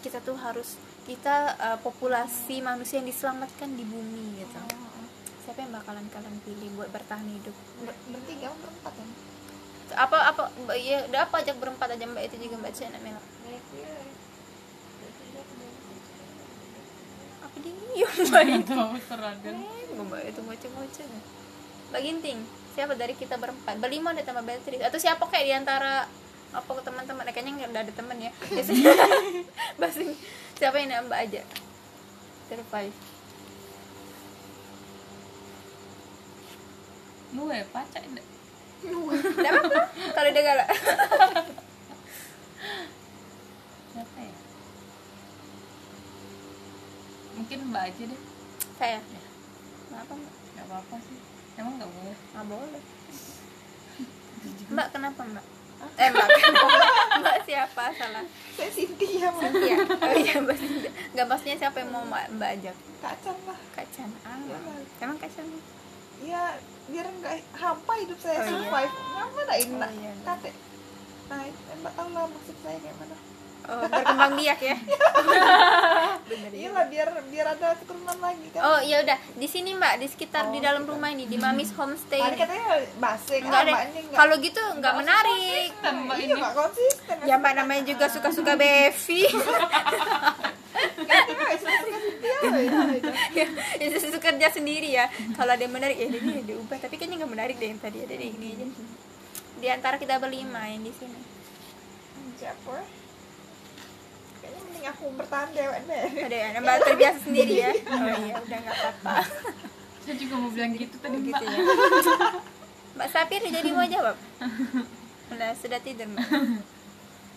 kita 0.00 0.18
tuh 0.24 0.40
harus 0.40 0.80
kita 1.06 1.54
uh, 1.60 1.78
populasi 1.84 2.64
manusia 2.64 2.98
yang 2.98 3.06
diselamatkan 3.06 3.76
di 3.76 3.84
bumi 3.86 4.42
gitu 4.42 4.85
siapa 5.46 5.62
yang 5.62 5.72
bakalan 5.78 6.06
kalian 6.10 6.36
pilih 6.42 6.68
buat 6.74 6.90
bertahan 6.90 7.22
hidup? 7.30 7.54
Ber- 7.86 8.02
bertiga 8.10 8.50
berempat 8.58 8.92
ya. 8.98 9.06
Apa 9.94 10.18
apa 10.34 10.42
Mbak, 10.66 10.76
ya 10.82 10.98
udah 11.06 11.20
apa 11.30 11.46
ajak 11.46 11.56
berempat 11.62 11.94
aja 11.94 12.04
mbak 12.10 12.26
itu 12.26 12.36
juga 12.42 12.58
mbak 12.58 12.74
Cina 12.74 12.98
Mela 12.98 13.22
apa 17.38 17.56
dia 17.62 18.06
mbak 18.26 18.42
itu 18.50 18.74
mbak 20.10 20.22
itu 20.26 20.40
ngoceh-ngoceh 20.42 21.06
mbak 21.94 22.02
Ginting 22.02 22.38
siapa 22.76 22.92
dari 22.92 23.16
kita 23.16 23.40
berempat? 23.40 23.80
Berlima 23.80 24.12
ada 24.12 24.20
tambah 24.20 24.44
Beatrice. 24.44 24.84
Atau 24.84 25.00
siapa 25.00 25.24
kayak 25.32 25.46
di 25.48 25.54
antara 25.56 26.04
apa 26.52 26.70
ke 26.76 26.82
teman-teman? 26.84 27.24
Eh, 27.24 27.32
kayaknya 27.32 27.64
nggak 27.72 27.88
ada 27.88 27.92
teman 27.96 28.20
ya. 28.20 28.30
Biasanya 28.52 28.92
basing 29.80 30.12
siapa 30.60 30.76
yang 30.76 30.92
nambah 30.92 31.16
aja? 31.16 31.40
Survive 32.52 33.15
lu 37.36 37.52
ya 37.52 37.64
pacak 37.68 38.00
enggak 38.02 38.24
Nggak 38.86 39.52
apa-apa. 39.52 39.80
Kalau 40.12 40.28
dia 40.30 40.42
galak 40.44 40.68
siapa 43.92 44.18
ya? 44.20 44.36
Mungkin 47.36 47.58
mbak 47.68 47.82
aja 47.88 48.02
deh. 48.04 48.20
Saya 48.76 48.98
Nggak 49.88 50.00
apa 50.02 50.12
mbak 50.14 50.32
nggak 50.54 50.64
apa 50.66 50.74
apa 50.80 50.96
sih. 51.02 51.18
Emang 51.56 51.74
nggak 51.76 51.90
boleh. 51.90 52.16
Nggak 52.32 52.46
boleh. 52.48 52.82
Mbak 54.76 54.88
kenapa 54.92 55.20
mbak? 55.24 55.46
Eh 55.96 56.08
mbak 56.12 56.28
kenapa? 56.28 56.68
Mbak 57.20 57.36
siapa? 57.44 57.84
Salah. 57.96 58.24
Saya 58.56 58.70
Cynthia 58.70 59.28
mah 59.32 59.42
Cynthia. 59.48 59.76
Oh 60.04 60.14
iya 60.16 60.34
mbak 60.40 60.56
Cynthia. 60.56 60.90
Nggak 61.16 61.26
maksudnya 61.26 61.56
siapa 61.56 61.76
yang 61.80 61.90
mau 61.92 62.04
mbak, 62.04 62.24
mbak 62.36 62.50
ajak? 62.60 62.76
Kacang 63.00 63.38
lah. 63.48 63.58
Kacan 63.72 64.08
ah 64.24 64.36
Iya. 64.36 64.58
emang 65.00 65.16
kacan 65.16 65.44
ya 66.22 66.42
biar 66.86 67.06
nggak 67.12 67.34
hampa 67.52 67.92
hidup 67.98 68.16
saya 68.16 68.38
Oh, 68.38 68.42
iya. 68.42 68.50
survive 68.54 68.92
nggak 68.94 69.42
ada 69.42 69.54
ini 69.58 69.74
Oh, 69.76 69.90
iya. 69.92 70.12
kate 70.22 70.50
nah 71.26 71.40
eh, 71.42 71.52
mbak 71.76 71.92
tahu 71.92 72.08
lah 72.08 72.24
maksud 72.24 72.56
saya 72.62 72.78
kayak 72.78 72.96
mana 72.96 73.16
oh 73.66 73.82
berkembang 73.88 74.32
biak 74.36 74.60
ya? 74.60 74.76
Bener 76.30 76.52
iya. 76.52 76.68
Ya 76.68 76.70
lah 76.74 76.84
biar 76.90 77.08
biar 77.30 77.46
ada 77.54 77.68
keturunan 77.78 78.18
lagi 78.18 78.46
kan. 78.50 78.60
Oh 78.62 78.78
ya 78.82 79.02
udah. 79.02 79.18
Di 79.38 79.46
sini 79.46 79.74
mbak 79.78 80.02
di 80.02 80.06
sekitar 80.10 80.50
Oh, 80.50 80.52
di 80.52 80.58
dalam 80.58 80.82
gitu. 80.82 80.92
rumah 80.94 81.10
ini 81.14 81.24
di 81.30 81.38
Mamis 81.38 81.70
Homestay 81.78 82.18
tadi 82.18 82.34
ini. 82.34 82.40
katanya 82.42 82.66
enggak 83.46 83.60
ah, 83.62 83.64
deh 83.64 83.74
ini 83.74 84.00
nggak 84.06 84.18
kalau 84.18 84.34
gitu 84.42 84.62
nggak 84.78 84.94
menarik. 84.98 85.68
mbak 85.82 86.16
iya 86.18 86.26
ini. 86.26 86.34
nggak 86.34 86.54
konsisten. 86.54 87.16
Ya 87.24 87.34
mbak 87.38 87.52
namanya 87.54 87.82
juga 87.86 88.06
suka-suka 88.10 88.52
Bevi. 88.60 89.22
Ya, 92.46 93.48
itu. 93.80 93.96
suka 94.00 94.18
kerja 94.32 94.48
sendiri 94.52 94.92
ya. 94.92 95.08
Kalau 95.36 95.56
ada 95.56 95.62
yang 95.64 95.72
menarik 95.72 95.96
ya 95.96 96.08
dia 96.08 96.42
diubah. 96.44 96.78
Tapi 96.78 96.94
kayaknya 97.00 97.24
nggak 97.24 97.32
menarik 97.32 97.56
deh 97.56 97.68
yang 97.72 97.80
tadi. 97.80 98.04
Ada 98.04 98.14
deh 98.14 98.28
ini 98.28 98.46
aja. 98.56 98.66
Di 99.56 99.68
antara 99.72 99.96
kita 99.96 100.20
berlima 100.20 100.68
yang 100.68 100.84
di 100.84 100.92
sini. 100.92 101.16
Hmm, 101.16 102.32
mending 104.86 105.10
aku 105.10 105.18
bertahan 105.18 105.50
dewek 105.50 105.80
deh 105.90 106.02
ada 106.30 106.36
yang 106.38 106.52
mbak 106.62 106.76
terbiasa 106.86 107.18
sendiri 107.26 107.54
ya. 107.58 107.70
Oh 107.90 108.06
iya 108.22 108.34
udah 108.38 108.58
nggak 108.62 108.76
apa-apa. 108.78 109.14
Saya 110.06 110.14
juga 110.14 110.34
mau 110.38 110.50
bilang 110.54 110.72
gitu 110.78 110.96
tadi 111.02 111.18
gitu 111.26 111.42
mbak. 111.42 111.50
ya. 111.50 111.60
Mbak 112.96 113.08
Sapir 113.10 113.40
jadi 113.42 113.70
mau 113.74 113.86
jawab 113.86 114.16
udah 115.34 115.50
sudah 115.58 115.80
tidur 115.82 116.06
mbak? 116.06 116.26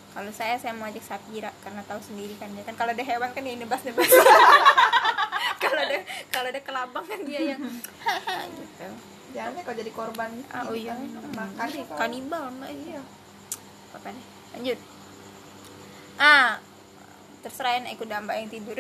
Kalau 0.09 0.31
saya 0.33 0.55
saya 0.61 0.73
mau 0.77 0.85
ajak 0.89 1.01
Sapira 1.01 1.49
karena 1.65 1.81
tahu 1.89 2.01
sendiri 2.05 2.37
kan 2.37 2.53
dia. 2.53 2.61
Kan 2.65 2.77
kalau 2.77 2.93
ada 2.93 3.01
hewan 3.01 3.33
kan 3.33 3.41
dia 3.41 3.57
nebas-nebas. 3.57 4.09
Kalau 5.59 5.75
ada 5.75 5.99
kalau 6.31 6.47
ada 6.55 6.61
kelabang 6.63 7.03
kan 7.03 7.19
dia 7.27 7.51
yang 7.51 7.59
gitu. 8.57 8.87
Jangan 9.35 9.59
deh 9.59 9.63
kalau 9.67 9.77
jadi 9.83 9.91
korban. 9.91 10.31
Ah 10.55 10.63
oh 10.71 10.75
iya. 10.75 10.95
Makan. 11.35 11.67
Kanibal 11.99 12.47
mbak 12.55 12.71
iya. 12.73 13.03
Apa 13.91 14.07
nih 14.15 14.25
lanjut. 14.55 14.79
Ah 16.15 16.63
terserah 17.39 17.79
ya 17.79 17.95
ikut 17.95 18.07
mbak 18.07 18.35
yang 18.35 18.49
tidur 18.51 18.77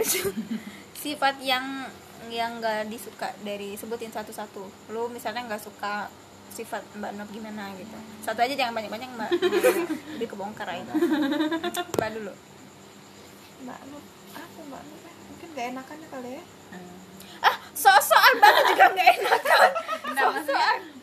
sifat 1.03 1.35
yang 1.39 1.87
yang 2.27 2.59
nggak 2.59 2.91
disuka 2.91 3.31
dari 3.41 3.79
sebutin 3.79 4.11
satu-satu. 4.11 4.91
Lu 4.91 5.07
misalnya 5.07 5.47
nggak 5.47 5.63
suka 5.63 6.11
sifat 6.51 6.83
mbak 6.99 7.15
Nop 7.15 7.29
gimana 7.31 7.71
gitu. 7.79 7.95
Satu 8.19 8.43
aja 8.43 8.53
jangan 8.53 8.75
banyak-banyak 8.75 9.09
mbak. 9.15 9.31
Lebih 10.19 10.27
kebongkar 10.35 10.67
aja. 10.67 10.93
Mbak 11.95 12.09
dulu. 12.19 12.33
Mbak 13.63 13.79
Nur 13.87 14.03
apa 14.35 14.59
mbak 14.67 14.83
Nur 14.83 15.01
mungkin 15.29 15.47
gak 15.55 15.65
enakan 15.71 15.97
ya 16.03 16.07
kali 16.11 16.29
ya? 16.35 16.43
Ah 17.39 17.55
soal 17.71 18.31
mbak 18.35 18.51
tuh 18.51 18.63
juga 18.75 18.85
nggak 18.91 19.09
enak 19.23 19.41
kan 19.47 19.71
Enggak, 20.11 20.31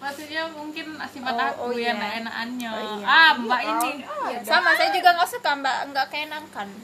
maksudnya, 0.06 0.42
mungkin 0.48 0.86
sifat 1.04 1.32
Oh, 1.32 1.42
aku 1.42 1.60
oh 1.64 1.70
iya. 1.72 1.90
yang 1.90 1.98
enak-enakannya. 1.98 2.68
Oh 2.70 2.82
iya. 2.92 3.04
ah 3.04 3.30
mbak 3.36 3.60
ini. 3.62 3.90
Iya, 4.00 4.38
sama 4.40 4.70
saya 4.72 4.90
juga 4.90 5.08
nggak 5.12 5.28
suka 5.28 5.50
mbak. 5.54 5.76
Nggak 5.90 6.06
keenakan. 6.08 6.68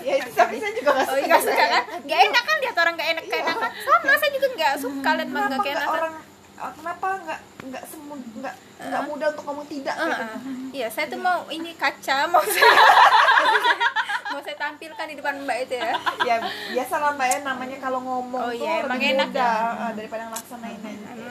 Ya 0.00 0.14
itu 0.16 0.30
tapi 0.32 0.56
saya 0.56 0.72
juga 0.72 0.90
gak 0.92 1.06
Oh 1.06 1.14
suka 1.14 1.26
iya 1.28 1.36
suka 1.38 1.64
kan? 1.68 1.82
Gak 2.02 2.20
enak 2.24 2.42
kan 2.42 2.56
lihat 2.58 2.76
orang 2.76 2.94
gak 2.94 3.10
enak 3.10 3.24
keenakan. 3.26 3.70
Sama 3.78 4.12
saya 4.12 4.30
juga 4.32 4.48
gak 4.52 4.74
suka 4.76 5.10
lihat 5.12 5.28
mbak 5.28 5.38
gak 5.38 5.48
nggak 5.48 5.60
keenakan. 5.62 5.94
orang 5.94 6.14
kenapa 6.60 7.06
nggak 7.20 7.40
nggak 7.62 7.84
semu 7.86 8.14
nggak 8.34 8.54
nggak 8.82 9.02
mudah 9.02 9.26
untuk 9.30 9.44
ngomong 9.46 9.64
tidak 9.66 9.94
Eh, 9.94 10.02
gitu? 10.02 10.20
Eh. 10.20 10.38
iya 10.74 10.86
saya 10.88 11.08
tuh 11.08 11.16
mau 11.18 11.48
ini 11.48 11.72
kaca 11.72 12.28
mau 12.28 12.44
saya 12.44 12.68
mau 14.30 14.40
saya 14.40 14.56
tampilkan 14.58 15.06
di 15.06 15.16
depan 15.16 15.40
mbak 15.40 15.58
itu 15.64 15.74
ya. 15.74 15.92
Ya 16.22 16.36
biasa 16.70 16.94
lah 16.96 17.10
mbak 17.14 17.28
ya 17.28 17.38
namanya 17.42 17.76
kalau 17.78 18.00
ngomong 18.00 18.40
Oh 18.42 18.50
tuh 18.50 18.60
iya, 18.60 18.72
emang 18.78 18.92
lebih 18.94 19.08
enak 19.10 19.28
mudah 19.30 19.40
ya. 19.56 19.80
ah, 19.80 19.90
daripada. 19.90 20.22
Emang 20.26 20.44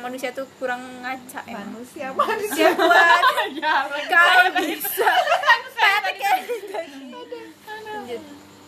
manusia 0.09 0.33
tuh 0.33 0.49
kurang 0.57 0.81
ngaca 0.99 1.41
ya 1.43 1.61
manusia 1.61 2.09
manusia 2.11 2.67
dia 2.67 2.73
buat. 2.73 3.23
ya 3.61 3.75
kau 4.09 4.41
bisa. 4.57 5.05
Kata 5.79 6.11
kayak 6.11 6.39
gitu. 6.43 6.73
Lanjut. 7.85 8.21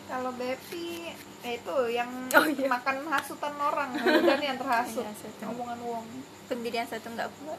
kalau 0.06 0.30
Bepi 0.32 1.10
eh, 1.42 1.52
itu 1.56 1.76
yang 1.90 2.06
Oh, 2.30 2.46
iya. 2.46 2.68
makan 2.68 3.02
hasutan 3.08 3.54
orang. 3.56 3.90
Dan 3.98 4.38
yang 4.38 4.54
terhasut. 4.54 5.02
Iya, 5.02 5.46
omongan 5.48 5.78
wong 5.82 6.06
pendirian 6.46 6.86
saya 6.86 7.00
tuh 7.00 7.10
nggak 7.10 7.26
kuat. 7.40 7.58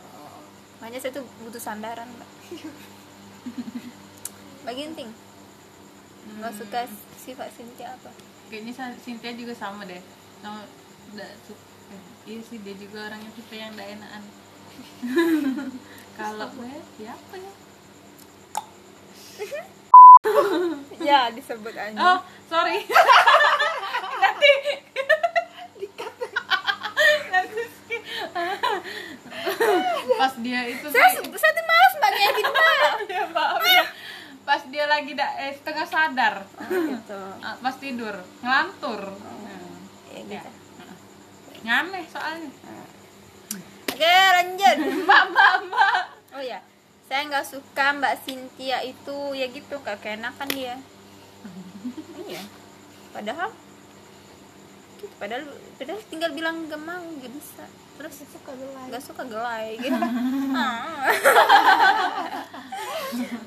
Makanya 0.79 0.99
saya 0.99 1.11
tuh 1.13 1.25
butuh 1.41 1.59
sandaran 1.59 2.07
mbak. 2.09 2.29
Mbak 4.63 4.73
Ginting 4.73 5.11
nggak 6.23 6.55
suka 6.55 6.87
sifat 7.19 7.51
Cynthia 7.51 7.91
apa? 7.91 8.07
Kayaknya 8.47 8.95
Cynthia 8.95 9.35
juga 9.35 9.51
sama 9.51 9.83
deh. 9.83 9.99
Nggak 10.39 11.31
su- 11.43 11.51
eh, 11.53 11.72
iya 12.23 12.39
sih 12.41 12.57
dia 12.59 12.75
juga 12.75 13.07
orangnya 13.07 13.31
tipe 13.33 13.53
yang 13.53 13.71
nggak 13.73 13.89
enakan. 13.93 14.23
Kalau 16.17 16.47
gue 16.51 16.71
siapa 16.95 17.35
ya? 17.35 17.51
Ya 21.03 21.27
disebut 21.29 21.75
aja 21.75 21.99
oh 21.99 22.19
sorry. 22.47 22.79
Nanti. 24.23 24.51
Nanti. 27.27 27.61
Skip. 27.67 28.03
pas 30.15 30.33
dia 30.39 30.61
itu 30.65 30.87
saya 30.87 31.09
sih- 31.11 31.27
saya 31.27 31.51
tuh 31.51 31.65
malas 31.65 31.93
mbak 31.93 32.11
ngedit 32.13 32.45
mbak. 32.47 32.93
Ya 33.11 33.23
maaf 33.27 33.59
ya. 33.61 33.83
Pas 34.43 34.61
dia 34.65 34.85
lagi 34.87 35.11
da, 35.11 35.27
eh, 35.39 35.51
setengah 35.53 35.85
sadar. 35.85 36.35
Gitu. 36.71 37.21
Ah, 37.41 37.55
pas 37.59 37.75
tidur 37.75 38.15
ngelantur. 38.39 39.01
Ya. 40.31 40.39
gitu 40.39 40.62
nyaneh 41.63 42.05
soalnya. 42.11 42.51
Oke 43.89 44.15
lanjut. 44.35 44.77
Mbak 45.07 45.23
mbak 45.31 45.53
mbak. 45.71 46.01
Oh 46.35 46.43
ya 46.43 46.59
saya 47.07 47.29
nggak 47.29 47.45
suka 47.45 47.93
mbak 47.93 48.25
Cynthia 48.25 48.81
itu 48.81 49.17
ya 49.37 49.45
gitu 49.51 49.75
gak 49.83 50.01
keenakan 50.01 50.49
dia. 50.49 50.75
Iya. 52.23 52.39
Padahal 53.11 53.51
padahal 55.19 55.43
padahal 55.75 55.99
tinggal 56.07 56.31
bilang 56.31 56.55
gak 56.67 56.81
mau 56.81 57.03
gak 57.19 57.33
bisa. 57.33 57.65
Terus 57.93 58.25
suka 58.25 58.51
gelai. 58.57 58.89
nggak 58.89 59.03
suka 59.05 59.23
gelai 59.23 59.77
gitu. 59.77 59.95
Ah. 60.53 61.09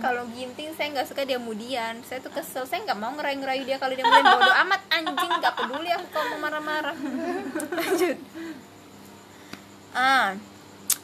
kalau 0.04 0.26
ginting 0.34 0.70
saya 0.74 0.94
nggak 0.94 1.06
suka 1.06 1.26
dia 1.26 1.38
mudian. 1.38 1.98
Saya 2.06 2.22
tuh 2.22 2.30
kesel. 2.30 2.66
Saya 2.66 2.86
nggak 2.86 2.98
mau 2.98 3.10
ngerayu 3.14 3.42
ngerayu 3.42 3.62
dia 3.66 3.78
kalau 3.78 3.94
dia 3.94 4.06
mudian. 4.06 4.22
Bodoh 4.22 4.56
amat 4.66 4.82
anjing. 4.90 5.32
Nggak 5.42 5.54
peduli 5.58 5.90
aku 5.90 6.06
kalau 6.14 6.26
mau 6.34 6.40
marah-marah. 6.46 6.96
Lanjut. 7.78 8.18
Ah. 9.94 10.38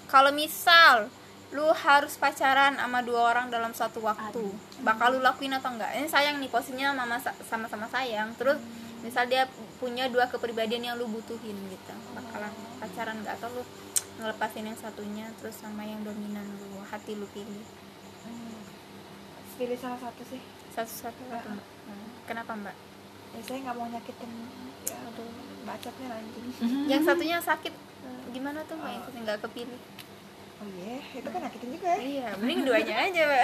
Kalau 0.07 0.31
misal 0.31 1.11
lu 1.53 1.69
harus 1.69 2.17
pacaran 2.17 2.81
sama 2.81 3.05
dua 3.05 3.29
orang 3.29 3.53
dalam 3.53 3.77
satu 3.77 4.01
waktu 4.01 4.41
bakal 4.81 5.13
lu 5.13 5.21
lakuin 5.21 5.53
atau 5.53 5.75
enggak? 5.75 5.93
Ini 5.99 6.09
sayang 6.09 6.41
nih 6.41 6.49
posisinya 6.49 6.97
mama 6.97 7.19
sa- 7.19 7.37
sama-sama 7.45 7.91
sayang. 7.91 8.33
Terus 8.39 8.63
misal 9.03 9.27
dia 9.29 9.51
punya 9.83 10.07
dua 10.07 10.31
kepribadian 10.31 10.87
yang 10.87 10.95
lu 10.95 11.11
butuhin 11.11 11.59
gitu. 11.67 11.95
Bakalan 12.15 12.55
pacaran 12.79 13.19
nggak? 13.19 13.35
Atau 13.35 13.51
lu 13.51 13.63
ngelepasin 14.23 14.63
yang 14.63 14.79
satunya 14.79 15.27
terus 15.43 15.59
sama 15.59 15.83
yang 15.83 16.07
dominan 16.07 16.47
lu 16.47 16.79
hati 16.87 17.19
lu 17.19 17.27
pilih? 17.35 17.67
Pilih 19.59 19.75
salah 19.75 19.99
satu 19.99 20.23
sih. 20.25 20.39
Satu 20.71 20.89
satu 20.89 21.19
satu 21.19 21.21
mbak 21.29 21.43
Hmm. 21.83 22.09
kenapa 22.25 22.55
mbak? 22.55 22.77
Ya 23.35 23.41
saya 23.43 23.59
nggak 23.61 23.75
mau 23.75 23.91
nyakitin 23.91 24.31
ya 24.87 24.97
aduh 25.03 25.29
bacotnya 25.63 26.09
anjing 26.15 26.47
yang 26.87 27.03
satunya 27.03 27.37
sakit. 27.39 27.75
Gimana 28.31 28.63
tuh 28.65 28.79
mbak 28.79 28.91
yang 28.91 29.03
satunya 29.03 29.23
nggak 29.27 29.41
kepilih? 29.45 29.81
Oh 30.63 30.69
iya 30.79 30.97
itu 31.11 31.27
kan 31.27 31.41
nyakitin 31.43 31.69
juga 31.75 31.89
ya. 31.91 31.99
Iya 31.99 32.27
mending 32.39 32.61
duanya 32.63 32.95
aja 33.03 33.21
mbak. 33.27 33.43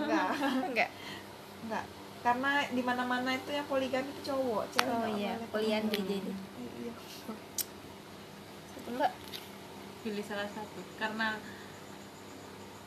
Enggak 0.00 0.28
enggak 0.66 0.90
enggak 1.68 1.84
karena 2.26 2.66
di 2.74 2.82
mana 2.82 3.06
mana 3.06 3.30
itu 3.38 3.54
yang 3.54 3.66
poligami 3.70 4.10
itu 4.10 4.34
cowok 4.34 4.64
cewek 4.74 4.90
oh 4.90 5.06
iya 5.14 5.38
poliandri 5.46 6.02
jadi. 6.02 6.32
iya. 6.82 6.92
Satu 8.74 8.88
mbak 8.98 9.14
pilih 10.02 10.24
salah 10.26 10.50
satu 10.50 10.82
karena 10.98 11.38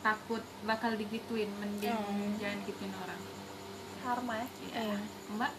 takut 0.03 0.43
bakal 0.67 0.91
digituin 0.99 1.47
mending 1.55 1.95
Hmm. 1.95 2.35
jangan 2.35 2.59
gituin 2.67 2.91
orang. 2.99 3.21
Karma 4.03 4.33
ya? 4.43 4.47
Iya. 4.75 4.97
mbak? 5.31 5.51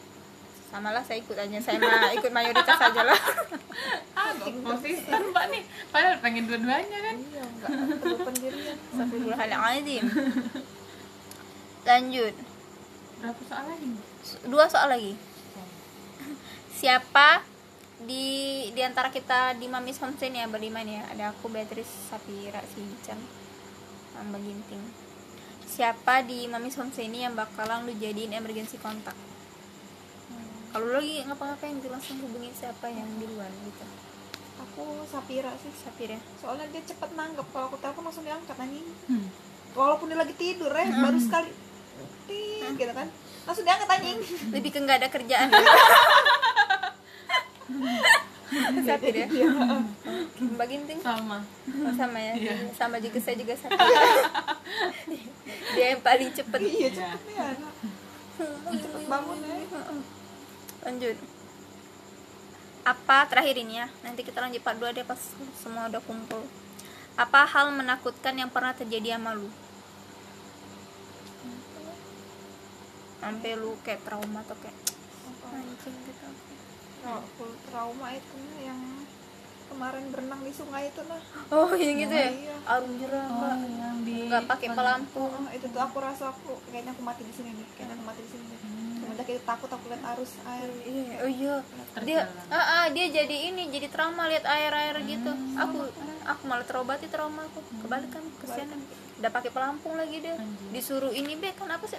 Sama 0.68 0.92
lah 0.92 1.00
saya 1.00 1.24
ikut 1.24 1.36
aja 1.40 1.56
saya 1.64 1.80
mah 1.80 2.12
ikut 2.12 2.32
mayoritas 2.36 2.76
aja 2.76 3.02
lah. 3.08 3.20
Ah 4.12 4.36
konsisten 4.36 5.32
mbak 5.32 5.44
nih? 5.48 5.64
Padahal 5.88 6.20
pengen 6.20 6.44
dua-duanya 6.44 6.98
kan? 7.00 7.16
Iya 7.16 7.42
enggak 7.48 7.68
perlu 7.96 8.16
pendirian. 8.28 8.76
Astagfirullahaladzim 8.92 10.04
lanjut 11.80 12.34
berapa 13.20 13.40
soal 13.44 13.64
lagi 13.68 13.88
dua 14.48 14.64
soal 14.66 14.88
lagi. 14.96 15.12
Siapa 16.80 17.44
di 18.00 18.68
di 18.72 18.80
antara 18.80 19.12
kita 19.12 19.54
di 19.60 19.68
Mamis 19.68 20.00
Homestay 20.00 20.32
ya 20.32 20.48
berlima 20.48 20.80
nih 20.80 20.96
ya? 20.96 21.04
Ada 21.12 21.24
aku 21.36 21.52
Beatrice 21.52 22.08
Sapira 22.08 22.64
Sinchan 22.72 23.20
sama 24.16 24.34
Mbak 24.34 24.40
Ginting. 24.40 24.84
Siapa 25.68 26.24
di 26.24 26.48
Mamis 26.48 26.80
Homestay 26.80 27.12
ini 27.12 27.28
yang 27.28 27.36
bakalan 27.36 27.84
lu 27.84 27.92
jadiin 27.92 28.32
emergency 28.32 28.80
kontak 28.80 29.14
kalau 30.70 30.86
lu 30.86 31.02
lagi 31.02 31.26
ngapa-ngapain 31.26 31.82
langsung 31.82 32.22
hubungin 32.22 32.54
siapa 32.54 32.86
yang 32.86 33.06
di 33.18 33.26
luar 33.26 33.50
gitu. 33.66 33.82
Aku 34.62 35.02
Sapira 35.10 35.50
sih 35.58 35.74
Sapira 35.74 36.14
soalnya 36.38 36.70
dia 36.70 36.82
cepet 36.86 37.10
nanggep. 37.18 37.42
Kalau 37.50 37.66
aku 37.74 37.76
telepon 37.82 38.06
langsung 38.06 38.24
diangkat 38.26 38.56
anjing. 38.56 38.88
Hmm. 39.10 39.28
walaupun 39.70 40.10
dia 40.10 40.18
lagi 40.18 40.34
tidur 40.34 40.66
ya 40.74 40.82
baru 40.90 41.14
sekali 41.22 41.46
Ting, 42.30 42.78
gitu 42.78 42.92
kan. 42.94 43.08
Langsung 43.42 43.64
diangkat 43.66 43.88
anjing 43.90 44.18
lebih 44.54 44.70
ke 44.70 44.78
nggak 44.78 44.98
ada 45.02 45.08
kerjaan. 45.10 45.50
Sapira 48.86 49.30
ya 49.30 49.46
Mbak 50.42 50.66
Ginting? 50.66 50.98
Sama. 50.98 51.38
Oh, 51.86 51.92
sama 51.94 52.18
ya. 52.18 52.34
Iya. 52.34 52.54
sama 52.74 52.98
juga 52.98 53.18
saya 53.22 53.38
juga 53.38 53.54
sakit 53.54 53.78
dia 55.74 55.86
yang 55.94 56.02
paling 56.02 56.30
cepet. 56.34 56.60
Iya 56.62 56.88
cepet 56.90 57.34
anak. 57.38 57.74
Cepet 58.74 59.02
bangun 59.06 59.38
ya. 59.46 59.54
Lanjut. 60.86 61.16
Apa 62.82 63.28
terakhir 63.30 63.54
ini 63.60 63.78
ya? 63.78 63.86
Nanti 64.02 64.26
kita 64.26 64.42
lanjut 64.42 64.62
part 64.66 64.78
2 64.82 64.98
deh 64.98 65.06
pas 65.06 65.20
semua 65.54 65.86
udah 65.86 66.02
kumpul. 66.02 66.42
Apa 67.14 67.46
hal 67.46 67.70
menakutkan 67.70 68.34
yang 68.34 68.50
pernah 68.50 68.74
terjadi 68.74 69.14
sama 69.14 69.36
lu 69.36 69.46
sampai 73.20 73.50
lu 73.60 73.76
kayak 73.84 74.00
trauma 74.02 74.40
atau 74.42 74.56
kayak 74.58 74.76
anjing 75.50 75.96
gitu 76.08 76.26
oh, 77.06 77.22
full 77.36 77.52
trauma 77.68 78.08
itu 78.16 78.34
nah, 78.34 78.60
yang 78.64 78.80
kemarin 79.70 80.04
berenang 80.10 80.40
di 80.42 80.52
sungai 80.52 80.90
itu 80.90 81.02
nah 81.06 81.22
oh 81.54 81.70
yang 81.78 81.96
gitu 82.00 82.14
ya 82.16 82.30
iya. 82.32 82.56
arum 82.66 82.92
jeram 82.98 83.28
mbak 83.28 83.58
Oh, 84.10 84.26
nggak 84.26 84.46
pakai 84.46 84.68
pelampu 84.74 85.22
oh, 85.26 85.46
itu 85.54 85.66
tuh 85.70 85.82
aku 85.82 85.98
rasa 86.02 86.34
aku 86.34 86.58
kayaknya 86.70 86.94
aku 86.94 87.02
mati 87.02 87.22
di 87.22 87.34
sini 87.34 87.50
nih 87.54 87.66
kayaknya 87.78 87.94
aku 87.98 88.04
mati 88.06 88.20
di 88.26 88.30
sini 88.30 88.44
nih 88.46 88.58
semenjak 89.10 89.26
itu 89.26 89.42
takut 89.42 89.70
aku 89.70 89.84
lihat 89.90 90.02
arus 90.14 90.32
air 90.46 90.70
Iya, 90.86 91.14
oh 91.26 91.30
iya. 91.30 91.56
Dia, 92.06 92.20
ah, 92.48 92.56
ah, 92.56 92.84
dia 92.94 93.06
jadi 93.10 93.36
ini, 93.50 93.66
jadi 93.68 93.90
trauma 93.90 94.30
lihat 94.30 94.46
air-air 94.46 94.96
gitu. 95.02 95.32
Aku, 95.58 95.82
aku 96.24 96.42
malah 96.46 96.62
terobati 96.62 97.10
trauma 97.10 97.42
aku. 97.42 97.58
Kebalikan, 97.82 98.22
kesianan. 98.38 98.80
Udah 99.18 99.30
pakai 99.34 99.50
pelampung 99.50 99.98
lagi 99.98 100.22
dia. 100.22 100.38
Anjir. 100.38 100.70
Disuruh 100.70 101.12
ini 101.12 101.34
be, 101.34 101.50
kan 101.58 101.68
apa 101.68 101.84
sih? 101.90 101.98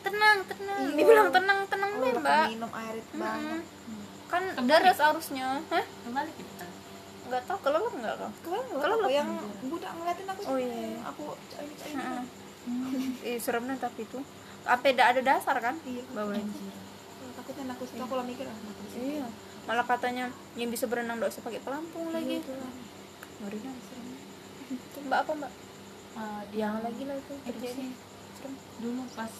Tenang, 0.00 0.38
tenang. 0.44 0.80
Dibilang 0.90 1.28
tenang, 1.28 1.58
tenang 1.66 1.90
oh, 1.92 2.00
udah 2.00 2.20
mbak. 2.20 2.46
minum 2.48 2.70
air 2.72 2.94
itu 2.96 3.12
Mm-mm. 3.12 3.22
banget 3.22 3.62
Kan 4.28 4.42
Kebalik. 4.46 4.68
deras 4.68 5.00
arusnya. 5.00 5.48
Hah? 5.66 5.84
kembali 6.02 6.30
kita 6.32 6.66
Nggak 7.24 7.42
tahu 7.44 7.58
kelelep 7.60 7.92
nggak 7.94 8.14
kau? 8.14 8.30
kalau 8.42 8.62
Kalau 8.78 8.96
lo- 8.98 9.10
yang 9.10 9.28
budak 9.64 9.92
ngeliatin 9.92 10.26
aku 10.26 10.40
Oh, 10.44 10.56
iya. 10.56 10.96
aku 11.02 11.22
cari 11.46 11.72
cari 11.74 11.92
Heeh. 11.94 12.22
Ih, 13.26 13.38
seremnya 13.38 13.76
tapi 13.76 14.02
itu. 14.02 14.20
Apa 14.62 14.84
ada 14.86 15.04
ada 15.08 15.20
dasar 15.22 15.56
kan? 15.58 15.76
iya 15.82 16.04
Baunya. 16.08 16.44
takutnya 17.34 17.70
aku 17.70 17.84
situ 17.84 18.00
aku 18.00 18.14
lah 18.14 18.24
mikir. 18.24 18.44
Iya. 18.92 19.24
Malah 19.64 19.84
katanya 19.86 20.24
yang 20.54 20.68
bisa 20.68 20.84
berenang 20.84 21.16
nggak 21.16 21.30
usah 21.30 21.40
pakai 21.40 21.60
pelampung 21.60 22.08
lagi. 22.08 22.28
Iya, 22.30 22.42
itulah. 22.42 22.72
Ngeri 23.38 23.58
kan 23.58 23.74
seremnya. 23.78 24.18
Itu 24.70 24.98
Mbak 25.02 25.18
apa 25.18 25.32
mbak? 25.34 25.52
Eh, 26.14 26.42
Yang 26.54 26.74
lagi 26.82 27.02
lah 27.04 27.16
itu 27.16 27.32
terjadi. 27.42 27.86
dulu 28.78 29.02
pas 29.12 29.32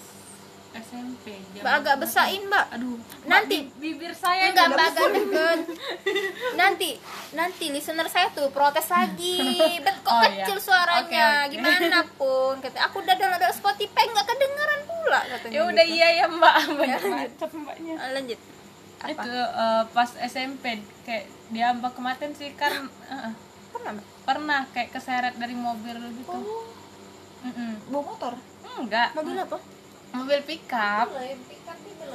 SMP 0.71 1.25
mbak 1.55 1.75
agak 1.81 1.97
besain 1.99 2.45
mbak. 2.45 2.67
Aduh 2.71 3.01
Nanti. 3.25 3.65
Mbak, 3.65 3.75
bi- 3.75 3.95
bibir 3.95 4.13
saya 4.13 4.49
enggak 4.49 4.69
mbak 4.69 4.87
agak 4.91 5.09
deket. 5.11 5.59
Nanti 6.55 6.91
nanti 7.31 7.65
listener 7.69 8.07
saya 8.07 8.29
tuh 8.31 8.49
protes 8.49 8.87
lagi. 8.87 9.39
Bet 9.79 9.97
kok 9.99 10.11
Oh, 10.11 10.23
iya. 10.23 10.45
kecil 10.45 10.59
suaranya? 10.59 11.03
Oke, 11.03 11.17
oke. 11.17 11.51
gimana 11.51 11.99
pun 12.15 12.55
kata 12.59 12.79
aku 12.83 13.01
udah 13.01 13.15
download 13.15 13.45
Spotify 13.51 14.05
nggak 14.05 14.27
kedengeran 14.27 14.81
pula 14.85 15.21
katanya 15.27 15.53
ya 15.53 15.61
udah 15.65 15.85
gitu. 15.85 15.97
iya 15.97 16.09
ya 16.15 16.27
mbak. 16.27 16.55
Banyak 16.79 17.01
macam 17.03 17.51
mbaknya. 17.59 17.95
Ah, 17.97 18.11
lanjut. 18.13 18.39
Apa? 18.99 19.11
Itu 19.11 19.33
eh, 19.33 19.83
pas 19.89 20.11
SMP 20.21 20.65
kayak 21.03 21.25
dia 21.49 21.73
mbak 21.73 21.93
kematian 21.93 22.33
sih 22.33 22.53
kan 22.53 22.73
eh, 23.09 23.33
pernah 23.71 23.91
mbak? 23.95 24.07
Pernah 24.23 24.61
kayak 24.71 24.91
keseret 24.91 25.35
dari 25.35 25.55
mobil 25.55 25.97
gitu. 26.15 26.29
Oh, 26.29 26.69
Mm-mm. 27.41 27.73
bawa 27.89 28.03
motor. 28.05 28.35
enggak. 28.77 29.11
Mobil 29.13 29.35
apa 29.35 29.57
mobil 30.11 30.41
pickup. 30.43 31.07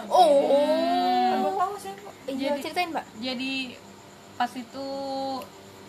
Oh 0.06 1.40
Bawa 1.40 1.52
tahu 1.60 1.76
sih. 1.78 1.94
Iya 2.26 2.56
Jadi- 2.56 2.62
ceritain 2.64 2.90
mbak. 2.90 3.06
jadi 3.18 3.54
pas 4.34 4.50
itu 4.50 4.88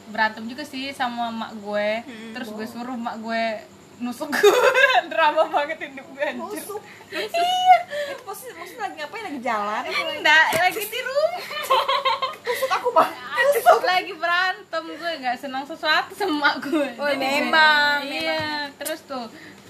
berantem 0.05 0.45
juga 0.45 0.63
sih 0.63 0.93
sama 0.93 1.31
mak 1.31 1.53
gue. 1.57 1.89
Hmm, 2.03 2.33
terus 2.33 2.49
gue 2.51 2.67
suruh 2.67 2.95
mak 2.95 3.17
gue 3.19 3.45
nusuk 3.97 4.29
gue. 4.29 4.59
Drama 5.11 5.49
banget 5.49 5.79
hidup 5.81 6.07
gue 6.11 6.25
anjir. 6.25 6.61
Tusuk. 6.61 6.83
Iya. 7.09 7.77
Itu 8.11 8.23
pasti 8.23 8.51
maksudnya 8.53 8.81
lagi 8.85 8.95
ngapain? 8.99 9.23
Lagi 9.25 9.41
jalan? 9.41 9.83
enggak 9.87 10.45
lagi 10.53 10.83
di 10.83 11.01
rumah 11.01 11.45
Tusuk 12.45 12.71
aku 12.71 12.89
mah. 12.91 13.09
Tusuk 13.55 13.83
lagi 13.83 14.13
berantem 14.13 14.85
gue 14.93 15.13
nggak 15.23 15.37
senang 15.39 15.65
sesuatu 15.65 16.13
sama 16.13 16.59
gue. 16.61 16.89
Oh, 16.99 17.09
memang, 17.15 18.03
iya 18.05 18.69
terus 18.75 19.01
tuh 19.03 19.25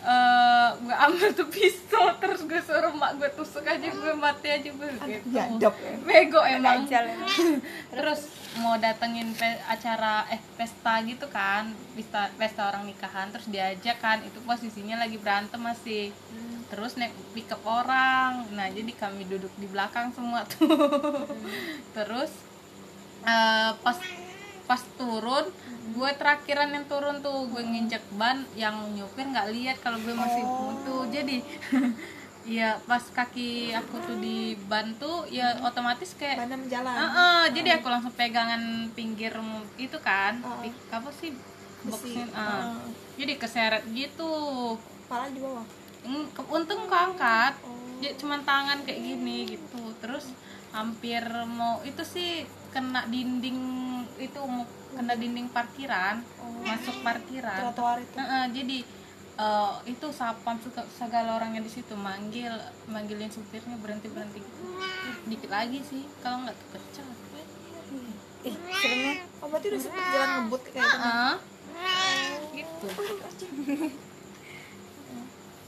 eh, 0.05 0.69
gue 0.79 0.95
ambil 0.95 1.29
tuh 1.33 1.49
pistol 1.49 2.13
terus 2.21 2.45
gue 2.45 2.61
suruh 2.61 2.93
mak 2.93 3.17
gue 3.17 3.31
tusuk 3.33 3.65
aja 3.65 3.89
gue 3.89 4.15
mati 4.15 4.49
aja 4.53 4.69
gue 4.69 4.89
gitu. 5.01 5.33
Jadap. 5.33 5.73
bego 6.05 6.41
emang. 6.45 6.85
emang. 6.85 7.17
terus 7.97 8.21
mau 8.55 8.79
datengin 8.79 9.35
pe- 9.35 9.65
acara 9.67 10.29
eh 10.31 10.39
pesta 10.55 11.03
gitu 11.03 11.27
kan 11.27 11.67
pesta 11.97 12.31
pesta 12.37 12.71
orang 12.71 12.87
nikahan 12.87 13.33
terus 13.33 13.51
diajak 13.51 13.99
kan 13.99 14.23
itu 14.23 14.39
posisinya 14.45 15.01
lagi 15.01 15.17
berantem 15.17 15.59
masih. 15.59 16.13
Terus 16.65 16.97
naik 16.97 17.15
pickup 17.33 17.61
orang. 17.63 18.45
Nah 18.53 18.67
jadi 18.67 18.89
kami 18.95 19.25
duduk 19.25 19.53
di 19.57 19.69
belakang 19.69 20.11
semua 20.11 20.43
tuh. 20.49 20.67
Terus 21.97 22.33
eh, 23.23 23.71
pas 23.79 23.97
pas 24.65 24.81
turun 24.95 25.45
gue 25.87 26.11
terakhiran 26.15 26.69
yang 26.69 26.85
turun 26.85 27.21
tuh 27.21 27.45
gue 27.47 27.61
nginjek 27.61 28.01
ban 28.13 28.41
yang 28.55 28.73
nyopir 28.91 29.25
nggak 29.27 29.51
lihat 29.51 29.77
kalau 29.79 29.97
gue 29.99 30.13
masih 30.13 30.41
buntu 30.43 31.05
jadi 31.09 31.37
ya 32.57 32.77
pas 32.83 33.01
kaki 33.01 33.73
aku 33.73 33.95
tuh 34.03 34.17
di 34.19 34.39
ban 34.63 34.93
tuh 34.95 35.25
ya 35.27 35.57
otomatis 35.61 36.13
kayak 36.13 36.37
Mana 36.39 36.57
menjalan. 36.57 36.93
Heeh, 36.95 37.43
jadi 37.53 37.69
aku 37.77 37.89
langsung 37.89 38.13
pegangan 38.13 38.61
pinggir 38.93 39.33
itu 39.77 39.97
kan 39.99 40.37
Heeh. 40.39 40.69
Pik- 40.69 40.89
apa 40.91 41.09
sih 41.11 41.33
Besi. 41.33 41.89
boxnya 42.15 42.25
ah. 42.33 42.45
Heeh. 42.69 42.77
jadi 43.17 43.33
keseret 43.37 43.85
gitu 43.89 44.33
Kepala 45.05 45.29
di 45.29 45.41
bawah. 45.41 45.65
Untung 46.51 46.85
keangkat 46.85 47.57
Oh. 47.65 47.73
ya 47.97 48.13
cuman 48.15 48.41
tangan 48.43 48.85
kayak 48.85 49.01
gini 49.01 49.49
gitu 49.51 49.81
terus 49.97 50.29
hampir 50.71 51.25
mau 51.47 51.81
itu 51.81 52.03
sih 52.03 52.45
kena 52.75 53.07
dinding 53.07 53.59
itu 54.19 54.41
kena 54.91 55.15
dinding 55.15 55.47
parkiran 55.49 56.19
Oh. 56.37 56.51
masuk 56.61 56.97
parkiran 57.01 57.57
Trotoar 57.57 57.99
itu. 57.99 58.15
Heeh, 58.15 58.45
jadi 58.53 58.79
eh, 59.37 59.73
itu 59.87 60.07
sapam 60.11 60.59
suka 60.59 60.83
segala 60.91 61.39
orang 61.39 61.55
yang 61.55 61.63
di 61.63 61.73
situ 61.73 61.95
manggil 61.95 62.51
manggilin 62.87 63.31
supirnya 63.31 63.79
berhenti 63.79 64.07
berhenti 64.07 64.43
dikit 65.25 65.49
lagi 65.49 65.81
sih 65.81 66.03
kalau 66.19 66.43
nggak 66.43 66.57
kepecah 66.59 67.07
ih 68.45 68.55
seremnya 68.55 69.15
Oh, 69.41 69.49
berarti 69.49 69.67
udah 69.71 69.81
sempet 69.81 70.05
jalan 70.11 70.29
ngebut 70.37 70.63
kayak 70.67 70.77
gitu. 70.77 70.97
Heeh. 70.99 71.35
gitu 72.55 72.87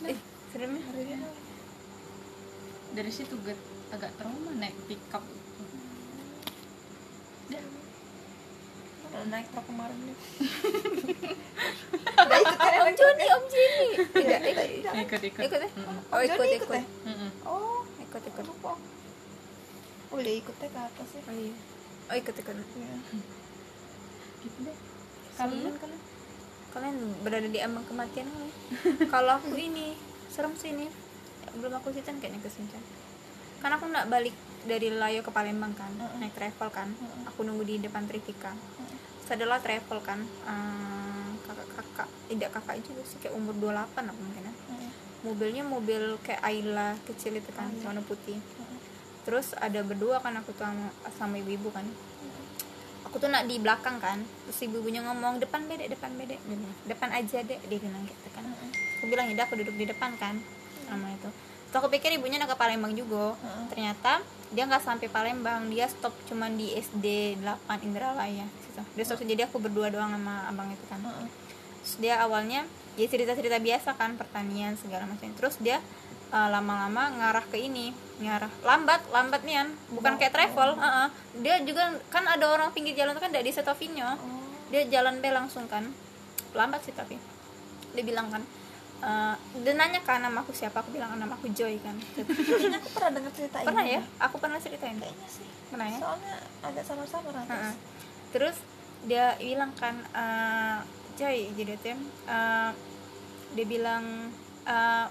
ih 0.07 0.19
seremnya 0.53 0.85
dari 2.93 3.11
situ 3.11 3.35
gue 3.37 3.55
agak 3.91 4.13
trauma 4.17 4.51
naik 4.55 4.77
pickup 4.87 5.25
Naik 9.27 9.47
truk 9.51 9.65
kemarin 9.65 9.99
deh. 10.05 10.19
om 12.87 12.91
Joni 12.95 13.27
om 13.33 13.45
Joni 13.51 13.89
tidak 14.15 14.41
ikut 14.47 14.69
ikut. 14.71 15.23
ikut. 15.23 15.43
Ikut 15.47 15.61
ya? 15.61 15.71
Mm-mm. 15.73 15.99
oh 16.13 16.21
ikut 16.23 16.39
ikut 16.39 16.61
ikut. 16.63 16.77
ya? 16.77 16.85
Oh, 17.47 17.81
ikut 17.99 18.23
ikut. 18.23 18.45
Lupa. 18.47 18.73
Oh, 20.13 20.17
udah 20.21 20.35
ikut 20.39 20.55
ke 20.55 20.67
atas 20.71 21.09
ya. 21.17 21.23
oh 21.27 21.35
iya. 21.35 21.55
Oh 22.13 22.15
ikut 22.15 22.35
ikut. 22.37 22.55
Iya. 22.55 22.97
gitu 24.45 24.59
deh. 24.63 24.77
Kalian 25.37 25.75
kalian 25.81 26.01
kalian 26.77 26.97
berada 27.25 27.49
di 27.49 27.61
ambang 27.65 27.85
kematian 27.89 28.29
kali. 28.29 28.51
Kalau 29.13 29.33
aku 29.41 29.57
ini 29.57 29.97
serem 30.31 30.55
sih 30.55 30.71
ini. 30.77 30.87
Belum 31.57 31.73
aku 31.73 31.89
ceritain 31.91 32.21
kayaknya 32.21 32.45
ke 32.45 32.51
Sincan 32.53 32.85
kan 33.57 33.73
aku 33.73 33.89
nggak 33.89 34.13
balik 34.13 34.37
dari 34.69 34.93
Layo 34.93 35.25
ke 35.25 35.33
Palembang 35.33 35.73
kan 35.73 35.89
naik 36.21 36.37
travel 36.37 36.69
kan. 36.69 36.93
Aku 37.33 37.43
nunggu 37.43 37.65
di 37.65 37.81
depan 37.81 38.05
Trifika 38.05 38.53
Terus 38.53 39.06
adalah 39.35 39.59
travel 39.59 39.99
kan. 40.05 40.21
Eh, 40.23 41.31
kakak-kakak 41.47 42.09
tidak 42.31 42.51
kakak 42.55 42.77
juga 42.83 43.03
sih 43.07 43.19
kayak 43.23 43.35
umur 43.35 43.55
28 43.59 44.11
aku 44.11 44.21
mungkin 44.23 44.45
ya. 44.47 44.55
Mobilnya 45.27 45.63
mobil 45.67 46.03
kayak 46.23 46.43
Ayla 46.45 46.95
kecil 47.09 47.39
itu 47.41 47.51
kan 47.51 47.73
warna 47.83 48.03
putih. 48.05 48.39
Terus 49.27 49.59
ada 49.59 49.83
berdua 49.83 50.23
kan 50.23 50.39
aku 50.39 50.55
tuh 50.55 50.67
sama, 50.67 50.87
sama 51.19 51.35
ibu-ibu 51.43 51.75
kan. 51.75 51.87
Aku 53.11 53.19
tuh 53.19 53.31
nak 53.31 53.47
di 53.51 53.59
belakang 53.59 53.99
kan 53.99 54.23
terus 54.47 54.59
ibu-ibunya 54.67 55.03
ngomong 55.03 55.43
depan 55.43 55.67
bedek 55.67 55.91
depan 55.91 56.15
bedek. 56.15 56.39
Depan 56.87 57.11
aja 57.11 57.43
deh 57.43 57.59
dia 57.59 57.79
bilang 57.79 58.05
gitu 58.07 58.29
kan. 58.31 58.45
Aku 59.01 59.11
bilang 59.11 59.27
ya 59.31 59.43
aku 59.43 59.59
duduk 59.59 59.75
di 59.75 59.87
depan 59.91 60.15
kan 60.19 60.39
sama 60.87 61.11
itu 61.11 61.31
terus 61.67 61.77
aku 61.83 61.91
pikir 61.93 62.15
ibunya 62.15 62.39
nak 62.39 62.55
ke 62.55 62.57
Palembang 62.57 62.95
juga. 62.95 63.35
Ternyata 63.69 64.23
dia 64.55 64.65
nggak 64.65 64.83
sampai 64.83 65.11
Palembang. 65.11 65.69
Dia 65.69 65.91
stop 65.91 66.15
cuman 66.31 66.55
di 66.55 66.73
SD 66.73 67.39
8 67.43 67.87
Indralaya. 67.87 68.47
Situ 68.63 68.83
dia 68.95 69.05
stop 69.05 69.21
jadi 69.23 69.51
aku 69.51 69.59
berdua 69.59 69.91
doang 69.91 70.15
sama 70.15 70.47
abang 70.47 70.71
itu 70.71 70.85
kan. 70.87 71.03
Terus 71.03 71.95
dia 71.99 72.23
awalnya 72.23 72.65
ya 72.97 73.07
cerita-cerita 73.07 73.61
biasa 73.61 73.99
kan 73.99 74.15
pertanian 74.17 74.79
segala 74.79 75.05
macam. 75.11 75.29
Terus 75.35 75.59
dia 75.59 75.83
uh, 76.31 76.49
lama-lama 76.49 77.13
ngarah 77.19 77.45
ke 77.51 77.59
ini 77.59 77.93
ngarah 78.17 78.49
lambat 78.65 79.05
lambat 79.13 79.45
nian 79.45 79.77
bukan 79.93 80.17
kayak 80.17 80.33
travel 80.33 80.73
uh-uh. 80.73 81.13
dia 81.45 81.61
juga 81.69 82.01
kan 82.09 82.25
ada 82.25 82.49
orang 82.49 82.73
pinggir 82.73 82.97
jalan 82.97 83.13
tuh 83.13 83.21
kan 83.21 83.29
dari 83.29 83.53
Setovinyo 83.53 84.17
dia 84.71 84.83
jalan 84.91 85.23
be 85.23 85.31
langsung 85.31 85.71
kan. 85.71 85.87
Lambat 86.57 86.83
sih 86.83 86.95
tapi. 86.95 87.19
Dia 87.95 88.03
bilang 88.03 88.29
kan 88.33 88.43
uh, 89.01 89.35
dia 89.57 89.75
nanya 89.75 90.01
kan 90.01 90.21
nama 90.21 90.41
aku 90.41 90.53
siapa 90.53 90.81
aku 90.81 90.93
bilang 90.93 91.17
nama 91.17 91.35
aku 91.35 91.49
Joy 91.51 91.77
kan. 91.81 91.97
Kayaknya 92.27 92.79
aku 92.79 92.89
pernah 92.93 93.11
dengar 93.17 93.33
cerita 93.33 93.57
ini. 93.59 93.67
pernah 93.67 93.85
ya 93.85 94.01
aku 94.19 94.37
pernah 94.39 94.59
ceritain. 94.59 94.97
Kayaknya 94.97 95.29
sih. 95.29 95.47
pernah 95.67 95.87
ya? 95.89 95.99
Soalnya 95.99 96.35
agak 96.63 96.85
sama-sama 96.85 97.29
Heeh. 97.29 97.37
Rantas. 97.43 97.75
terus 98.31 98.57
dia 99.07 99.39
bilang 99.39 99.71
kan 99.75 99.95
eh 100.13 100.79
Joy 101.17 101.55
jadi 101.57 101.75
eh, 102.29 102.71
dia 103.53 103.67
bilang 103.67 104.05
eh, 104.65 105.07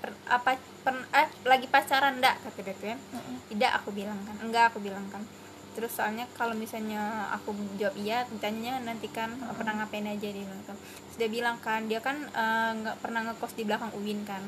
per- 0.00 0.22
apa 0.26 0.56
per- 0.80 1.08
eh, 1.12 1.28
lagi 1.44 1.66
pacaran 1.66 2.16
enggak 2.16 2.36
kata 2.40 2.60
dia 2.62 2.74
tuh 2.76 2.88
ya. 2.92 2.96
Tidak 3.46 3.72
aku 3.78 3.90
bilang 3.92 4.16
kan. 4.24 4.36
Enggak 4.40 4.70
aku 4.72 4.78
bilang 4.80 5.04
kan 5.10 5.20
terus 5.76 5.92
soalnya 5.92 6.24
kalau 6.32 6.56
misalnya 6.56 7.28
aku 7.36 7.52
jawab 7.76 7.92
iya 8.00 8.24
tanya 8.40 8.80
nanti 8.80 9.12
kan 9.12 9.28
pernah 9.60 9.84
ngapain 9.84 10.08
aja 10.08 10.32
kan 10.32 10.56
Terus 10.72 11.16
dia 11.20 11.28
bilang 11.28 11.60
kan 11.60 11.84
dia 11.84 12.00
kan 12.00 12.16
eh, 12.16 12.70
nggak 12.80 12.96
pernah 13.04 13.28
ngekos 13.28 13.52
di 13.52 13.68
belakang 13.68 13.92
Uin 14.00 14.24
kan. 14.24 14.40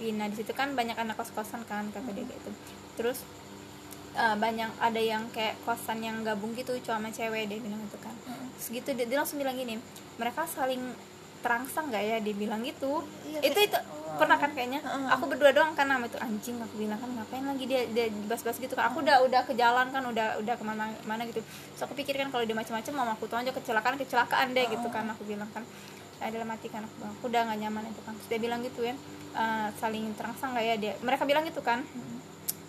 Iya, 0.00 0.16
nah 0.16 0.28
di 0.28 0.36
situ 0.36 0.52
kan 0.56 0.72
banyak 0.72 0.96
anak 0.96 1.16
kos-kosan 1.16 1.64
kan 1.64 1.88
kata 1.88 2.12
dia 2.12 2.28
gitu. 2.28 2.50
Terus 3.00 3.24
eh, 4.12 4.36
banyak 4.36 4.68
ada 4.76 5.00
yang 5.00 5.24
kayak 5.32 5.56
kosan 5.64 6.04
yang 6.04 6.20
gabung 6.20 6.52
gitu 6.52 6.76
sama 6.84 7.08
cewek 7.08 7.48
dia 7.48 7.56
bilang 7.56 7.80
gitu 7.88 7.96
kan. 8.04 8.12
Terus 8.60 8.68
gitu 8.68 8.88
dia, 8.92 9.08
dia 9.08 9.16
langsung 9.16 9.40
bilang 9.40 9.56
gini, 9.56 9.80
mereka 10.20 10.44
saling 10.44 10.80
terangsang 11.40 11.88
nggak 11.88 12.04
ya 12.04 12.16
dia 12.20 12.34
bilang 12.36 12.60
gitu. 12.62 13.04
Iya, 13.26 13.50
itu 13.52 13.58
itu 13.68 13.78
pernah 14.20 14.36
kan 14.36 14.50
kayaknya. 14.52 14.80
Heeh. 14.84 15.08
Aku 15.16 15.24
berdua 15.26 15.50
doang 15.50 15.72
kan 15.72 15.88
sama 15.88 16.06
itu 16.06 16.18
anjing 16.20 16.56
aku 16.60 16.74
bilang 16.76 16.98
kan 17.00 17.08
ngapain 17.16 17.44
lagi 17.44 17.64
dia 17.64 17.82
dia 17.90 18.06
bas-bas 18.28 18.56
gitu 18.60 18.72
kan. 18.76 18.92
Aku 18.92 19.00
udah 19.00 19.24
udah 19.24 19.40
ke 19.48 19.56
jalan 19.56 19.88
kan 19.88 20.02
udah 20.04 20.38
udah 20.38 20.54
ke 20.54 20.64
mana 20.64 20.92
mana 21.08 21.24
gitu. 21.24 21.40
Terus 21.40 21.82
aku 21.84 21.96
pikir 21.96 22.20
kan 22.20 22.28
kalau 22.28 22.44
dia 22.44 22.56
macam-macam 22.56 22.92
mau 22.92 23.08
aku 23.16 23.24
tonjok 23.26 23.56
kecelakaan 23.60 23.96
kecelakaan 23.96 24.52
deh 24.52 24.66
gitu 24.68 24.86
kan 24.92 25.08
aku 25.08 25.24
bilang 25.24 25.48
kan 25.50 25.64
saya 26.20 26.36
dalam 26.36 26.52
hati 26.52 26.68
kan 26.68 26.84
aku, 26.84 27.00
aku 27.00 27.32
udah 27.32 27.48
gak 27.48 27.58
nyaman 27.64 27.88
itu 27.88 28.04
kan 28.04 28.12
Terus 28.12 28.28
dia 28.28 28.40
bilang 28.44 28.60
gitu 28.60 28.84
ya 28.84 28.92
eh, 29.32 29.68
saling 29.80 30.12
terangsang 30.12 30.52
gak 30.52 30.64
ya 30.68 30.74
dia 30.76 30.92
mereka 31.00 31.24
bilang 31.24 31.48
gitu 31.48 31.64
kan 31.64 31.80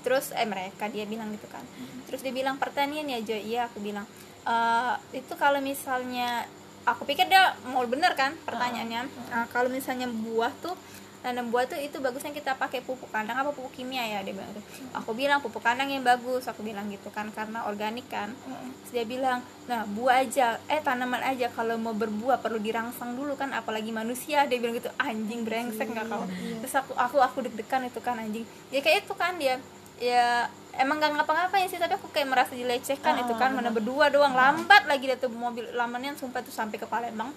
terus 0.02 0.32
eh 0.34 0.48
mereka 0.48 0.88
dia 0.90 1.04
bilang 1.06 1.30
gitu 1.36 1.46
kan 1.52 1.62
terus 2.10 2.24
dia 2.26 2.34
bilang 2.34 2.58
pertanian 2.58 3.06
ya 3.06 3.20
Jo 3.22 3.38
iya 3.38 3.70
aku 3.70 3.84
bilang 3.84 4.08
"Eh, 4.48 4.94
itu 5.14 5.34
kalau 5.38 5.62
misalnya 5.62 6.48
aku 6.86 7.06
pikir 7.06 7.30
dia 7.30 7.54
mau 7.70 7.86
bener 7.86 8.14
kan 8.18 8.34
pertanyaannya. 8.46 9.02
Nah, 9.30 9.46
kalau 9.54 9.70
misalnya 9.70 10.10
buah 10.10 10.52
tuh 10.62 10.74
nanam 11.22 11.54
buah 11.54 11.70
tuh 11.70 11.78
itu 11.78 12.02
bagusnya 12.02 12.34
kita 12.34 12.58
pakai 12.58 12.82
pupuk 12.82 13.14
kandang 13.14 13.38
apa 13.38 13.54
pupuk 13.54 13.78
kimia 13.78 14.02
ya 14.02 14.26
dia 14.26 14.34
bilang 14.34 14.50
gitu. 14.58 14.62
aku 14.90 15.14
bilang 15.14 15.38
pupuk 15.38 15.62
kandang 15.62 15.94
yang 15.94 16.02
bagus 16.02 16.50
aku 16.50 16.66
bilang 16.66 16.90
gitu 16.90 17.14
kan 17.14 17.30
karena 17.30 17.70
organik 17.70 18.10
kan. 18.10 18.34
Terus 18.82 18.92
dia 18.92 19.06
bilang 19.06 19.46
nah 19.70 19.86
buah 19.86 20.26
aja 20.26 20.58
eh 20.66 20.82
tanaman 20.82 21.22
aja 21.22 21.54
kalau 21.54 21.78
mau 21.78 21.94
berbuah 21.94 22.42
perlu 22.42 22.58
dirangsang 22.58 23.14
dulu 23.14 23.38
kan 23.38 23.54
apalagi 23.54 23.94
manusia. 23.94 24.50
Dia 24.50 24.58
bilang 24.58 24.74
gitu 24.74 24.90
anjing 24.98 25.46
brengsek 25.46 25.94
nggak 25.94 26.10
kau? 26.10 26.26
Terus 26.66 26.74
aku 26.74 26.98
aku 26.98 27.18
aku 27.22 27.38
deg-degan 27.46 27.86
itu 27.86 28.02
kan 28.02 28.18
anjing. 28.18 28.46
Ya 28.74 28.82
kayak 28.82 29.06
itu 29.06 29.14
kan 29.14 29.38
dia 29.38 29.62
ya 30.02 30.50
emang 30.82 30.98
nggak 30.98 31.14
ngapa-ngapain 31.14 31.70
sih 31.70 31.78
tapi 31.78 31.94
aku 31.94 32.10
kayak 32.10 32.26
merasa 32.26 32.58
dilecehkan 32.58 33.22
itu 33.22 33.34
kan 33.38 33.54
mana 33.54 33.70
berdua 33.70 34.10
doang 34.10 34.34
lambat 34.34 34.90
lagi 34.90 35.06
dia 35.06 35.18
tuh 35.20 35.30
mobil 35.30 35.70
lamanya 35.78 36.18
sumpah 36.18 36.42
tuh 36.42 36.52
sampai 36.52 36.82
ke 36.82 36.90
Palembang. 36.90 37.30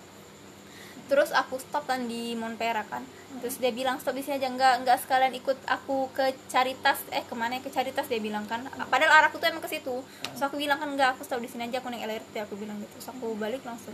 Terus 1.05 1.37
aku 1.37 1.61
stop 1.61 1.85
kan 1.85 2.09
di 2.09 2.33
Monpera 2.33 2.81
kan. 2.89 3.05
Terus 3.45 3.61
dia 3.61 3.69
bilang 3.69 4.01
stop 4.01 4.17
di 4.17 4.25
sini 4.25 4.41
aja 4.41 4.49
nggak 4.49 4.89
nggak 4.89 4.99
sekalian 5.05 5.37
ikut 5.37 5.61
aku 5.69 6.09
ke 6.17 6.33
Caritas. 6.49 7.05
Eh 7.13 7.21
ke 7.21 7.37
mana? 7.37 7.61
Ya 7.61 7.61
ke 7.61 7.69
Caritas 7.69 8.09
dia 8.09 8.17
bilang 8.17 8.49
kan. 8.49 8.65
Padahal 8.89 9.13
arahku 9.21 9.37
tuh 9.37 9.53
emang 9.53 9.61
ke 9.61 9.69
situ. 9.69 10.01
Terus 10.01 10.41
aku 10.41 10.57
bilang 10.57 10.81
kan 10.81 10.89
nggak 10.89 11.21
aku 11.21 11.29
stop 11.29 11.45
di 11.45 11.51
sini 11.53 11.69
aja 11.69 11.85
aku 11.85 11.93
naik 11.93 12.09
LRT 12.09 12.49
aku 12.49 12.57
bilang 12.57 12.81
gitu. 12.81 12.89
Terus 12.97 13.09
aku 13.13 13.37
balik 13.37 13.61
langsung. 13.69 13.93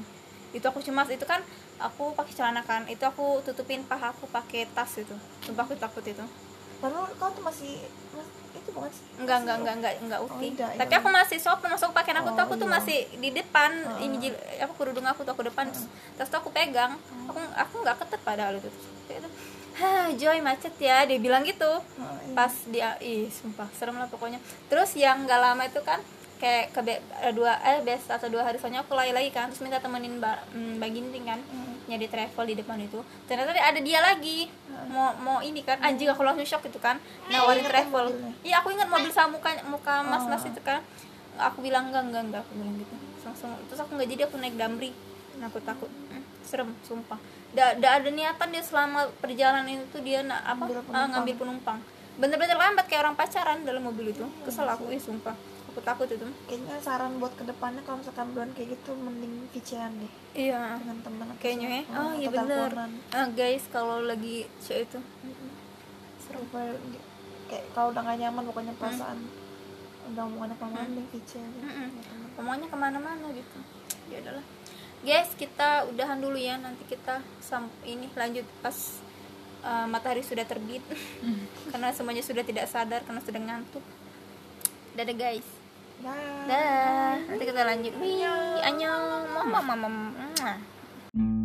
Itu 0.55 0.63
aku 0.71 0.79
cuma 0.87 1.03
itu 1.11 1.27
kan 1.27 1.43
aku 1.83 2.15
pakai 2.15 2.31
celana 2.39 2.63
kan. 2.63 2.87
Itu 2.87 3.03
aku 3.03 3.43
tutupin 3.43 3.83
paha 3.83 4.15
aku 4.15 4.31
pakai 4.31 4.71
tas 4.71 4.95
itu. 4.95 5.17
Sumpah 5.43 5.67
aku 5.67 5.75
takut 5.83 6.07
itu. 6.07 6.23
Padahal 6.79 7.11
kau 7.19 7.29
tuh 7.35 7.43
masih 7.43 7.83
mas- 8.15 8.39
itu 8.71 8.73
bukan 8.73 8.89
sih? 8.89 9.03
enggak 9.19 9.39
enggak 9.43 9.57
enggak 9.59 9.75
enggak 9.75 9.93
enggak 10.01 10.21
uti. 10.23 10.31
Oh, 10.31 10.41
tidak, 10.41 10.71
tapi 10.79 10.93
iya. 10.93 11.01
aku 11.03 11.09
masih 11.11 11.39
sopan 11.39 11.69
masuk 11.69 11.91
pakaian 11.91 12.19
aku 12.19 12.31
tuh 12.31 12.39
Oh, 12.39 12.47
aku 12.47 12.55
tuh 12.55 12.65
iya. 12.65 12.75
masih 12.79 12.99
di 13.19 13.31
depan. 13.31 13.71
Ini 13.99 14.17
jil- 14.17 14.43
apa 14.57 14.73
kerudung 14.73 15.05
aku 15.05 15.21
tuh 15.21 15.33
aku 15.35 15.43
depan. 15.43 15.67
Terus 15.69 15.85
tas 16.15 16.29
tuh 16.29 16.39
aku 16.39 16.49
pegang. 16.49 16.95
Aku 17.27 17.39
aku 17.53 17.75
nggak 17.83 17.97
ketat 17.99 18.21
padahal 18.23 18.55
itu. 18.55 18.71
Terus 18.71 18.87
kayak 19.05 19.19
gitu. 19.21 19.31
Hah, 19.71 20.07
Joy 20.13 20.39
macet 20.41 20.75
ya 20.79 21.03
dia 21.03 21.19
bilang 21.19 21.43
gitu. 21.43 21.67
Oh, 21.67 21.83
iya. 21.99 22.33
pas 22.33 22.53
dia 22.67 22.89
ih 23.01 23.27
sumpah 23.27 23.67
serem 23.75 23.97
lah 23.97 24.07
pokoknya. 24.07 24.39
Terus 24.67 24.95
yang 24.95 25.27
nggak 25.27 25.41
lama 25.41 25.63
itu 25.65 25.83
kan 25.83 25.99
kayak 26.37 26.73
ke 26.73 26.81
be- 26.81 27.05
eh, 27.21 27.33
dua 27.37 27.53
eh 27.61 27.85
best 27.85 28.09
atau 28.09 28.25
dua 28.27 28.41
hari 28.41 28.57
soalnya 28.57 28.81
aku 28.81 28.97
lari 28.97 29.13
lagi 29.13 29.29
kan 29.29 29.53
terus 29.53 29.61
minta 29.61 29.77
temenin 29.77 30.17
mbak 30.17 30.41
mbak 30.81 30.89
Ginting 30.89 31.29
kan 31.29 31.37
nyari 31.91 32.07
travel 32.07 32.45
di 32.47 32.55
depan 32.55 32.79
itu 32.79 33.03
ternyata 33.27 33.51
ada 33.51 33.81
dia 33.83 33.99
lagi. 33.99 34.47
Mau 34.87 35.11
mau 35.19 35.39
ini 35.43 35.67
kan 35.67 35.83
anjing 35.83 36.07
aku 36.07 36.23
langsung 36.23 36.47
shock 36.47 36.71
itu 36.71 36.79
kan 36.79 37.03
nawarin 37.27 37.67
travel. 37.67 38.15
iya 38.47 38.63
aku 38.63 38.71
ingat 38.71 38.87
mobil 38.87 39.11
sama 39.11 39.35
muka 39.35 39.51
muka 39.67 39.95
mas 40.07 40.25
mas 40.31 40.47
itu 40.47 40.63
kan. 40.63 40.79
Aku 41.35 41.59
bilang 41.65 41.91
enggak 41.91 42.07
enggak 42.07 42.23
enggak 42.31 42.41
aku 42.47 42.53
bilang 42.55 42.75
gitu. 42.79 42.95
Terus 42.95 43.25
langsung 43.27 43.51
terus 43.67 43.81
aku 43.83 43.91
nggak 43.99 44.09
jadi 44.15 44.23
aku 44.31 44.37
naik 44.39 44.55
damri. 44.55 44.91
Nah, 45.43 45.47
aku 45.49 45.59
takut. 45.65 45.91
Hmm, 46.13 46.23
serem 46.47 46.71
sumpah. 46.87 47.17
Da, 47.51 47.75
da 47.75 47.99
ada 47.99 48.11
niatan 48.13 48.49
dia 48.55 48.63
selama 48.63 49.11
perjalanan 49.19 49.67
itu 49.67 49.83
tuh 49.91 50.03
dia 50.07 50.23
na, 50.23 50.39
apa 50.47 50.69
Ngambil 50.69 50.79
ah, 50.79 50.85
penumpang. 50.87 51.09
ngambil 51.11 51.35
penumpang. 51.35 51.79
Bener-bener 52.21 52.57
lambat 52.61 52.87
kayak 52.87 53.09
orang 53.09 53.17
pacaran 53.17 53.59
dalam 53.65 53.83
mobil 53.83 54.13
itu. 54.13 54.23
Kesel 54.45 54.69
aku 54.69 54.93
ih 54.93 55.01
sumpah 55.01 55.35
aku 55.71 55.81
takut 55.87 56.09
itu. 56.11 56.27
Kayaknya 56.51 56.77
saran 56.83 57.23
buat 57.23 57.33
ke 57.39 57.47
depannya 57.47 57.81
kalau 57.87 58.03
misalkan 58.03 58.35
bulan 58.35 58.51
kayak 58.53 58.75
gitu 58.75 58.91
mending 58.99 59.47
VC-an 59.55 59.93
deh. 60.03 60.13
Iya. 60.35 60.83
Dengan 60.83 60.99
teman 61.07 61.29
kayaknya 61.39 61.69
ya. 61.71 61.83
oh 61.95 62.13
iya 62.19 62.29
bener. 62.29 62.71
ah, 63.15 63.27
guys 63.31 63.65
kalau 63.71 64.03
lagi 64.03 64.51
show 64.59 64.75
itu. 64.77 64.99
Supaya 66.27 66.75
di- 66.75 67.07
kayak 67.51 67.67
kalau 67.75 67.91
udah 67.91 68.03
gak 68.07 68.19
nyaman 68.23 68.47
pokoknya 68.47 68.75
perasaan 68.79 69.19
udah 70.11 70.23
omongannya 70.27 70.57
apa 70.59 70.67
mending 70.67 71.07
VC 71.15 71.31
aja. 71.39 71.61
Mm-mm. 71.63 71.89
Ya, 71.95 72.03
teman. 72.03 72.29
ngomongnya 72.35 72.67
ke 72.67 72.77
mana-mana 72.77 73.27
gitu. 73.31 73.59
Ya 74.11 74.17
udahlah. 74.27 74.45
Guys 75.07 75.31
kita 75.39 75.87
udahan 75.87 76.19
dulu 76.19 76.35
ya. 76.35 76.59
Nanti 76.59 76.83
kita 76.91 77.23
sam 77.39 77.71
ini 77.87 78.11
lanjut 78.19 78.45
pas 78.59 78.75
uh, 79.63 79.87
matahari 79.87 80.27
sudah 80.27 80.43
terbit. 80.43 80.83
Karena 81.71 81.95
semuanya 81.95 82.27
sudah 82.27 82.43
tidak 82.43 82.67
sadar 82.67 83.07
karena 83.07 83.23
sudah 83.23 83.39
ngantuk. 83.39 83.85
Dadah 84.99 85.15
guys 85.15 85.60
Dah. 86.01 87.21
Nanti 87.29 87.45
kita 87.45 87.61
lanjut. 87.61 87.93
Wih, 88.01 88.25
anyong. 88.65 89.29
Mama 89.37 89.61
mama. 89.61 89.89
mama. 89.89 91.40